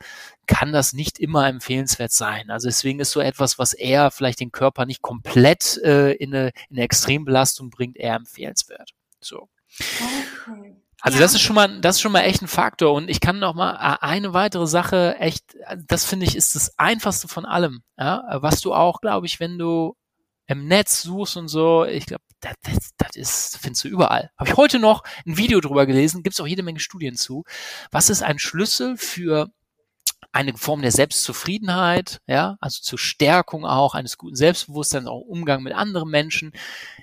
kann 0.47 0.73
das 0.73 0.93
nicht 0.93 1.19
immer 1.19 1.49
empfehlenswert 1.49 2.12
sein. 2.12 2.51
Also 2.51 2.69
deswegen 2.69 3.01
ist 3.01 3.12
so 3.12 3.21
etwas, 3.21 3.59
was 3.59 3.73
eher 3.73 4.11
vielleicht 4.11 4.40
den 4.40 4.53
Körper 4.53 4.85
nicht 4.87 5.03
komplett 5.03 5.79
äh, 5.83 6.12
in, 6.12 6.35
eine, 6.35 6.49
in 6.69 6.77
eine 6.77 6.85
Extrembelastung 6.85 7.71
bringt, 7.71 7.97
eher 7.97 8.14
empfehlenswert. 8.14 8.90
So. 9.21 9.49
Okay. 9.78 10.76
Also 11.00 11.18
ja. 11.18 11.22
das 11.22 11.34
ist 11.34 11.42
schon 11.42 11.54
mal, 11.54 11.80
das 11.80 11.96
ist 11.96 12.00
schon 12.00 12.12
mal 12.12 12.22
echt 12.22 12.40
ein 12.40 12.48
Faktor. 12.48 12.94
Und 12.94 13.10
ich 13.10 13.20
kann 13.20 13.38
noch 13.38 13.54
mal 13.54 13.74
äh, 13.74 13.98
eine 14.00 14.32
weitere 14.32 14.66
Sache 14.66 15.16
echt, 15.18 15.54
das 15.87 16.06
finde 16.06 16.24
ich 16.24 16.34
ist 16.34 16.54
das 16.54 16.78
einfachste 16.78 17.28
von 17.28 17.44
allem. 17.44 17.82
Ja, 17.98 18.24
was 18.40 18.62
du 18.62 18.72
auch, 18.72 19.00
glaube 19.02 19.26
ich, 19.26 19.38
wenn 19.38 19.58
du 19.58 19.96
im 20.46 20.66
Netz 20.66 21.02
suchst 21.02 21.37
und 21.37 21.48
so, 21.48 21.84
ich 21.84 22.06
glaube, 22.06 22.24
das, 22.40 22.54
das, 22.62 22.90
das 22.96 23.16
ist, 23.16 23.58
findest 23.60 23.84
du 23.84 23.88
überall. 23.88 24.30
Habe 24.38 24.48
ich 24.48 24.56
heute 24.56 24.78
noch 24.78 25.02
ein 25.26 25.37
Video 25.37 25.60
drüber 25.60 25.84
gelesen, 25.84 26.22
gibt 26.22 26.34
es 26.34 26.40
auch 26.40 26.46
jede 26.46 26.62
Menge 26.62 26.80
Studien 26.80 27.16
zu. 27.16 27.44
Was 27.90 28.08
ist 28.08 28.22
ein 28.22 28.38
Schlüssel 28.38 28.96
für 28.96 29.50
eine 30.33 30.56
Form 30.56 30.83
der 30.83 30.90
Selbstzufriedenheit, 30.90 32.20
ja, 32.27 32.56
also 32.60 32.81
zur 32.83 32.98
Stärkung 32.98 33.64
auch 33.64 33.94
eines 33.94 34.18
guten 34.18 34.37
Selbstbewusstseins, 34.37 35.06
auch 35.06 35.20
Umgang 35.20 35.62
mit 35.62 35.75
anderen 35.75 36.10
Menschen, 36.10 36.52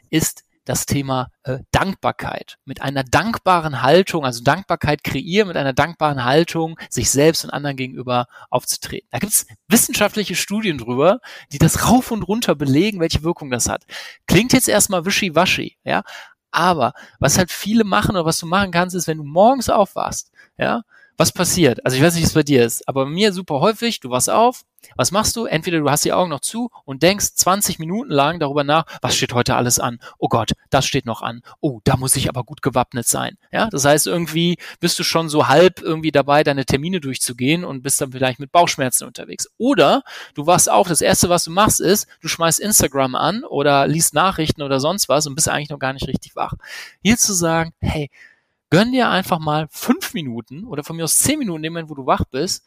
ist 0.10 0.44
das 0.72 0.86
Thema 0.86 1.30
äh, 1.44 1.60
Dankbarkeit. 1.72 2.58
Mit 2.64 2.82
einer 2.82 3.04
dankbaren 3.04 3.82
Haltung, 3.82 4.24
also 4.24 4.42
Dankbarkeit 4.42 5.04
kreieren, 5.04 5.50
mit 5.50 5.58
einer 5.58 5.74
dankbaren 5.74 6.24
Haltung, 6.24 6.80
sich 6.90 7.10
selbst 7.12 7.44
und 7.44 7.50
anderen 7.50 7.76
gegenüber 7.76 8.28
aufzutreten. 8.50 9.10
Da 9.12 9.20
gibt 9.20 9.34
es 9.34 9.46
wissenschaftliche 9.68 10.36
Studien 10.36 10.78
drüber, 10.78 11.20
die 11.52 11.58
das 11.58 11.90
rauf 11.90 12.12
und 12.12 12.24
runter 12.24 12.56
belegen, 12.56 13.02
welche 13.02 13.22
Wirkung 13.22 13.52
das 13.52 13.68
hat. 13.68 13.84
Klingt 14.28 14.54
jetzt 14.54 14.70
erstmal 14.70 15.06
wischiwaschi, 15.06 15.78
ja, 15.84 16.04
aber 16.52 16.94
was 17.20 17.38
halt 17.38 17.52
viele 17.52 17.84
machen 17.84 18.16
oder 18.16 18.26
was 18.26 18.40
du 18.40 18.46
machen 18.46 18.72
kannst, 18.72 18.96
ist, 18.96 19.08
wenn 19.08 19.18
du 19.18 19.26
morgens 19.26 19.70
aufwachst, 19.70 20.32
ja, 20.58 20.84
was 21.22 21.32
passiert? 21.32 21.86
Also 21.86 21.98
ich 21.98 22.04
weiß 22.04 22.16
nicht, 22.16 22.24
wie 22.24 22.28
es 22.28 22.34
bei 22.34 22.42
dir 22.42 22.66
ist, 22.66 22.88
aber 22.88 23.06
bei 23.06 23.12
mir 23.12 23.32
super 23.32 23.60
häufig, 23.60 24.00
du 24.00 24.10
wachst 24.10 24.28
auf, 24.28 24.64
was 24.96 25.12
machst 25.12 25.36
du? 25.36 25.46
Entweder 25.46 25.78
du 25.78 25.88
hast 25.88 26.04
die 26.04 26.14
Augen 26.14 26.32
noch 26.32 26.40
zu 26.40 26.72
und 26.84 27.04
denkst 27.04 27.36
20 27.36 27.78
Minuten 27.78 28.10
lang 28.10 28.40
darüber 28.40 28.64
nach, 28.64 28.86
was 29.04 29.16
steht 29.16 29.36
heute 29.36 29.54
alles 29.54 29.78
an? 29.80 30.00
Oh 30.18 30.30
Gott, 30.30 30.54
das 30.72 30.88
steht 30.88 31.06
noch 31.06 31.22
an. 31.22 31.44
Oh, 31.60 31.80
da 31.84 31.96
muss 31.96 32.16
ich 32.16 32.28
aber 32.28 32.44
gut 32.44 32.64
gewappnet 32.64 33.08
sein. 33.08 33.38
Ja, 33.52 33.70
das 33.70 33.86
heißt, 33.86 34.08
irgendwie 34.08 34.58
bist 34.80 34.98
du 34.98 35.04
schon 35.04 35.30
so 35.30 35.48
halb 35.48 35.80
irgendwie 35.84 36.12
dabei, 36.12 36.44
deine 36.44 36.66
Termine 36.66 37.00
durchzugehen 37.00 37.64
und 37.64 37.84
bist 37.84 38.02
dann 38.02 38.12
vielleicht 38.12 38.40
mit 38.40 38.52
Bauchschmerzen 38.52 39.06
unterwegs. 39.06 39.48
Oder 39.60 40.02
du 40.34 40.48
wachst 40.48 40.72
auf, 40.72 40.88
das 40.88 41.02
erste, 41.02 41.30
was 41.30 41.44
du 41.44 41.52
machst, 41.52 41.80
ist, 41.82 42.08
du 42.20 42.28
schmeißt 42.28 42.60
Instagram 42.60 43.14
an 43.14 43.44
oder 43.44 43.86
liest 43.86 44.16
Nachrichten 44.16 44.64
oder 44.64 44.80
sonst 44.80 45.08
was 45.08 45.28
und 45.28 45.36
bist 45.36 45.50
eigentlich 45.50 45.70
noch 45.70 45.78
gar 45.78 45.94
nicht 45.94 46.08
richtig 46.08 46.36
wach. 46.36 46.54
Hier 47.04 47.18
zu 47.18 47.34
sagen, 47.34 47.74
hey, 47.80 48.10
Gönn 48.72 48.94
dir 48.94 49.10
einfach 49.10 49.38
mal 49.38 49.68
fünf 49.70 50.14
Minuten 50.14 50.64
oder 50.64 50.84
von 50.84 50.96
mir 50.96 51.04
aus 51.04 51.20
zehn 51.20 51.38
Minuten, 51.38 51.58
in 51.58 51.64
dem 51.64 51.74
Moment, 51.74 51.90
wo 51.90 51.96
du 51.96 52.06
wach 52.08 52.24
bist, 52.26 52.66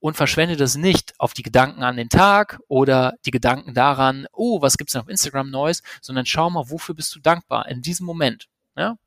und 0.00 0.18
verschwende 0.18 0.56
das 0.56 0.76
nicht 0.76 1.14
auf 1.18 1.32
die 1.32 1.42
Gedanken 1.42 1.82
an 1.82 1.96
den 1.96 2.10
Tag 2.10 2.60
oder 2.68 3.14
die 3.24 3.30
Gedanken 3.30 3.72
daran, 3.72 4.26
oh, 4.32 4.60
was 4.60 4.76
gibt's 4.76 4.92
denn 4.92 5.00
auf 5.00 5.08
Instagram 5.08 5.48
Neues, 5.50 5.82
sondern 6.02 6.26
schau 6.26 6.50
mal, 6.50 6.68
wofür 6.68 6.94
bist 6.94 7.14
du 7.14 7.20
dankbar 7.20 7.68
in 7.68 7.80
diesem 7.80 8.04
Moment. 8.04 8.48
Ja? 8.76 8.98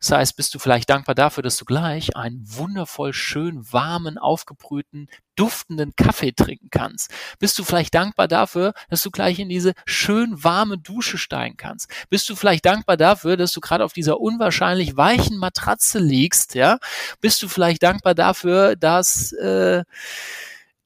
Das 0.00 0.10
heißt, 0.10 0.36
bist 0.36 0.54
du 0.54 0.58
vielleicht 0.58 0.90
dankbar 0.90 1.14
dafür, 1.14 1.42
dass 1.42 1.56
du 1.56 1.64
gleich 1.64 2.16
einen 2.16 2.42
wundervoll 2.44 3.12
schön 3.12 3.72
warmen, 3.72 4.18
aufgebrühten, 4.18 5.08
duftenden 5.36 5.94
Kaffee 5.96 6.32
trinken 6.32 6.68
kannst? 6.70 7.10
Bist 7.38 7.58
du 7.58 7.64
vielleicht 7.64 7.94
dankbar 7.94 8.28
dafür, 8.28 8.74
dass 8.90 9.02
du 9.02 9.10
gleich 9.10 9.38
in 9.38 9.48
diese 9.48 9.74
schön 9.84 10.42
warme 10.42 10.78
Dusche 10.78 11.16
steigen 11.18 11.56
kannst? 11.56 11.88
Bist 12.10 12.28
du 12.28 12.36
vielleicht 12.36 12.64
dankbar 12.66 12.96
dafür, 12.96 13.36
dass 13.36 13.52
du 13.52 13.60
gerade 13.60 13.84
auf 13.84 13.92
dieser 13.92 14.20
unwahrscheinlich 14.20 14.96
weichen 14.96 15.36
Matratze 15.38 15.98
liegst? 16.00 16.54
Ja? 16.54 16.78
Bist 17.20 17.42
du 17.42 17.48
vielleicht 17.48 17.82
dankbar 17.82 18.14
dafür, 18.14 18.74
dass 18.76 19.32
äh, 19.32 19.84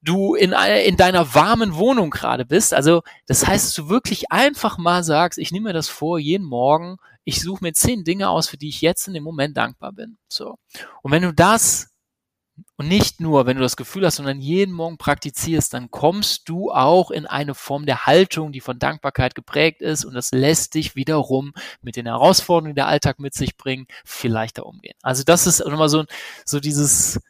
du 0.06 0.34
in, 0.34 0.52
in 0.52 0.96
deiner 0.96 1.34
warmen 1.34 1.74
Wohnung 1.74 2.10
gerade 2.10 2.44
bist. 2.44 2.72
Also 2.72 3.02
das 3.26 3.46
heißt, 3.46 3.66
dass 3.66 3.74
du 3.74 3.88
wirklich 3.88 4.32
einfach 4.32 4.78
mal 4.78 5.04
sagst, 5.04 5.38
ich 5.38 5.52
nehme 5.52 5.68
mir 5.68 5.72
das 5.74 5.88
vor, 5.88 6.18
jeden 6.18 6.46
Morgen, 6.46 6.96
ich 7.24 7.42
suche 7.42 7.62
mir 7.64 7.72
zehn 7.72 8.04
Dinge 8.04 8.28
aus, 8.28 8.48
für 8.48 8.56
die 8.56 8.68
ich 8.68 8.80
jetzt 8.80 9.08
in 9.08 9.14
dem 9.14 9.24
Moment 9.24 9.56
dankbar 9.56 9.92
bin. 9.92 10.16
So. 10.28 10.56
Und 11.02 11.12
wenn 11.12 11.22
du 11.22 11.32
das 11.34 11.92
und 12.76 12.88
nicht 12.88 13.20
nur, 13.20 13.46
wenn 13.46 13.56
du 13.56 13.62
das 13.62 13.76
Gefühl 13.76 14.06
hast, 14.06 14.16
sondern 14.16 14.40
jeden 14.40 14.72
Morgen 14.72 14.96
praktizierst, 14.96 15.74
dann 15.74 15.90
kommst 15.90 16.48
du 16.48 16.70
auch 16.70 17.10
in 17.10 17.26
eine 17.26 17.54
Form 17.54 17.84
der 17.84 18.06
Haltung, 18.06 18.52
die 18.52 18.60
von 18.60 18.78
Dankbarkeit 18.78 19.34
geprägt 19.34 19.82
ist 19.82 20.04
und 20.04 20.14
das 20.14 20.30
lässt 20.32 20.74
dich 20.74 20.94
wiederum 20.94 21.52
mit 21.82 21.96
den 21.96 22.06
Herausforderungen, 22.06 22.74
die 22.74 22.80
der 22.80 22.86
Alltag 22.86 23.18
mit 23.18 23.34
sich 23.34 23.56
bringt, 23.56 23.90
viel 24.04 24.32
leichter 24.32 24.66
umgehen. 24.66 24.96
Also 25.02 25.22
das 25.22 25.46
ist 25.46 25.60
nochmal 25.66 25.88
so, 25.88 26.04
so 26.44 26.60
dieses, 26.60 27.20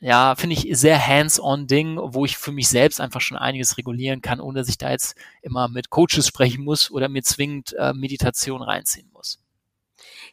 ja, 0.00 0.34
finde 0.34 0.56
ich 0.56 0.66
sehr 0.78 1.06
hands-on 1.06 1.66
Ding, 1.66 1.98
wo 2.02 2.24
ich 2.24 2.38
für 2.38 2.52
mich 2.52 2.68
selbst 2.68 3.00
einfach 3.00 3.20
schon 3.20 3.36
einiges 3.36 3.76
regulieren 3.76 4.22
kann, 4.22 4.40
ohne 4.40 4.60
dass 4.60 4.68
ich 4.68 4.78
da 4.78 4.90
jetzt 4.90 5.14
immer 5.42 5.68
mit 5.68 5.90
Coaches 5.90 6.26
sprechen 6.26 6.64
muss 6.64 6.90
oder 6.90 7.08
mir 7.08 7.22
zwingend 7.22 7.74
äh, 7.78 7.92
Meditation 7.92 8.62
reinziehen 8.62 9.10
muss. 9.12 9.38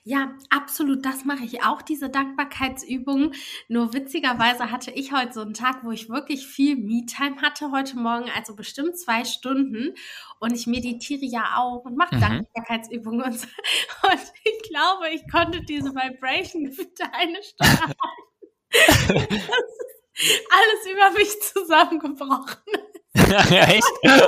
Ja, 0.04 0.32
absolut. 0.50 1.06
Das 1.06 1.26
mache 1.26 1.44
ich 1.44 1.64
auch, 1.64 1.82
diese 1.82 2.10
Dankbarkeitsübungen. 2.10 3.34
Nur 3.68 3.94
witzigerweise 3.94 4.72
hatte 4.72 4.90
ich 4.92 5.12
heute 5.12 5.34
so 5.34 5.42
einen 5.42 5.54
Tag, 5.54 5.84
wo 5.84 5.92
ich 5.92 6.08
wirklich 6.08 6.48
viel 6.48 6.78
Me-Time 6.78 7.42
hatte 7.42 7.72
heute 7.72 7.98
Morgen, 7.98 8.30
also 8.34 8.56
bestimmt 8.56 8.98
zwei 8.98 9.26
Stunden. 9.26 9.96
Und 10.40 10.54
ich 10.54 10.66
meditiere 10.66 11.26
ja 11.26 11.58
auch 11.58 11.84
und 11.84 11.98
mache 11.98 12.16
mhm. 12.16 12.22
Dankbarkeitsübungen 12.22 13.22
und, 13.22 13.34
und 14.04 14.34
ich 14.46 14.70
glaube, 14.70 15.10
ich 15.14 15.30
konnte 15.30 15.62
diese 15.62 15.94
Vibration 15.94 16.72
für 16.72 17.14
eine 17.14 17.44
Stunde 17.44 17.82
halten. 17.82 18.37
Alles 20.50 20.86
über 20.92 21.12
mich 21.12 21.42
zusammengebrochen. 21.42 22.58
Echt? 23.16 23.84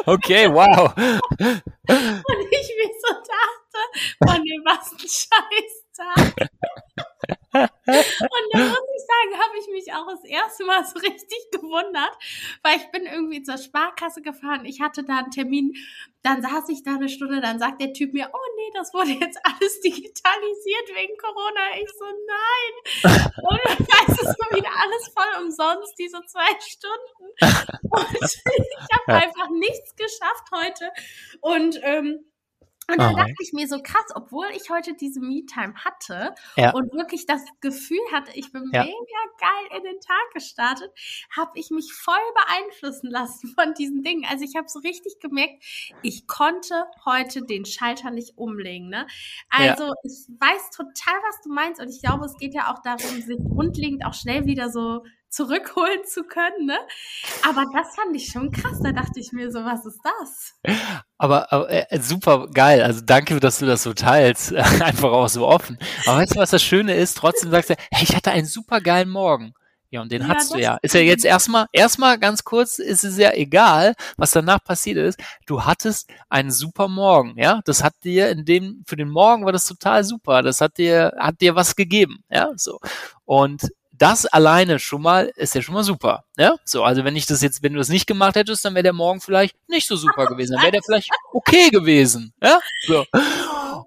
Okay, 0.05 0.51
wow. 0.51 0.93
Und 0.97 2.47
ich 2.51 2.75
mir 2.77 2.91
so 3.01 3.13
dachte, 3.13 3.79
von 4.25 4.43
dem 4.43 4.63
was 4.65 4.91
ein 4.91 5.07
Scheißtag. 5.99 6.49
Und 7.53 8.45
da 8.53 8.59
muss 8.59 8.89
ich 8.95 9.05
sagen, 9.07 9.41
habe 9.41 9.57
ich 9.59 9.67
mich 9.69 9.93
auch 9.93 10.07
das 10.07 10.23
erste 10.23 10.65
Mal 10.65 10.85
so 10.85 10.99
richtig 10.99 11.49
gewundert, 11.51 12.11
weil 12.63 12.77
ich 12.77 12.91
bin 12.91 13.05
irgendwie 13.05 13.41
zur 13.41 13.57
Sparkasse 13.57 14.21
gefahren. 14.21 14.65
Ich 14.65 14.81
hatte 14.81 15.03
da 15.03 15.17
einen 15.17 15.31
Termin, 15.31 15.73
dann 16.21 16.41
saß 16.41 16.69
ich 16.69 16.83
da 16.83 16.95
eine 16.95 17.09
Stunde, 17.09 17.41
dann 17.41 17.59
sagt 17.59 17.81
der 17.81 17.93
Typ 17.93 18.13
mir, 18.13 18.29
oh 18.31 18.55
nee, 18.57 18.71
das 18.73 18.93
wurde 18.93 19.11
jetzt 19.11 19.39
alles 19.43 19.81
digitalisiert 19.81 20.89
wegen 20.93 21.17
Corona. 21.17 21.81
Ich 21.81 21.89
so, 21.97 22.05
nein. 22.05 23.33
Und 23.49 23.59
dann 23.65 23.87
heißt 23.87 24.21
es 24.21 24.35
nur 24.37 24.57
wieder 24.57 24.71
alles 24.77 25.11
voll 25.13 25.43
umsonst, 25.43 25.97
diese 25.97 26.21
zwei 26.27 26.49
Stunden. 26.61 27.33
Und 27.89 28.13
ich 28.21 28.87
habe 28.93 29.25
einfach 29.25 29.49
nichts 29.49 29.95
geschafft 29.95 30.49
heute. 30.53 30.91
Und 31.41 31.79
ähm, 31.81 32.29
und 32.89 32.97
dann 32.97 33.15
dachte 33.15 33.35
ich 33.39 33.53
mir 33.53 33.67
so 33.67 33.81
krass, 33.81 34.05
obwohl 34.15 34.47
ich 34.55 34.69
heute 34.69 34.93
diese 34.93 35.19
Me-Time 35.19 35.73
hatte 35.75 36.33
ja. 36.55 36.71
und 36.71 36.91
wirklich 36.93 37.25
das 37.25 37.41
Gefühl 37.61 37.99
hatte, 38.11 38.31
ich 38.33 38.51
bin 38.51 38.69
ja. 38.73 38.83
mega 38.83 38.93
geil 39.39 39.77
in 39.77 39.83
den 39.83 39.99
Tag 39.99 40.33
gestartet, 40.33 40.91
habe 41.35 41.51
ich 41.55 41.69
mich 41.69 41.93
voll 41.93 42.15
beeinflussen 42.35 43.09
lassen 43.09 43.47
von 43.55 43.73
diesen 43.73 44.03
Dingen. 44.03 44.25
Also 44.29 44.43
ich 44.43 44.55
habe 44.55 44.67
so 44.67 44.79
richtig 44.79 45.19
gemerkt, 45.19 45.63
ich 46.01 46.27
konnte 46.27 46.85
heute 47.05 47.43
den 47.43 47.65
Schalter 47.65 48.11
nicht 48.11 48.37
umlegen. 48.37 48.89
Ne? 48.89 49.07
Also 49.49 49.85
ja. 49.85 49.93
ich 50.03 50.27
weiß 50.39 50.71
total, 50.71 51.15
was 51.27 51.41
du 51.41 51.53
meinst 51.53 51.81
und 51.81 51.89
ich 51.89 52.01
glaube, 52.01 52.25
es 52.25 52.37
geht 52.37 52.53
ja 52.53 52.73
auch 52.73 52.81
darum, 52.81 53.21
sich 53.21 53.37
grundlegend 53.37 54.05
auch 54.05 54.13
schnell 54.13 54.45
wieder 54.45 54.69
so 54.69 55.03
zurückholen 55.29 56.03
zu 56.05 56.23
können. 56.23 56.65
Ne? 56.65 56.77
Aber 57.47 57.65
das 57.73 57.95
fand 57.95 58.15
ich 58.15 58.27
schon 58.31 58.51
krass. 58.51 58.79
Da 58.81 58.91
dachte 58.91 59.19
ich 59.19 59.31
mir 59.31 59.51
so, 59.51 59.63
was 59.63 59.85
ist 59.85 59.99
das? 60.03 60.53
Aber, 61.17 61.51
aber 61.51 61.69
äh, 61.69 61.99
super 62.01 62.47
geil. 62.47 62.81
Also 62.81 63.01
danke, 63.05 63.39
dass 63.39 63.59
du 63.59 63.65
das 63.65 63.83
so 63.83 63.93
teilst. 63.93 64.53
Einfach 64.55 65.11
auch 65.11 65.29
so 65.29 65.47
offen. 65.47 65.77
Aber 66.05 66.17
weißt 66.17 66.35
du, 66.35 66.39
was 66.39 66.51
das 66.51 66.63
Schöne 66.63 66.95
ist? 66.95 67.17
Trotzdem 67.17 67.51
sagst 67.51 67.71
du, 67.71 67.75
hey, 67.91 68.03
ich 68.03 68.15
hatte 68.15 68.31
einen 68.31 68.47
super 68.47 68.81
geilen 68.81 69.09
Morgen. 69.09 69.53
Ja, 69.91 70.01
und 70.01 70.11
den 70.11 70.21
ja, 70.21 70.27
hattest 70.27 70.53
du 70.53 70.59
ja. 70.59 70.77
Ist 70.83 70.93
ja 70.93 71.01
jetzt 71.01 71.25
erstmal, 71.25 71.65
erstmal 71.73 72.19
ganz 72.19 72.43
kurz, 72.43 72.77
ist 72.77 73.03
es 73.03 73.17
ja 73.17 73.33
egal, 73.33 73.95
was 74.17 74.31
danach 74.31 74.63
passiert 74.63 74.97
ist. 74.97 75.19
Du 75.47 75.65
hattest 75.65 76.11
einen 76.29 76.51
super 76.51 76.87
Morgen, 76.87 77.33
ja. 77.37 77.61
Das 77.65 77.83
hat 77.83 77.95
dir 78.03 78.29
in 78.29 78.45
dem, 78.45 78.83
für 78.87 78.95
den 78.95 79.09
Morgen 79.09 79.45
war 79.45 79.51
das 79.51 79.65
total 79.65 80.03
super. 80.03 80.43
Das 80.43 80.61
hat 80.61 80.77
dir, 80.77 81.13
hat 81.17 81.41
dir 81.41 81.55
was 81.55 81.75
gegeben, 81.75 82.23
ja, 82.29 82.51
so. 82.55 82.79
Und 83.25 83.71
das 83.99 84.25
alleine 84.25 84.79
schon 84.79 85.01
mal 85.01 85.31
ist 85.35 85.55
ja 85.55 85.61
schon 85.61 85.75
mal 85.75 85.83
super. 85.83 86.23
Ja? 86.39 86.55
So, 86.63 86.85
also 86.85 87.03
wenn 87.03 87.17
ich 87.17 87.25
das 87.25 87.41
jetzt, 87.41 87.61
wenn 87.63 87.73
du 87.73 87.79
das 87.79 87.89
nicht 87.89 88.07
gemacht 88.07 88.35
hättest, 88.35 88.63
dann 88.63 88.73
wäre 88.73 88.83
der 88.83 88.93
Morgen 88.93 89.19
vielleicht 89.19 89.57
nicht 89.67 89.87
so 89.87 89.97
super 89.97 90.25
gewesen. 90.25 90.53
Dann 90.53 90.61
wäre 90.61 90.71
der 90.71 90.81
vielleicht 90.81 91.09
okay 91.33 91.69
gewesen. 91.69 92.33
Ja? 92.41 92.59
So. 92.87 93.05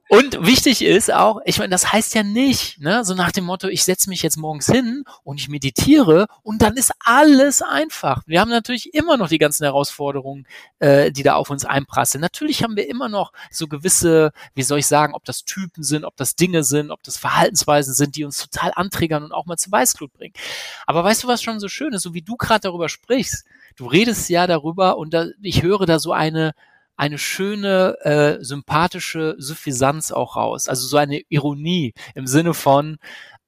Und 0.09 0.45
wichtig 0.45 0.83
ist 0.83 1.11
auch, 1.11 1.41
ich 1.47 1.59
meine, 1.59 1.71
das 1.71 1.91
heißt 1.91 2.15
ja 2.15 2.23
nicht, 2.23 2.79
ne, 2.79 3.03
so 3.03 3.15
nach 3.15 3.33
dem 3.33 3.45
Motto, 3.45 3.69
ich 3.69 3.83
setze 3.83 4.11
mich 4.11 4.23
jetzt 4.23 4.37
morgens 4.37 4.67
hin 4.67 5.05
und 5.25 5.41
ich 5.41 5.49
meditiere 5.49 6.27
und 6.43 6.61
dann 6.61 6.77
ist 6.77 6.93
alles 7.03 7.63
einfach. 7.63 8.23
Wir 8.27 8.43
haben 8.43 8.51
natürlich 8.51 8.93
immer 8.93 9.17
noch 9.17 9.29
die 9.29 9.39
ganzen 9.39 9.65
Herausforderungen, 9.65 10.47
äh, 10.81 11.11
die 11.11 11.23
da 11.23 11.37
auf 11.37 11.49
uns 11.49 11.65
einprasseln. 11.65 12.21
Natürlich 12.21 12.63
haben 12.63 12.77
wir 12.77 12.91
immer 12.91 13.09
noch 13.09 13.33
so 13.51 13.69
gewisse, 13.69 14.33
wie 14.55 14.63
soll 14.63 14.81
ich 14.81 14.87
sagen, 14.87 15.15
ob 15.15 15.25
das 15.25 15.45
Typen 15.45 15.83
sind, 15.83 16.05
ob 16.05 16.15
das 16.17 16.37
Dinge 16.37 16.63
sind, 16.63 16.91
ob 16.91 17.03
das 17.03 17.17
Verhaltensweisen 17.17 17.95
sind, 17.95 18.15
die 18.15 18.25
uns 18.25 18.37
total 18.37 18.73
anträgern 18.75 19.25
und 19.25 19.33
auch 19.33 19.47
mal 19.47 19.57
zu 19.57 19.73
Weißglut 19.73 20.13
bringen. 20.13 20.35
Aber 20.87 21.03
weißt 21.05 21.23
du, 21.23 21.29
was 21.29 21.43
schon 21.43 21.59
so 21.59 21.69
schön 21.69 21.95
ist, 21.95 22.03
so 22.03 22.13
wie 22.13 22.21
du 22.23 22.37
gerade 22.43 22.61
darüber 22.63 22.89
sprichst, 22.89 23.47
du 23.77 23.87
redest 23.87 24.29
ja 24.29 24.47
darüber 24.47 24.99
und 24.99 25.15
da, 25.15 25.27
ich 25.41 25.63
höre 25.63 25.87
da 25.87 25.99
so 25.99 26.13
eine 26.13 26.53
eine 26.95 27.19
schöne, 27.19 27.97
äh, 28.03 28.45
sympathische 28.45 29.35
Suffisanz 29.39 30.13
auch 30.13 30.37
raus. 30.37 30.69
Also 30.69 30.87
so 30.87 30.99
eine 30.99 31.23
Ironie 31.31 31.95
im 32.15 32.27
Sinne 32.27 32.55
von, 32.55 32.99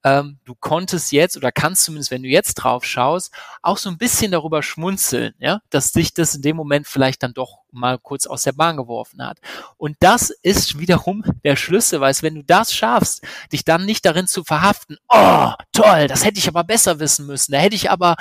ähm, 0.02 0.38
du 0.44 0.54
konntest 0.54 1.12
jetzt 1.12 1.36
oder 1.36 1.50
kannst 1.50 1.84
zumindest, 1.84 2.10
wenn 2.10 2.22
du 2.22 2.28
jetzt 2.28 2.54
drauf 2.54 2.84
schaust, 2.84 3.32
auch 3.62 3.78
so 3.78 3.88
ein 3.90 3.98
bisschen 3.98 4.32
darüber 4.32 4.62
schmunzeln, 4.62 5.34
ja, 5.38 5.60
dass 5.70 5.92
dich 5.92 6.12
das 6.14 6.34
in 6.34 6.42
dem 6.42 6.56
Moment 6.56 6.86
vielleicht 6.86 7.22
dann 7.22 7.32
doch 7.32 7.63
mal 7.74 7.98
kurz 7.98 8.26
aus 8.26 8.42
der 8.42 8.52
Bahn 8.52 8.76
geworfen 8.76 9.24
hat. 9.24 9.38
Und 9.76 9.96
das 10.00 10.30
ist 10.30 10.78
wiederum 10.78 11.24
der 11.44 11.56
Schlüssel, 11.56 12.00
weil 12.00 12.14
wenn 12.20 12.36
du 12.36 12.44
das 12.44 12.72
schaffst, 12.72 13.24
dich 13.52 13.64
dann 13.64 13.84
nicht 13.84 14.04
darin 14.04 14.26
zu 14.26 14.44
verhaften, 14.44 14.96
oh, 15.08 15.50
toll, 15.72 16.06
das 16.06 16.24
hätte 16.24 16.38
ich 16.38 16.48
aber 16.48 16.64
besser 16.64 17.00
wissen 17.00 17.26
müssen, 17.26 17.52
da 17.52 17.58
hätte 17.58 17.76
ich 17.76 17.90
aber, 17.90 18.16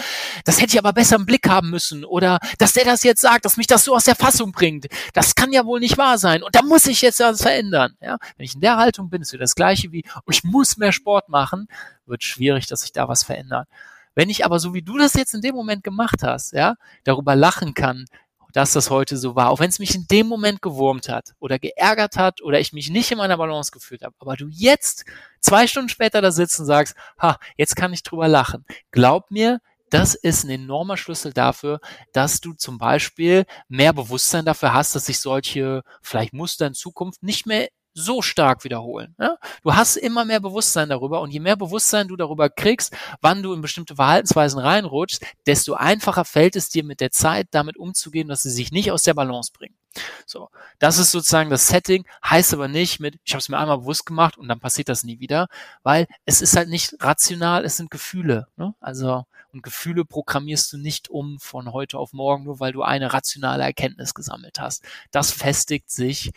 das 0.45 0.59
hätte 0.59 0.73
ich 0.73 0.79
aber 0.79 0.93
besser 0.93 1.15
im 1.15 1.25
Blick 1.25 1.47
haben 1.47 1.69
müssen 1.69 2.03
oder 2.03 2.39
dass 2.57 2.73
der 2.73 2.85
das 2.85 3.03
jetzt 3.03 3.21
sagt, 3.21 3.45
dass 3.45 3.57
mich 3.57 3.67
das 3.67 3.85
so 3.85 3.95
aus 3.95 4.05
der 4.05 4.15
Fassung 4.15 4.51
bringt, 4.51 4.87
das 5.13 5.35
kann 5.35 5.53
ja 5.53 5.65
wohl 5.65 5.79
nicht 5.79 5.97
wahr 5.97 6.17
sein 6.17 6.43
und 6.43 6.55
da 6.55 6.61
muss 6.63 6.85
ich 6.87 7.01
jetzt 7.01 7.19
was 7.19 7.41
verändern. 7.41 7.95
Ja? 8.01 8.17
Wenn 8.37 8.45
ich 8.45 8.55
in 8.55 8.61
der 8.61 8.77
Haltung 8.77 9.09
bin, 9.09 9.21
ist 9.21 9.33
wieder 9.33 9.43
das 9.43 9.55
gleiche 9.55 9.91
wie, 9.91 10.03
oh, 10.15 10.31
ich 10.31 10.43
muss 10.43 10.77
mehr 10.77 10.91
Sport 10.91 11.29
machen, 11.29 11.67
wird 12.05 12.23
schwierig, 12.23 12.67
dass 12.67 12.81
sich 12.81 12.91
da 12.91 13.07
was 13.07 13.23
verändert. 13.23 13.67
Wenn 14.15 14.29
ich 14.29 14.45
aber 14.45 14.59
so 14.59 14.73
wie 14.73 14.81
du 14.81 14.97
das 14.97 15.13
jetzt 15.15 15.33
in 15.33 15.41
dem 15.41 15.55
Moment 15.55 15.83
gemacht 15.83 16.21
hast, 16.23 16.53
ja, 16.53 16.75
darüber 17.03 17.35
lachen 17.35 17.73
kann, 17.73 18.05
dass 18.53 18.71
das 18.71 18.89
heute 18.89 19.17
so 19.17 19.35
war, 19.35 19.49
auch 19.49 19.59
wenn 19.59 19.69
es 19.69 19.79
mich 19.79 19.95
in 19.95 20.07
dem 20.09 20.27
Moment 20.27 20.61
gewurmt 20.61 21.09
hat 21.09 21.33
oder 21.39 21.59
geärgert 21.59 22.17
hat 22.17 22.41
oder 22.41 22.59
ich 22.59 22.71
mich 22.71 22.89
nicht 22.89 23.11
in 23.11 23.17
meiner 23.17 23.37
Balance 23.37 23.71
gefühlt 23.71 24.03
habe, 24.03 24.15
aber 24.19 24.37
du 24.37 24.47
jetzt 24.49 25.05
zwei 25.41 25.67
Stunden 25.67 25.89
später 25.89 26.21
da 26.21 26.31
sitzt 26.31 26.59
und 26.59 26.65
sagst, 26.65 26.95
ha, 27.19 27.37
jetzt 27.57 27.75
kann 27.75 27.93
ich 27.93 28.03
drüber 28.03 28.27
lachen. 28.27 28.65
Glaub 28.91 29.31
mir, 29.31 29.59
das 29.89 30.15
ist 30.15 30.43
ein 30.43 30.49
enormer 30.49 30.97
Schlüssel 30.97 31.33
dafür, 31.33 31.79
dass 32.13 32.41
du 32.41 32.53
zum 32.53 32.77
Beispiel 32.77 33.45
mehr 33.67 33.93
Bewusstsein 33.93 34.45
dafür 34.45 34.73
hast, 34.73 34.95
dass 34.95 35.05
sich 35.05 35.19
solche 35.19 35.83
vielleicht 36.01 36.33
Muster 36.33 36.65
in 36.67 36.73
Zukunft 36.73 37.21
nicht 37.21 37.45
mehr 37.45 37.69
so 37.93 38.21
stark 38.21 38.63
wiederholen. 38.63 39.15
Ja? 39.19 39.37
Du 39.63 39.75
hast 39.75 39.95
immer 39.97 40.25
mehr 40.25 40.39
Bewusstsein 40.39 40.89
darüber 40.89 41.21
und 41.21 41.31
je 41.31 41.39
mehr 41.39 41.55
Bewusstsein 41.55 42.07
du 42.07 42.15
darüber 42.15 42.49
kriegst, 42.49 42.95
wann 43.21 43.43
du 43.43 43.53
in 43.53 43.61
bestimmte 43.61 43.95
Verhaltensweisen 43.95 44.59
reinrutschst, 44.59 45.23
desto 45.45 45.73
einfacher 45.73 46.25
fällt 46.25 46.55
es 46.55 46.69
dir 46.69 46.83
mit 46.83 47.01
der 47.01 47.11
Zeit 47.11 47.47
damit 47.51 47.77
umzugehen, 47.77 48.27
dass 48.27 48.43
sie 48.43 48.51
sich 48.51 48.71
nicht 48.71 48.91
aus 48.91 49.03
der 49.03 49.13
Balance 49.13 49.51
bringen. 49.53 49.75
So, 50.25 50.49
das 50.79 50.97
ist 50.97 51.11
sozusagen 51.11 51.51
das 51.51 51.67
Setting, 51.67 52.05
heißt 52.25 52.53
aber 52.53 52.67
nicht 52.67 52.99
mit, 52.99 53.19
ich 53.23 53.33
habe 53.33 53.39
es 53.39 53.49
mir 53.49 53.59
einmal 53.59 53.77
bewusst 53.77 54.07
gemacht 54.07 54.37
und 54.37 54.47
dann 54.47 54.59
passiert 54.59 54.89
das 54.89 55.03
nie 55.03 55.19
wieder, 55.19 55.47
weil 55.83 56.07
es 56.25 56.41
ist 56.41 56.55
halt 56.55 56.69
nicht 56.69 56.95
rational, 56.99 57.63
es 57.63 57.77
sind 57.77 57.91
Gefühle. 57.91 58.47
Ne? 58.57 58.73
Also 58.79 59.25
und 59.53 59.61
Gefühle 59.61 60.03
programmierst 60.03 60.73
du 60.73 60.77
nicht 60.77 61.09
um 61.09 61.39
von 61.39 61.73
heute 61.73 61.99
auf 61.99 62.11
morgen, 62.11 62.45
nur 62.45 62.59
weil 62.59 62.71
du 62.71 62.81
eine 62.81 63.13
rationale 63.13 63.63
Erkenntnis 63.63 64.15
gesammelt 64.15 64.59
hast. 64.59 64.83
Das 65.11 65.31
festigt 65.31 65.91
sich 65.91 66.31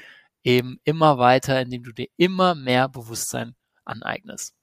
eben 0.47 0.79
immer 0.85 1.19
weiter, 1.19 1.61
indem 1.61 1.83
du 1.83 1.93
dir 1.93 2.07
immer 2.17 2.55
mehr 2.55 2.89
Bewusstsein 2.89 3.57
aneignest. 3.85 4.55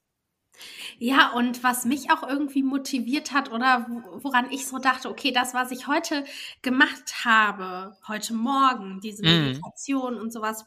Ja, 0.98 1.32
und 1.32 1.62
was 1.62 1.84
mich 1.84 2.10
auch 2.10 2.22
irgendwie 2.22 2.62
motiviert 2.62 3.32
hat 3.32 3.50
oder 3.50 3.86
woran 4.22 4.50
ich 4.50 4.66
so 4.66 4.78
dachte, 4.78 5.10
okay, 5.10 5.32
das, 5.32 5.52
was 5.52 5.72
ich 5.72 5.86
heute 5.88 6.24
gemacht 6.62 7.24
habe, 7.24 7.96
heute 8.06 8.34
Morgen, 8.34 9.00
diese 9.00 9.24
mhm. 9.24 9.46
Meditation 9.46 10.14
mm. 10.14 10.20
und 10.20 10.32
sowas, 10.32 10.64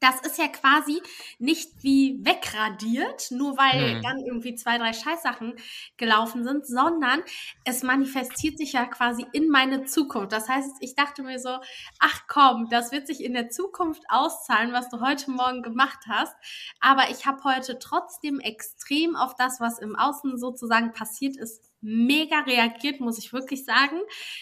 das 0.00 0.20
ist 0.20 0.38
ja 0.38 0.48
quasi 0.48 1.00
nicht 1.38 1.70
wie 1.82 2.18
wegradiert, 2.24 3.30
nur 3.30 3.56
weil 3.56 3.96
mhm. 3.96 4.02
dann 4.02 4.18
irgendwie 4.20 4.54
zwei, 4.54 4.78
drei 4.78 4.92
Scheißsachen 4.92 5.54
gelaufen 5.96 6.44
sind, 6.44 6.66
sondern 6.66 7.22
es 7.64 7.82
manifestiert 7.82 8.58
sich 8.58 8.72
ja 8.72 8.86
quasi 8.86 9.26
in 9.32 9.48
meine 9.48 9.84
Zukunft. 9.84 10.32
Das 10.32 10.48
heißt, 10.48 10.76
ich 10.80 10.94
dachte 10.94 11.22
mir 11.22 11.38
so, 11.38 11.58
ach 11.98 12.22
komm, 12.28 12.68
das 12.70 12.92
wird 12.92 13.06
sich 13.06 13.22
in 13.22 13.34
der 13.34 13.50
Zukunft 13.50 14.02
auszahlen, 14.08 14.72
was 14.72 14.88
du 14.88 15.00
heute 15.00 15.30
Morgen 15.30 15.62
gemacht 15.62 16.00
hast. 16.08 16.34
Aber 16.80 17.10
ich 17.10 17.26
habe 17.26 17.44
heute 17.44 17.78
trotzdem 17.78 18.40
extrem 18.40 19.16
auf 19.16 19.34
das, 19.36 19.60
was 19.60 19.78
im 19.78 19.96
Außen 19.96 20.38
sozusagen 20.38 20.92
passiert 20.92 21.36
ist, 21.36 21.62
mega 21.86 22.40
reagiert, 22.40 23.00
muss 23.00 23.18
ich 23.18 23.32
wirklich 23.32 23.64
sagen. 23.64 23.98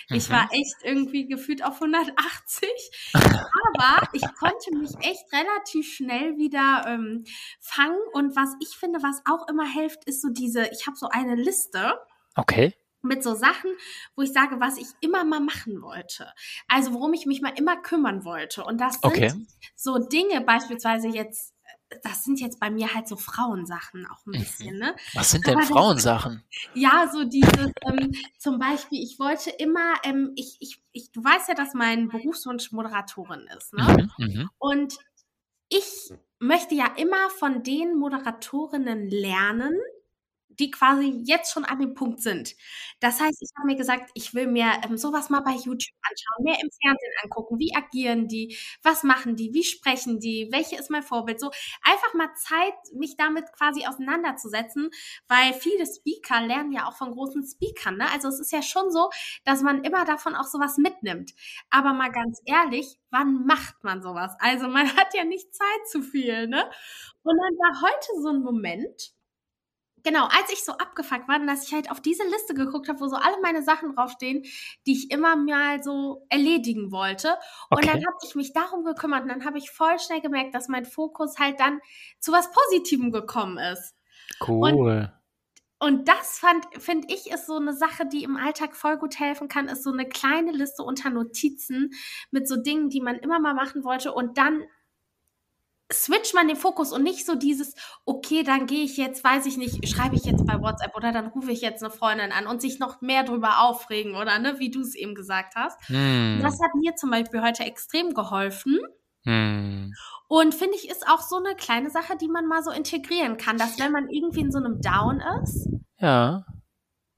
Mhm. 0.08 0.16
Ich 0.16 0.30
war 0.30 0.48
echt 0.52 0.76
irgendwie 0.82 1.26
gefühlt 1.26 1.62
auf 1.64 1.74
180. 1.74 2.68
Aber 3.12 4.08
ich 4.12 4.22
konnte 4.38 4.74
mich 4.76 4.90
echt 5.00 5.24
relativ 5.32 5.94
schnell 5.94 6.38
wieder 6.38 6.84
ähm, 6.86 7.24
fangen. 7.60 8.00
Und 8.12 8.34
was 8.34 8.54
ich 8.60 8.76
finde, 8.76 9.02
was 9.02 9.22
auch 9.28 9.46
immer 9.48 9.66
hilft, 9.66 10.04
ist 10.04 10.22
so 10.22 10.30
diese, 10.30 10.66
ich 10.68 10.86
habe 10.86 10.96
so 10.96 11.08
eine 11.08 11.34
Liste. 11.34 11.98
Okay 12.34 12.74
mit 13.04 13.22
so 13.22 13.34
Sachen, 13.34 13.70
wo 14.16 14.22
ich 14.22 14.32
sage, 14.32 14.60
was 14.60 14.78
ich 14.78 14.86
immer 15.00 15.24
mal 15.24 15.40
machen 15.40 15.82
wollte. 15.82 16.32
Also 16.68 16.94
worum 16.94 17.12
ich 17.12 17.26
mich 17.26 17.42
mal 17.42 17.52
immer 17.54 17.76
kümmern 17.76 18.24
wollte. 18.24 18.64
Und 18.64 18.80
das 18.80 18.94
sind 18.94 19.04
okay. 19.04 19.32
so 19.76 19.98
Dinge, 19.98 20.40
beispielsweise 20.40 21.08
jetzt 21.08 21.53
das 22.02 22.24
sind 22.24 22.40
jetzt 22.40 22.60
bei 22.60 22.70
mir 22.70 22.92
halt 22.94 23.08
so 23.08 23.16
Frauensachen 23.16 24.06
auch 24.06 24.26
ein 24.26 24.30
mhm. 24.30 24.38
bisschen, 24.38 24.78
ne? 24.78 24.94
Was 25.14 25.30
sind 25.30 25.46
denn 25.46 25.56
Aber 25.56 25.66
Frauensachen? 25.66 26.42
Das, 26.50 26.82
ja, 26.82 27.08
so 27.12 27.24
dieses, 27.24 27.72
ähm, 27.82 28.12
zum 28.38 28.58
Beispiel, 28.58 29.02
ich 29.02 29.18
wollte 29.18 29.50
immer, 29.50 29.94
ähm, 30.02 30.32
ich, 30.36 30.56
ich, 30.60 30.82
ich, 30.92 31.12
du 31.12 31.22
weißt 31.22 31.48
ja, 31.48 31.54
dass 31.54 31.74
mein 31.74 32.08
Berufswunsch 32.08 32.72
Moderatorin 32.72 33.48
ist, 33.56 33.72
ne? 33.74 34.08
Mhm, 34.18 34.26
mhm. 34.26 34.50
Und 34.58 34.98
ich 35.68 36.12
möchte 36.38 36.74
ja 36.74 36.86
immer 36.96 37.30
von 37.30 37.62
den 37.62 37.96
Moderatorinnen 37.96 39.08
lernen, 39.08 39.74
die 40.58 40.70
quasi 40.70 41.22
jetzt 41.24 41.52
schon 41.52 41.64
an 41.64 41.80
dem 41.80 41.94
Punkt 41.94 42.20
sind. 42.20 42.54
Das 43.00 43.20
heißt, 43.20 43.42
ich 43.42 43.50
habe 43.56 43.66
mir 43.66 43.76
gesagt, 43.76 44.10
ich 44.14 44.34
will 44.34 44.46
mir 44.46 44.66
ähm, 44.84 44.96
sowas 44.96 45.30
mal 45.30 45.40
bei 45.40 45.52
YouTube 45.52 45.96
anschauen, 46.02 46.44
mehr 46.44 46.58
im 46.62 46.70
Fernsehen 46.82 47.12
angucken. 47.22 47.58
Wie 47.58 47.74
agieren 47.74 48.28
die? 48.28 48.56
Was 48.82 49.02
machen 49.02 49.36
die? 49.36 49.52
Wie 49.54 49.64
sprechen 49.64 50.20
die? 50.20 50.48
Welche 50.50 50.76
ist 50.76 50.90
mein 50.90 51.02
Vorbild? 51.02 51.40
So 51.40 51.50
einfach 51.82 52.14
mal 52.14 52.30
Zeit, 52.36 52.74
mich 52.94 53.16
damit 53.16 53.52
quasi 53.52 53.86
auseinanderzusetzen, 53.86 54.90
weil 55.28 55.54
viele 55.54 55.86
Speaker 55.86 56.40
lernen 56.40 56.72
ja 56.72 56.86
auch 56.88 56.96
von 56.96 57.12
großen 57.12 57.44
Speakern. 57.46 57.96
Ne? 57.96 58.10
Also 58.12 58.28
es 58.28 58.40
ist 58.40 58.52
ja 58.52 58.62
schon 58.62 58.90
so, 58.90 59.10
dass 59.44 59.62
man 59.62 59.84
immer 59.84 60.04
davon 60.04 60.34
auch 60.34 60.46
sowas 60.46 60.78
mitnimmt. 60.78 61.34
Aber 61.70 61.92
mal 61.92 62.10
ganz 62.10 62.40
ehrlich, 62.46 62.98
wann 63.10 63.46
macht 63.46 63.82
man 63.82 64.02
sowas? 64.02 64.34
Also 64.38 64.68
man 64.68 64.86
hat 64.96 65.14
ja 65.14 65.24
nicht 65.24 65.54
Zeit 65.54 65.88
zu 65.90 66.02
viel. 66.02 66.46
Ne? 66.48 66.64
Und 67.22 67.36
dann 67.36 67.54
war 67.58 67.82
heute 67.82 68.22
so 68.22 68.28
ein 68.28 68.42
Moment, 68.42 69.14
genau, 70.04 70.24
als 70.26 70.52
ich 70.52 70.64
so 70.64 70.72
abgefuckt 70.72 71.26
war, 71.26 71.44
dass 71.44 71.66
ich 71.66 71.74
halt 71.74 71.90
auf 71.90 72.00
diese 72.00 72.22
Liste 72.24 72.54
geguckt 72.54 72.88
habe, 72.88 73.00
wo 73.00 73.08
so 73.08 73.16
alle 73.16 73.40
meine 73.42 73.62
Sachen 73.62 73.94
draufstehen, 73.94 74.44
die 74.86 74.92
ich 74.92 75.10
immer 75.10 75.34
mal 75.34 75.82
so 75.82 76.26
erledigen 76.28 76.92
wollte. 76.92 77.34
Okay. 77.70 77.80
Und 77.80 77.86
dann 77.86 78.06
habe 78.06 78.16
ich 78.22 78.34
mich 78.34 78.52
darum 78.52 78.84
gekümmert 78.84 79.22
und 79.22 79.30
dann 79.30 79.44
habe 79.44 79.58
ich 79.58 79.70
voll 79.70 79.98
schnell 79.98 80.20
gemerkt, 80.20 80.54
dass 80.54 80.68
mein 80.68 80.84
Fokus 80.84 81.38
halt 81.38 81.58
dann 81.58 81.80
zu 82.20 82.30
was 82.30 82.50
Positivem 82.52 83.10
gekommen 83.10 83.58
ist. 83.58 83.94
Cool. 84.46 84.70
Und, 84.70 85.12
und 85.78 86.08
das 86.08 86.38
fand, 86.38 86.64
finde 86.78 87.08
ich, 87.12 87.30
ist 87.30 87.46
so 87.46 87.56
eine 87.56 87.74
Sache, 87.74 88.06
die 88.06 88.22
im 88.22 88.36
Alltag 88.36 88.76
voll 88.76 88.96
gut 88.96 89.18
helfen 89.18 89.48
kann, 89.48 89.68
ist 89.68 89.82
so 89.82 89.92
eine 89.92 90.08
kleine 90.08 90.52
Liste 90.52 90.82
unter 90.82 91.10
Notizen 91.10 91.90
mit 92.30 92.48
so 92.48 92.56
Dingen, 92.56 92.90
die 92.90 93.00
man 93.00 93.16
immer 93.16 93.40
mal 93.40 93.54
machen 93.54 93.84
wollte 93.84 94.12
und 94.12 94.38
dann 94.38 94.64
switcht 95.94 96.34
man 96.34 96.48
den 96.48 96.56
Fokus 96.56 96.92
und 96.92 97.02
nicht 97.02 97.24
so 97.24 97.34
dieses, 97.34 97.74
okay, 98.04 98.42
dann 98.42 98.66
gehe 98.66 98.84
ich 98.84 98.96
jetzt, 98.96 99.24
weiß 99.24 99.46
ich 99.46 99.56
nicht, 99.56 99.88
schreibe 99.88 100.16
ich 100.16 100.24
jetzt 100.24 100.46
bei 100.46 100.60
WhatsApp 100.60 100.94
oder 100.96 101.12
dann 101.12 101.28
rufe 101.28 101.50
ich 101.50 101.60
jetzt 101.60 101.82
eine 101.82 101.92
Freundin 101.92 102.32
an 102.32 102.46
und 102.46 102.60
sich 102.60 102.78
noch 102.78 103.00
mehr 103.00 103.24
drüber 103.24 103.60
aufregen 103.62 104.14
oder 104.14 104.38
ne, 104.38 104.58
wie 104.58 104.70
du 104.70 104.80
es 104.80 104.94
eben 104.94 105.14
gesagt 105.14 105.54
hast. 105.56 105.80
Hm. 105.88 106.40
Das 106.42 106.60
hat 106.60 106.74
mir 106.74 106.94
zum 106.96 107.10
Beispiel 107.10 107.42
heute 107.42 107.64
extrem 107.64 108.14
geholfen. 108.14 108.78
Hm. 109.24 109.94
Und 110.28 110.54
finde 110.54 110.76
ich, 110.76 110.90
ist 110.90 111.08
auch 111.08 111.20
so 111.20 111.36
eine 111.36 111.54
kleine 111.54 111.90
Sache, 111.90 112.16
die 112.16 112.28
man 112.28 112.46
mal 112.46 112.62
so 112.62 112.70
integrieren 112.70 113.36
kann, 113.36 113.56
dass 113.56 113.78
wenn 113.78 113.92
man 113.92 114.08
irgendwie 114.08 114.40
in 114.40 114.52
so 114.52 114.58
einem 114.58 114.80
Down 114.80 115.22
ist. 115.42 115.68
Ja. 115.98 116.44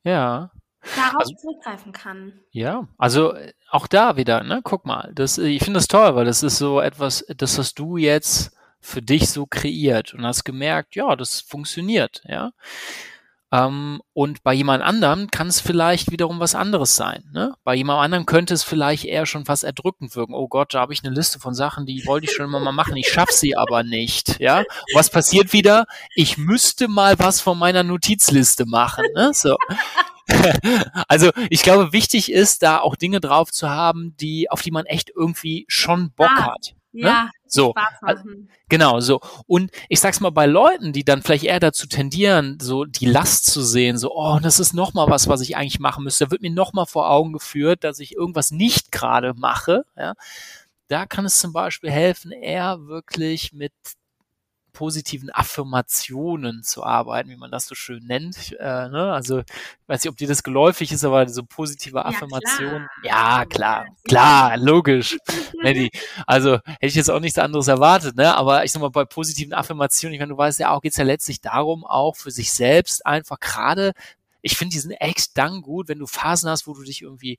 Ja. 0.05 0.51
Darauf 0.95 1.21
also, 1.21 1.35
zurückgreifen 1.35 1.93
kann. 1.93 2.33
Ja, 2.53 2.87
also 2.97 3.33
äh, 3.33 3.53
auch 3.71 3.87
da 3.87 4.17
wieder, 4.17 4.45
ne, 4.45 4.61
guck 4.63 4.87
mal, 4.87 5.11
das, 5.15 5.39
ich 5.39 5.63
finde 5.65 5.79
das 5.79 5.89
toll, 5.89 6.15
weil 6.15 6.25
das 6.25 6.43
ist 6.43 6.59
so 6.59 6.81
etwas, 6.81 7.25
das 7.37 7.59
hast 7.59 7.79
du 7.79 7.97
jetzt 7.97 8.56
für 8.87 9.03
dich 9.03 9.29
so 9.31 9.47
kreiert 9.47 10.15
und 10.15 10.25
hast 10.25 10.45
gemerkt, 10.45 10.95
ja, 10.95 11.17
das 11.17 11.41
funktioniert, 11.41 12.23
ja. 12.27 12.53
Ähm, 13.53 14.01
und 14.13 14.43
bei 14.43 14.53
jemand 14.53 14.83
anderem 14.83 15.31
kann 15.31 15.47
es 15.47 15.61
vielleicht 15.61 16.11
wiederum 16.11 16.41
was 16.41 16.57
anderes 16.57 16.97
sein. 16.97 17.25
Ne? 17.33 17.55
Bei 17.63 17.77
jemand 17.77 18.03
anderem 18.03 18.27
könnte 18.27 18.55
es 18.55 18.65
vielleicht 18.65 19.05
eher 19.05 19.25
schon 19.25 19.45
fast 19.45 19.63
erdrückend 19.63 20.17
wirken. 20.17 20.35
Oh 20.35 20.49
Gott, 20.49 20.75
da 20.75 20.81
habe 20.81 20.93
ich 20.93 21.05
eine 21.05 21.15
Liste 21.15 21.39
von 21.39 21.55
Sachen, 21.55 21.87
die 21.87 22.05
wollte 22.07 22.27
ich 22.27 22.33
schon 22.33 22.47
immer 22.47 22.59
mal 22.59 22.73
machen, 22.73 22.97
ich 22.97 23.09
schaffe 23.09 23.33
sie 23.33 23.57
aber 23.57 23.85
nicht. 23.85 24.41
Ja, 24.41 24.65
was 24.95 25.11
passiert 25.11 25.53
wieder? 25.53 25.87
Ich 26.17 26.39
müsste 26.39 26.89
mal 26.89 27.19
was 27.21 27.41
von 27.41 27.57
meiner 27.57 27.85
Notizliste 27.85 28.67
machen. 28.67 29.05
Ne? 29.15 29.31
So. 29.33 29.57
also 31.09 31.31
ich 31.49 31.63
glaube, 31.63 31.93
wichtig 31.93 32.33
ist, 32.33 32.65
da 32.65 32.81
auch 32.81 32.97
Dinge 32.97 33.21
drauf 33.21 33.53
zu 33.53 33.71
haben, 33.71 34.17
die 34.17 34.51
auf 34.51 34.63
die 34.63 34.73
man 34.73 34.87
echt 34.87 35.11
irgendwie 35.15 35.67
schon 35.69 36.11
Bock 36.11 36.31
ah. 36.33 36.55
hat. 36.55 36.75
Ne? 36.93 37.09
Ja, 37.09 37.31
so. 37.47 37.75
Genau, 38.69 39.01
so. 39.01 39.21
Und 39.47 39.71
ich 39.89 40.01
sag's 40.01 40.21
mal 40.21 40.31
bei 40.31 40.47
Leuten, 40.47 40.93
die 40.93 41.05
dann 41.05 41.23
vielleicht 41.23 41.45
eher 41.45 41.61
dazu 41.61 41.87
tendieren, 41.87 42.59
so 42.61 42.85
die 42.85 43.07
Last 43.07 43.47
zu 43.47 43.63
sehen, 43.63 43.99
so, 43.99 44.13
oh, 44.15 44.39
das 44.43 44.61
ist 44.61 44.73
nochmal 44.75 45.09
was, 45.09 45.29
was 45.29 45.41
ich 45.41 45.57
eigentlich 45.57 45.81
machen 45.81 46.05
müsste. 46.05 46.27
Da 46.27 46.31
wird 46.31 46.43
mir 46.43 46.51
nochmal 46.51 46.87
vor 46.87 47.11
Augen 47.11 47.33
geführt, 47.33 47.85
dass 47.85 48.01
ich 48.01 48.15
irgendwas 48.17 48.51
nicht 48.51 48.93
gerade 48.93 49.35
mache, 49.35 49.85
ja. 49.97 50.15
Da 50.89 51.05
kann 51.07 51.25
es 51.25 51.41
zum 51.41 51.53
Beispiel 51.53 51.91
helfen, 51.91 52.31
eher 52.31 52.87
wirklich 52.87 53.53
mit 53.53 53.73
positiven 54.77 55.31
Affirmationen 55.31 56.63
zu 56.63 56.85
arbeiten, 56.85 57.31
wie 57.31 57.37
man 57.37 57.51
das 57.51 57.67
so 57.67 57.75
schön 57.75 58.05
nennt. 58.05 58.55
Äh, 58.61 58.91
ne? 58.91 59.11
Also 59.11 59.39
ich 59.39 59.47
weiß 59.87 60.05
nicht, 60.05 60.11
ob 60.11 60.19
dir 60.19 60.29
das 60.29 60.43
geläufig 60.43 60.93
ist, 60.93 61.03
aber 61.03 61.27
so 61.31 61.45
positive 61.45 62.05
Affirmationen. 62.05 62.87
Ja, 63.03 63.47
klar, 63.47 63.87
klar, 64.05 64.51
klar 64.51 64.57
logisch. 64.59 65.17
also 66.27 66.57
hätte 66.57 66.77
ich 66.83 66.95
jetzt 66.95 67.11
auch 67.11 67.21
nichts 67.21 67.39
anderes 67.39 67.69
erwartet, 67.69 68.17
ne? 68.17 68.37
Aber 68.37 68.67
ich 68.67 68.73
sag 68.73 68.83
mal, 68.83 68.91
bei 68.91 69.07
positiven 69.07 69.55
Affirmationen, 69.55 70.13
ich 70.13 70.21
meine, 70.21 70.33
du 70.33 70.37
weißt 70.37 70.61
ja 70.61 70.73
auch, 70.73 70.83
geht's 70.83 70.99
ja 70.99 71.05
letztlich 71.05 71.41
darum, 71.41 71.87
auch 71.87 72.15
für 72.15 72.31
sich 72.31 72.53
selbst 72.53 73.07
einfach 73.07 73.41
gerade, 73.41 73.95
ich 74.43 74.59
finde, 74.59 74.75
die 74.75 74.81
sind 74.81 74.93
echt 74.93 75.39
dann 75.39 75.63
gut, 75.63 75.89
wenn 75.89 75.99
du 75.99 76.07
Phasen 76.07 76.51
hast, 76.51 76.67
wo 76.67 76.75
du 76.75 76.83
dich 76.83 77.01
irgendwie 77.01 77.39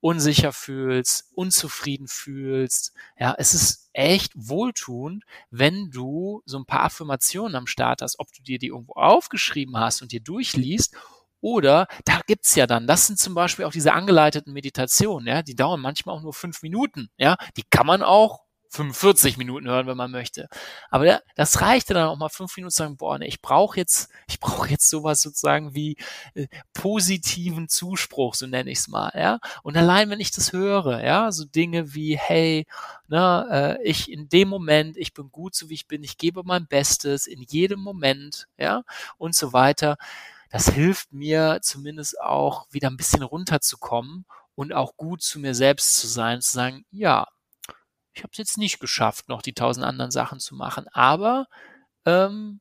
unsicher 0.00 0.52
fühlst, 0.52 1.26
unzufrieden 1.34 2.08
fühlst. 2.08 2.92
Ja, 3.18 3.34
es 3.38 3.54
ist 3.54 3.90
echt 3.92 4.32
wohltuend, 4.36 5.24
wenn 5.50 5.90
du 5.90 6.42
so 6.44 6.58
ein 6.58 6.66
paar 6.66 6.84
Affirmationen 6.84 7.56
am 7.56 7.66
Start 7.66 8.02
hast, 8.02 8.18
ob 8.18 8.32
du 8.32 8.42
dir 8.42 8.58
die 8.58 8.68
irgendwo 8.68 8.92
aufgeschrieben 8.94 9.76
hast 9.76 10.02
und 10.02 10.12
dir 10.12 10.20
durchliest 10.20 10.94
oder 11.40 11.86
da 12.04 12.20
gibt's 12.26 12.54
ja 12.54 12.66
dann, 12.66 12.86
das 12.86 13.06
sind 13.06 13.18
zum 13.18 13.34
Beispiel 13.34 13.64
auch 13.64 13.72
diese 13.72 13.92
angeleiteten 13.92 14.52
Meditationen, 14.52 15.28
ja, 15.28 15.42
die 15.42 15.54
dauern 15.54 15.80
manchmal 15.80 16.16
auch 16.16 16.22
nur 16.22 16.34
fünf 16.34 16.62
Minuten, 16.62 17.10
ja, 17.16 17.36
die 17.56 17.62
kann 17.70 17.86
man 17.86 18.02
auch 18.02 18.40
45 18.70 19.36
Minuten 19.38 19.66
hören, 19.66 19.86
wenn 19.86 19.96
man 19.96 20.10
möchte. 20.10 20.48
Aber 20.90 21.22
das 21.34 21.60
reichte 21.60 21.94
dann 21.94 22.08
auch 22.08 22.16
mal 22.16 22.28
fünf 22.28 22.56
Minuten 22.56 22.72
zu 22.72 22.78
sagen, 22.78 22.96
boah, 22.96 23.18
nee, 23.18 23.26
ich 23.26 23.40
brauche 23.40 23.78
jetzt, 23.78 24.10
ich 24.28 24.40
brauche 24.40 24.68
jetzt 24.68 24.88
sowas 24.88 25.22
sozusagen 25.22 25.74
wie 25.74 25.96
äh, 26.34 26.48
positiven 26.74 27.68
Zuspruch, 27.68 28.34
so 28.34 28.46
nenne 28.46 28.70
ich 28.70 28.78
es 28.78 28.88
mal, 28.88 29.10
ja. 29.14 29.38
Und 29.62 29.76
allein, 29.76 30.10
wenn 30.10 30.20
ich 30.20 30.30
das 30.30 30.52
höre, 30.52 31.02
ja, 31.02 31.32
so 31.32 31.44
Dinge 31.44 31.94
wie, 31.94 32.16
hey, 32.18 32.66
ne, 33.08 33.78
äh, 33.80 33.82
ich 33.88 34.10
in 34.10 34.28
dem 34.28 34.48
Moment, 34.48 34.96
ich 34.96 35.14
bin 35.14 35.30
gut 35.30 35.54
so 35.54 35.68
wie 35.70 35.74
ich 35.74 35.86
bin, 35.86 36.04
ich 36.04 36.18
gebe 36.18 36.42
mein 36.44 36.66
Bestes 36.66 37.26
in 37.26 37.42
jedem 37.42 37.80
Moment, 37.80 38.48
ja, 38.58 38.82
und 39.16 39.34
so 39.34 39.52
weiter. 39.52 39.96
Das 40.50 40.68
hilft 40.70 41.12
mir 41.12 41.60
zumindest 41.62 42.20
auch 42.20 42.66
wieder 42.70 42.88
ein 42.88 42.96
bisschen 42.96 43.22
runterzukommen 43.22 44.24
und 44.54 44.72
auch 44.72 44.96
gut 44.96 45.22
zu 45.22 45.38
mir 45.38 45.54
selbst 45.54 45.96
zu 45.98 46.06
sein, 46.06 46.40
zu 46.40 46.50
sagen, 46.50 46.84
ja, 46.90 47.26
ich 48.12 48.22
habe 48.22 48.30
es 48.32 48.38
jetzt 48.38 48.58
nicht 48.58 48.80
geschafft, 48.80 49.28
noch 49.28 49.42
die 49.42 49.54
tausend 49.54 49.86
anderen 49.86 50.10
Sachen 50.10 50.40
zu 50.40 50.54
machen, 50.54 50.86
aber 50.92 51.46
ähm, 52.04 52.60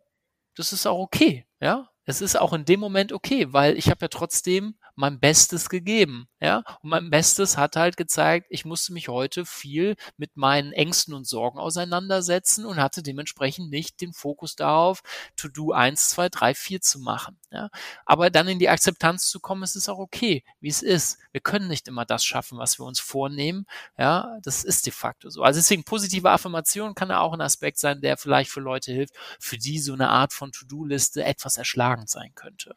das 0.55 0.73
ist 0.73 0.85
auch 0.87 0.99
okay, 0.99 1.45
ja. 1.59 1.89
Es 2.03 2.21
ist 2.21 2.39
auch 2.39 2.53
in 2.53 2.63
dem 2.63 2.79
Moment 2.79 3.11
okay, 3.11 3.51
weil 3.51 3.77
ich 3.77 3.89
habe 3.89 3.99
ja 4.01 4.07
trotzdem 4.07 4.77
mein 4.97 5.19
Bestes 5.19 5.69
gegeben, 5.69 6.27
ja. 6.39 6.63
Und 6.81 6.89
mein 6.89 7.09
Bestes 7.09 7.57
hat 7.57 7.75
halt 7.75 7.97
gezeigt, 7.97 8.47
ich 8.49 8.65
musste 8.65 8.93
mich 8.93 9.07
heute 9.07 9.45
viel 9.45 9.95
mit 10.17 10.35
meinen 10.35 10.73
Ängsten 10.73 11.13
und 11.13 11.27
Sorgen 11.27 11.59
auseinandersetzen 11.59 12.65
und 12.65 12.77
hatte 12.77 13.03
dementsprechend 13.03 13.69
nicht 13.69 14.01
den 14.01 14.13
Fokus 14.13 14.55
darauf, 14.55 15.01
To 15.35 15.47
Do 15.47 15.71
1, 15.71 16.09
2, 16.09 16.29
3, 16.29 16.55
4 16.55 16.81
zu 16.81 16.99
machen, 16.99 17.39
ja. 17.51 17.69
Aber 18.05 18.29
dann 18.29 18.47
in 18.47 18.59
die 18.59 18.69
Akzeptanz 18.69 19.29
zu 19.29 19.39
kommen, 19.39 19.63
es 19.63 19.75
ist 19.75 19.87
auch 19.87 19.99
okay, 19.99 20.43
wie 20.59 20.69
es 20.69 20.81
ist. 20.81 21.19
Wir 21.31 21.41
können 21.41 21.67
nicht 21.67 21.87
immer 21.87 22.05
das 22.05 22.25
schaffen, 22.25 22.57
was 22.57 22.79
wir 22.79 22.85
uns 22.85 22.99
vornehmen, 22.99 23.65
ja. 23.97 24.37
Das 24.41 24.63
ist 24.63 24.85
de 24.87 24.93
facto 24.93 25.29
so. 25.29 25.43
Also 25.43 25.59
deswegen 25.59 25.83
positive 25.83 26.29
Affirmation 26.31 26.95
kann 26.95 27.09
ja 27.09 27.19
auch 27.19 27.33
ein 27.33 27.41
Aspekt 27.41 27.77
sein, 27.77 28.01
der 28.01 28.17
vielleicht 28.17 28.49
für 28.49 28.61
Leute 28.61 28.91
hilft, 28.91 29.13
für 29.39 29.57
die 29.57 29.79
so 29.79 29.93
eine 29.93 30.09
Art 30.09 30.33
von 30.33 30.51
To-Do-Liste 30.51 31.23
etwas 31.23 31.57
erschlagend 31.57 32.09
sein 32.09 32.31
könnte. 32.33 32.75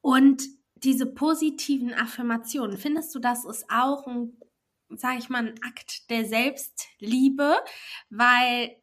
Und 0.00 0.42
diese 0.84 1.06
positiven 1.06 1.92
Affirmationen, 1.94 2.76
findest 2.76 3.14
du, 3.14 3.18
das 3.18 3.44
ist 3.44 3.64
auch 3.70 4.06
ein, 4.06 4.36
sage 4.90 5.18
ich 5.18 5.28
mal, 5.28 5.46
ein 5.46 5.62
Akt 5.62 6.10
der 6.10 6.24
Selbstliebe? 6.24 7.56
Weil 8.10 8.76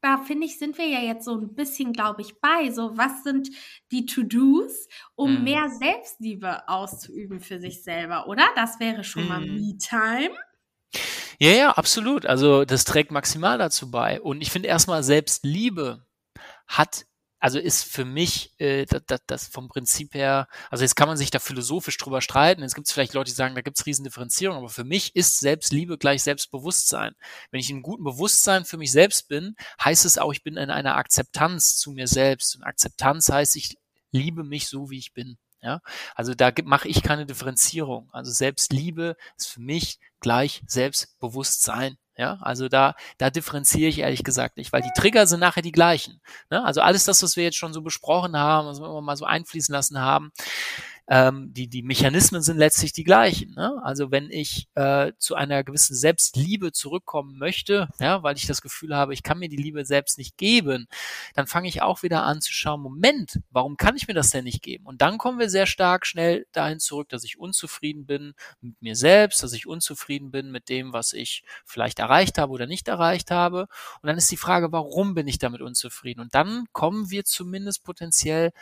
da 0.00 0.18
finde 0.18 0.46
ich, 0.46 0.58
sind 0.58 0.78
wir 0.78 0.86
ja 0.86 1.00
jetzt 1.00 1.24
so 1.24 1.34
ein 1.34 1.54
bisschen, 1.54 1.92
glaube 1.92 2.22
ich, 2.22 2.40
bei. 2.40 2.70
So, 2.70 2.96
was 2.96 3.24
sind 3.24 3.50
die 3.90 4.06
To-Dos, 4.06 4.88
um 5.14 5.40
mm. 5.40 5.44
mehr 5.44 5.70
Selbstliebe 5.70 6.68
auszuüben 6.68 7.40
für 7.40 7.58
sich 7.58 7.82
selber, 7.82 8.28
oder? 8.28 8.44
Das 8.54 8.80
wäre 8.80 9.02
schon 9.02 9.24
mm. 9.24 9.28
mal 9.28 9.40
mhm. 9.40 9.54
Me-Time. 9.54 10.36
Ja, 11.40 11.50
ja, 11.50 11.70
absolut. 11.72 12.26
Also 12.26 12.64
das 12.64 12.84
trägt 12.84 13.10
maximal 13.10 13.58
dazu 13.58 13.90
bei. 13.90 14.20
Und 14.20 14.40
ich 14.40 14.50
finde 14.50 14.68
erstmal 14.68 15.02
Selbstliebe 15.02 16.04
hat 16.66 17.06
also 17.38 17.58
ist 17.58 17.84
für 17.84 18.04
mich 18.04 18.52
äh, 18.58 18.84
das, 18.86 19.20
das 19.26 19.46
vom 19.46 19.68
Prinzip 19.68 20.14
her, 20.14 20.48
also 20.70 20.84
jetzt 20.84 20.96
kann 20.96 21.08
man 21.08 21.16
sich 21.16 21.30
da 21.30 21.38
philosophisch 21.38 21.96
drüber 21.96 22.20
streiten. 22.20 22.62
Es 22.62 22.74
gibt 22.74 22.90
vielleicht 22.90 23.14
Leute, 23.14 23.30
die 23.30 23.36
sagen, 23.36 23.54
da 23.54 23.60
gibt 23.60 23.78
es 23.78 23.86
Riesendifferenzierung, 23.86 24.56
aber 24.56 24.68
für 24.68 24.84
mich 24.84 25.14
ist 25.14 25.38
Selbstliebe 25.40 25.98
gleich 25.98 26.22
Selbstbewusstsein. 26.22 27.14
Wenn 27.50 27.60
ich 27.60 27.70
in 27.70 27.82
gutem 27.82 28.04
Bewusstsein 28.04 28.64
für 28.64 28.76
mich 28.76 28.92
selbst 28.92 29.28
bin, 29.28 29.54
heißt 29.82 30.04
es 30.04 30.18
auch, 30.18 30.32
ich 30.32 30.42
bin 30.42 30.56
in 30.56 30.70
einer 30.70 30.96
Akzeptanz 30.96 31.76
zu 31.76 31.92
mir 31.92 32.08
selbst. 32.08 32.56
Und 32.56 32.64
Akzeptanz 32.64 33.28
heißt, 33.28 33.56
ich 33.56 33.76
liebe 34.10 34.44
mich 34.44 34.68
so, 34.68 34.90
wie 34.90 34.98
ich 34.98 35.12
bin. 35.12 35.38
Ja, 35.60 35.80
also 36.14 36.34
da 36.34 36.52
mache 36.64 36.86
ich 36.86 37.02
keine 37.02 37.26
Differenzierung. 37.26 38.08
Also 38.12 38.30
Selbstliebe 38.30 39.16
ist 39.36 39.48
für 39.48 39.60
mich 39.60 39.98
gleich 40.20 40.62
Selbstbewusstsein. 40.66 41.98
Ja, 42.18 42.36
also 42.40 42.68
da, 42.68 42.96
da 43.16 43.30
differenziere 43.30 43.88
ich 43.88 44.00
ehrlich 44.00 44.24
gesagt 44.24 44.56
nicht, 44.56 44.72
weil 44.72 44.82
die 44.82 44.90
Trigger 44.96 45.28
sind 45.28 45.38
nachher 45.38 45.62
die 45.62 45.70
gleichen. 45.70 46.20
Ne? 46.50 46.64
Also 46.64 46.80
alles 46.80 47.04
das, 47.04 47.22
was 47.22 47.36
wir 47.36 47.44
jetzt 47.44 47.56
schon 47.56 47.72
so 47.72 47.80
besprochen 47.80 48.36
haben, 48.36 48.66
was 48.66 48.80
wir 48.80 49.00
mal 49.00 49.16
so 49.16 49.24
einfließen 49.24 49.72
lassen 49.72 50.00
haben, 50.00 50.32
ähm, 51.08 51.54
die, 51.54 51.68
die 51.68 51.82
Mechanismen 51.82 52.42
sind 52.42 52.58
letztlich 52.58 52.92
die 52.92 53.04
gleichen. 53.04 53.54
Ne? 53.54 53.80
Also 53.82 54.10
wenn 54.10 54.30
ich 54.30 54.68
äh, 54.74 55.12
zu 55.18 55.34
einer 55.34 55.64
gewissen 55.64 55.96
Selbstliebe 55.96 56.72
zurückkommen 56.72 57.38
möchte, 57.38 57.88
ja, 57.98 58.22
weil 58.22 58.36
ich 58.36 58.46
das 58.46 58.60
Gefühl 58.60 58.94
habe, 58.94 59.14
ich 59.14 59.22
kann 59.22 59.38
mir 59.38 59.48
die 59.48 59.56
Liebe 59.56 59.86
selbst 59.86 60.18
nicht 60.18 60.36
geben, 60.36 60.86
dann 61.34 61.46
fange 61.46 61.68
ich 61.68 61.80
auch 61.80 62.02
wieder 62.02 62.24
an 62.24 62.42
zu 62.42 62.52
schauen, 62.52 62.82
Moment, 62.82 63.40
warum 63.50 63.78
kann 63.78 63.96
ich 63.96 64.06
mir 64.06 64.14
das 64.14 64.30
denn 64.30 64.44
nicht 64.44 64.62
geben? 64.62 64.84
Und 64.84 65.00
dann 65.00 65.16
kommen 65.16 65.38
wir 65.38 65.48
sehr 65.48 65.66
stark 65.66 66.04
schnell 66.04 66.46
dahin 66.52 66.78
zurück, 66.78 67.08
dass 67.08 67.24
ich 67.24 67.38
unzufrieden 67.38 68.04
bin 68.04 68.34
mit 68.60 68.80
mir 68.82 68.94
selbst, 68.94 69.42
dass 69.42 69.54
ich 69.54 69.66
unzufrieden 69.66 70.30
bin 70.30 70.50
mit 70.50 70.68
dem, 70.68 70.92
was 70.92 71.14
ich 71.14 71.42
vielleicht 71.64 72.00
erreicht 72.00 72.36
habe 72.36 72.52
oder 72.52 72.66
nicht 72.66 72.86
erreicht 72.86 73.30
habe. 73.30 73.68
Und 74.02 74.08
dann 74.08 74.18
ist 74.18 74.30
die 74.30 74.36
Frage, 74.36 74.72
warum 74.72 75.14
bin 75.14 75.26
ich 75.26 75.38
damit 75.38 75.62
unzufrieden? 75.62 76.20
Und 76.20 76.34
dann 76.34 76.66
kommen 76.72 77.10
wir 77.10 77.24
zumindest 77.24 77.82
potenziell 77.82 78.52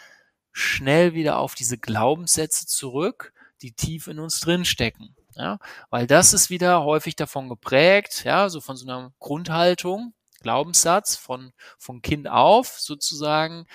schnell 0.56 1.12
wieder 1.12 1.38
auf 1.38 1.54
diese 1.54 1.76
Glaubenssätze 1.76 2.66
zurück, 2.66 3.34
die 3.60 3.72
tief 3.72 4.06
in 4.06 4.18
uns 4.18 4.40
drin 4.40 4.64
stecken. 4.64 5.14
Ja, 5.34 5.58
weil 5.90 6.06
das 6.06 6.32
ist 6.32 6.48
wieder 6.48 6.82
häufig 6.82 7.14
davon 7.14 7.50
geprägt, 7.50 8.24
ja, 8.24 8.48
so 8.48 8.62
von 8.62 8.74
so 8.74 8.86
einer 8.86 9.12
Grundhaltung, 9.18 10.14
Glaubenssatz 10.40 11.14
von, 11.16 11.52
von 11.78 12.00
Kind 12.00 12.26
auf 12.26 12.80
sozusagen. 12.80 13.66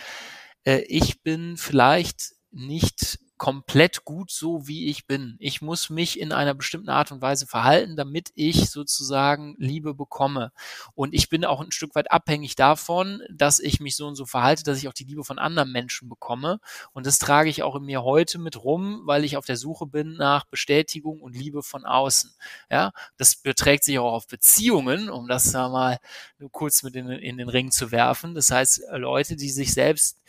Äh, 0.64 0.80
ich 0.88 1.22
bin 1.22 1.56
vielleicht 1.56 2.34
nicht 2.50 3.20
komplett 3.42 4.06
gut 4.06 4.30
so, 4.30 4.68
wie 4.68 4.86
ich 4.86 5.08
bin. 5.08 5.36
Ich 5.40 5.64
muss 5.64 5.90
mich 5.90 6.20
in 6.20 6.32
einer 6.32 6.54
bestimmten 6.54 6.90
Art 6.90 7.12
und 7.12 7.24
Weise 7.24 7.48
verhalten, 7.48 7.96
damit 7.96 8.30
ich 8.36 8.70
sozusagen 8.70 9.56
Liebe 9.58 9.96
bekomme. 9.96 10.52
Und 10.94 11.16
ich 11.16 11.28
bin 11.28 11.44
auch 11.44 11.60
ein 11.60 11.72
Stück 11.72 11.96
weit 11.96 12.12
abhängig 12.12 12.56
davon, 12.56 13.24
dass 13.32 13.60
ich 13.60 13.80
mich 13.80 13.96
so 13.96 14.06
und 14.06 14.14
so 14.14 14.28
verhalte, 14.28 14.62
dass 14.62 14.78
ich 14.78 14.88
auch 14.88 14.94
die 14.94 15.06
Liebe 15.06 15.24
von 15.24 15.40
anderen 15.40 15.72
Menschen 15.72 16.08
bekomme. 16.08 16.60
Und 16.94 17.08
das 17.08 17.18
trage 17.18 17.50
ich 17.50 17.64
auch 17.64 17.76
in 17.76 17.86
mir 17.86 18.04
heute 18.04 18.38
mit 18.38 18.64
rum, 18.64 19.02
weil 19.06 19.24
ich 19.24 19.38
auf 19.38 19.48
der 19.48 19.58
Suche 19.58 19.88
bin 19.88 20.18
nach 20.18 20.46
Bestätigung 20.46 21.20
und 21.20 21.36
Liebe 21.36 21.64
von 21.64 21.84
außen. 21.84 22.36
Ja, 22.70 22.92
das 23.18 23.38
beträgt 23.38 23.86
sich 23.86 23.98
auch 23.98 24.14
auf 24.14 24.28
Beziehungen, 24.28 25.10
um 25.10 25.28
das 25.28 25.52
da 25.52 25.68
mal 25.68 25.98
nur 26.38 26.52
kurz 26.52 26.84
mit 26.84 26.96
in, 26.96 27.10
in 27.10 27.40
den 27.40 27.50
Ring 27.50 27.72
zu 27.72 27.92
werfen. 27.92 28.36
Das 28.36 28.52
heißt, 28.52 28.84
Leute, 28.92 29.36
die 29.36 29.50
sich 29.50 29.74
selbst 29.74 30.20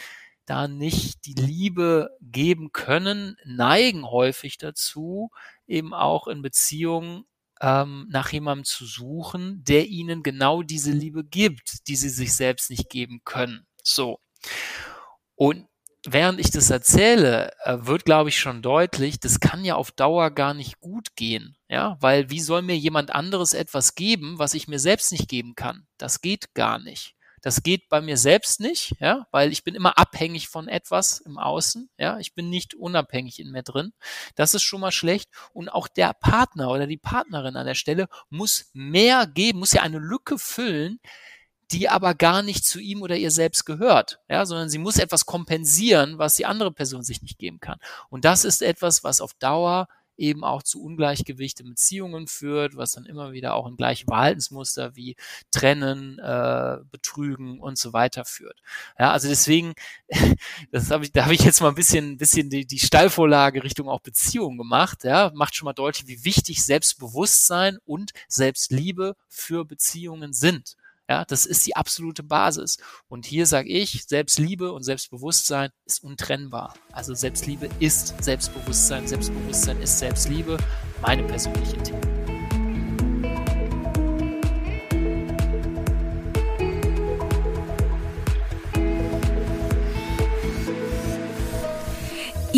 da 0.47 0.69
nicht 0.69 1.27
die 1.27 1.35
Liebe 1.35 2.11
geben 2.21 2.73
können, 2.73 3.37
neigen 3.45 4.05
häufig 4.11 4.59
dazu, 4.59 5.31
eben 5.67 5.95
auch 5.95 6.27
in 6.27 6.43
Beziehungen 6.43 7.25
ähm, 7.61 8.07
nach 8.11 8.33
jemandem 8.33 8.65
zu 8.65 8.85
suchen, 8.85 9.63
der 9.65 9.87
ihnen 9.87 10.23
genau 10.23 10.63
diese 10.63 10.91
Liebe 10.91 11.25
gibt, 11.25 11.87
die 11.87 11.97
sie 11.97 12.11
sich 12.11 12.35
selbst 12.35 12.71
nicht 12.71 12.91
geben 12.91 13.21
können. 13.25 13.67
So. 13.83 14.19
Und 15.37 15.67
während 16.07 16.41
ich 16.41 16.51
das 16.51 16.71
erzähle, 16.71 17.53
äh, 17.65 17.79
wird, 17.81 18.05
glaube 18.05 18.31
ich, 18.31 18.39
schon 18.39 18.63
deutlich, 18.63 19.21
das 19.21 19.41
kann 19.41 19.65
ja 19.65 19.77
auf 19.77 19.93
Dauer 19.93 20.31
gar 20.31 20.55
nicht 20.55 20.81
gut 20.81 21.15
gehen. 21.17 21.57
Ja, 21.69 21.97
weil 22.01 22.31
wie 22.31 22.41
soll 22.41 22.63
mir 22.63 22.77
jemand 22.77 23.15
anderes 23.15 23.53
etwas 23.53 23.95
geben, 23.95 24.39
was 24.39 24.55
ich 24.55 24.69
mir 24.69 24.79
selbst 24.79 25.13
nicht 25.13 25.29
geben 25.29 25.55
kann? 25.55 25.87
Das 25.99 26.21
geht 26.21 26.55
gar 26.55 26.79
nicht. 26.79 27.15
Das 27.43 27.63
geht 27.63 27.89
bei 27.89 28.01
mir 28.01 28.17
selbst 28.17 28.61
nicht, 28.61 28.95
ja, 29.01 29.27
weil 29.33 29.53
ich 29.53 29.65
bin 29.65 29.75
immer 29.75 29.99
abhängig 29.99 30.49
von 30.49 30.69
etwas 30.69 31.19
im 31.19 31.39
Außen, 31.39 31.91
ja. 31.99 32.19
Ich 32.19 32.35
bin 32.35 32.49
nicht 32.49 32.75
unabhängig 32.75 33.41
in 33.41 33.51
mir 33.51 33.63
drin. 33.63 33.93
Das 34.37 34.55
ist 34.55 34.63
schon 34.63 34.81
mal 34.81 34.93
schlecht. 34.93 35.29
Und 35.53 35.69
auch 35.69 35.89
der 35.89 36.15
Partner 36.15 36.71
oder 36.71 36.87
die 36.87 36.97
Partnerin 36.97 37.57
an 37.57 37.67
der 37.67 37.75
Stelle 37.75 38.09
muss 38.31 38.71
mehr 38.73 39.27
geben, 39.27 39.59
muss 39.59 39.73
ja 39.73 39.83
eine 39.83 39.99
Lücke 39.99 40.39
füllen, 40.39 41.01
die 41.73 41.89
aber 41.89 42.15
gar 42.15 42.43
nicht 42.43 42.65
zu 42.65 42.79
ihm 42.79 43.03
oder 43.03 43.17
ihr 43.17 43.31
selbst 43.31 43.65
gehört, 43.65 44.21
ja, 44.29 44.47
sondern 44.47 44.69
sie 44.69 44.79
muss 44.79 44.99
etwas 44.99 45.27
kompensieren, 45.27 46.19
was 46.19 46.37
die 46.37 46.47
andere 46.47 46.71
Person 46.71 47.03
sich 47.03 47.23
nicht 47.23 47.39
geben 47.39 47.61
kann. 47.61 47.79
Und 48.11 48.25
das 48.25 48.45
ist 48.45 48.63
etwas, 48.63 49.05
was 49.05 49.21
auf 49.21 49.35
Dauer 49.35 49.89
eben 50.17 50.45
auch 50.45 50.63
zu 50.63 50.83
Ungleichgewicht 50.83 51.61
in 51.61 51.71
Beziehungen 51.71 52.27
führt, 52.27 52.77
was 52.77 52.93
dann 52.93 53.07
immer 53.07 53.33
wieder 53.33 53.55
auch 53.55 53.67
in 53.67 53.77
gleiche 53.77 54.05
Verhaltensmuster 54.05 54.95
wie 54.97 55.17
Trennen, 55.51 56.19
äh, 56.19 56.79
Betrügen 56.91 57.61
und 57.61 57.79
so 57.79 57.93
weiter 57.93 58.25
führt. 58.25 58.61
Ja, 58.99 59.13
also 59.13 59.29
deswegen, 59.29 59.75
das 60.71 60.91
habe 60.91 61.05
ich, 61.05 61.13
da 61.13 61.25
habe 61.25 61.35
ich 61.35 61.43
jetzt 61.43 61.61
mal 61.61 61.69
ein 61.69 61.75
bisschen, 61.75 62.17
bisschen 62.19 62.51
die, 62.51 62.67
die 62.67 62.79
Stallvorlage 62.79 63.65
Richtung 63.65 63.89
auch 63.89 64.01
Beziehungen 64.01 64.59
gemacht. 64.59 65.05
Ja, 65.05 65.31
macht 65.35 65.55
schon 65.57 65.67
mal 65.67 65.73
deutlich, 65.73 66.07
wie 66.09 66.25
wichtig 66.25 66.65
Selbstbewusstsein 66.65 67.79
und 67.85 68.13
Selbstliebe 68.29 69.17
für 69.29 69.65
Beziehungen 69.65 70.33
sind. 70.33 70.77
Ja, 71.09 71.25
das 71.25 71.47
ist 71.47 71.67
die 71.67 71.77
absolute 71.77 72.23
Basis. 72.23 72.79
Und 73.09 73.27
hier 73.27 73.47
sage 73.47 73.69
ich, 73.69 74.05
Selbstliebe 74.07 74.73
und 74.73 74.83
Selbstbewusstsein 74.83 75.71
ist 75.85 76.03
untrennbar. 76.05 76.75
Also 76.93 77.15
Selbstliebe 77.15 77.69
ist 77.81 78.23
Selbstbewusstsein, 78.23 79.07
Selbstbewusstsein 79.07 79.81
ist 79.83 79.99
Selbstliebe. 79.99 80.57
Meine 81.03 81.25
persönliche 81.25 81.77
Theorie. 81.79 82.12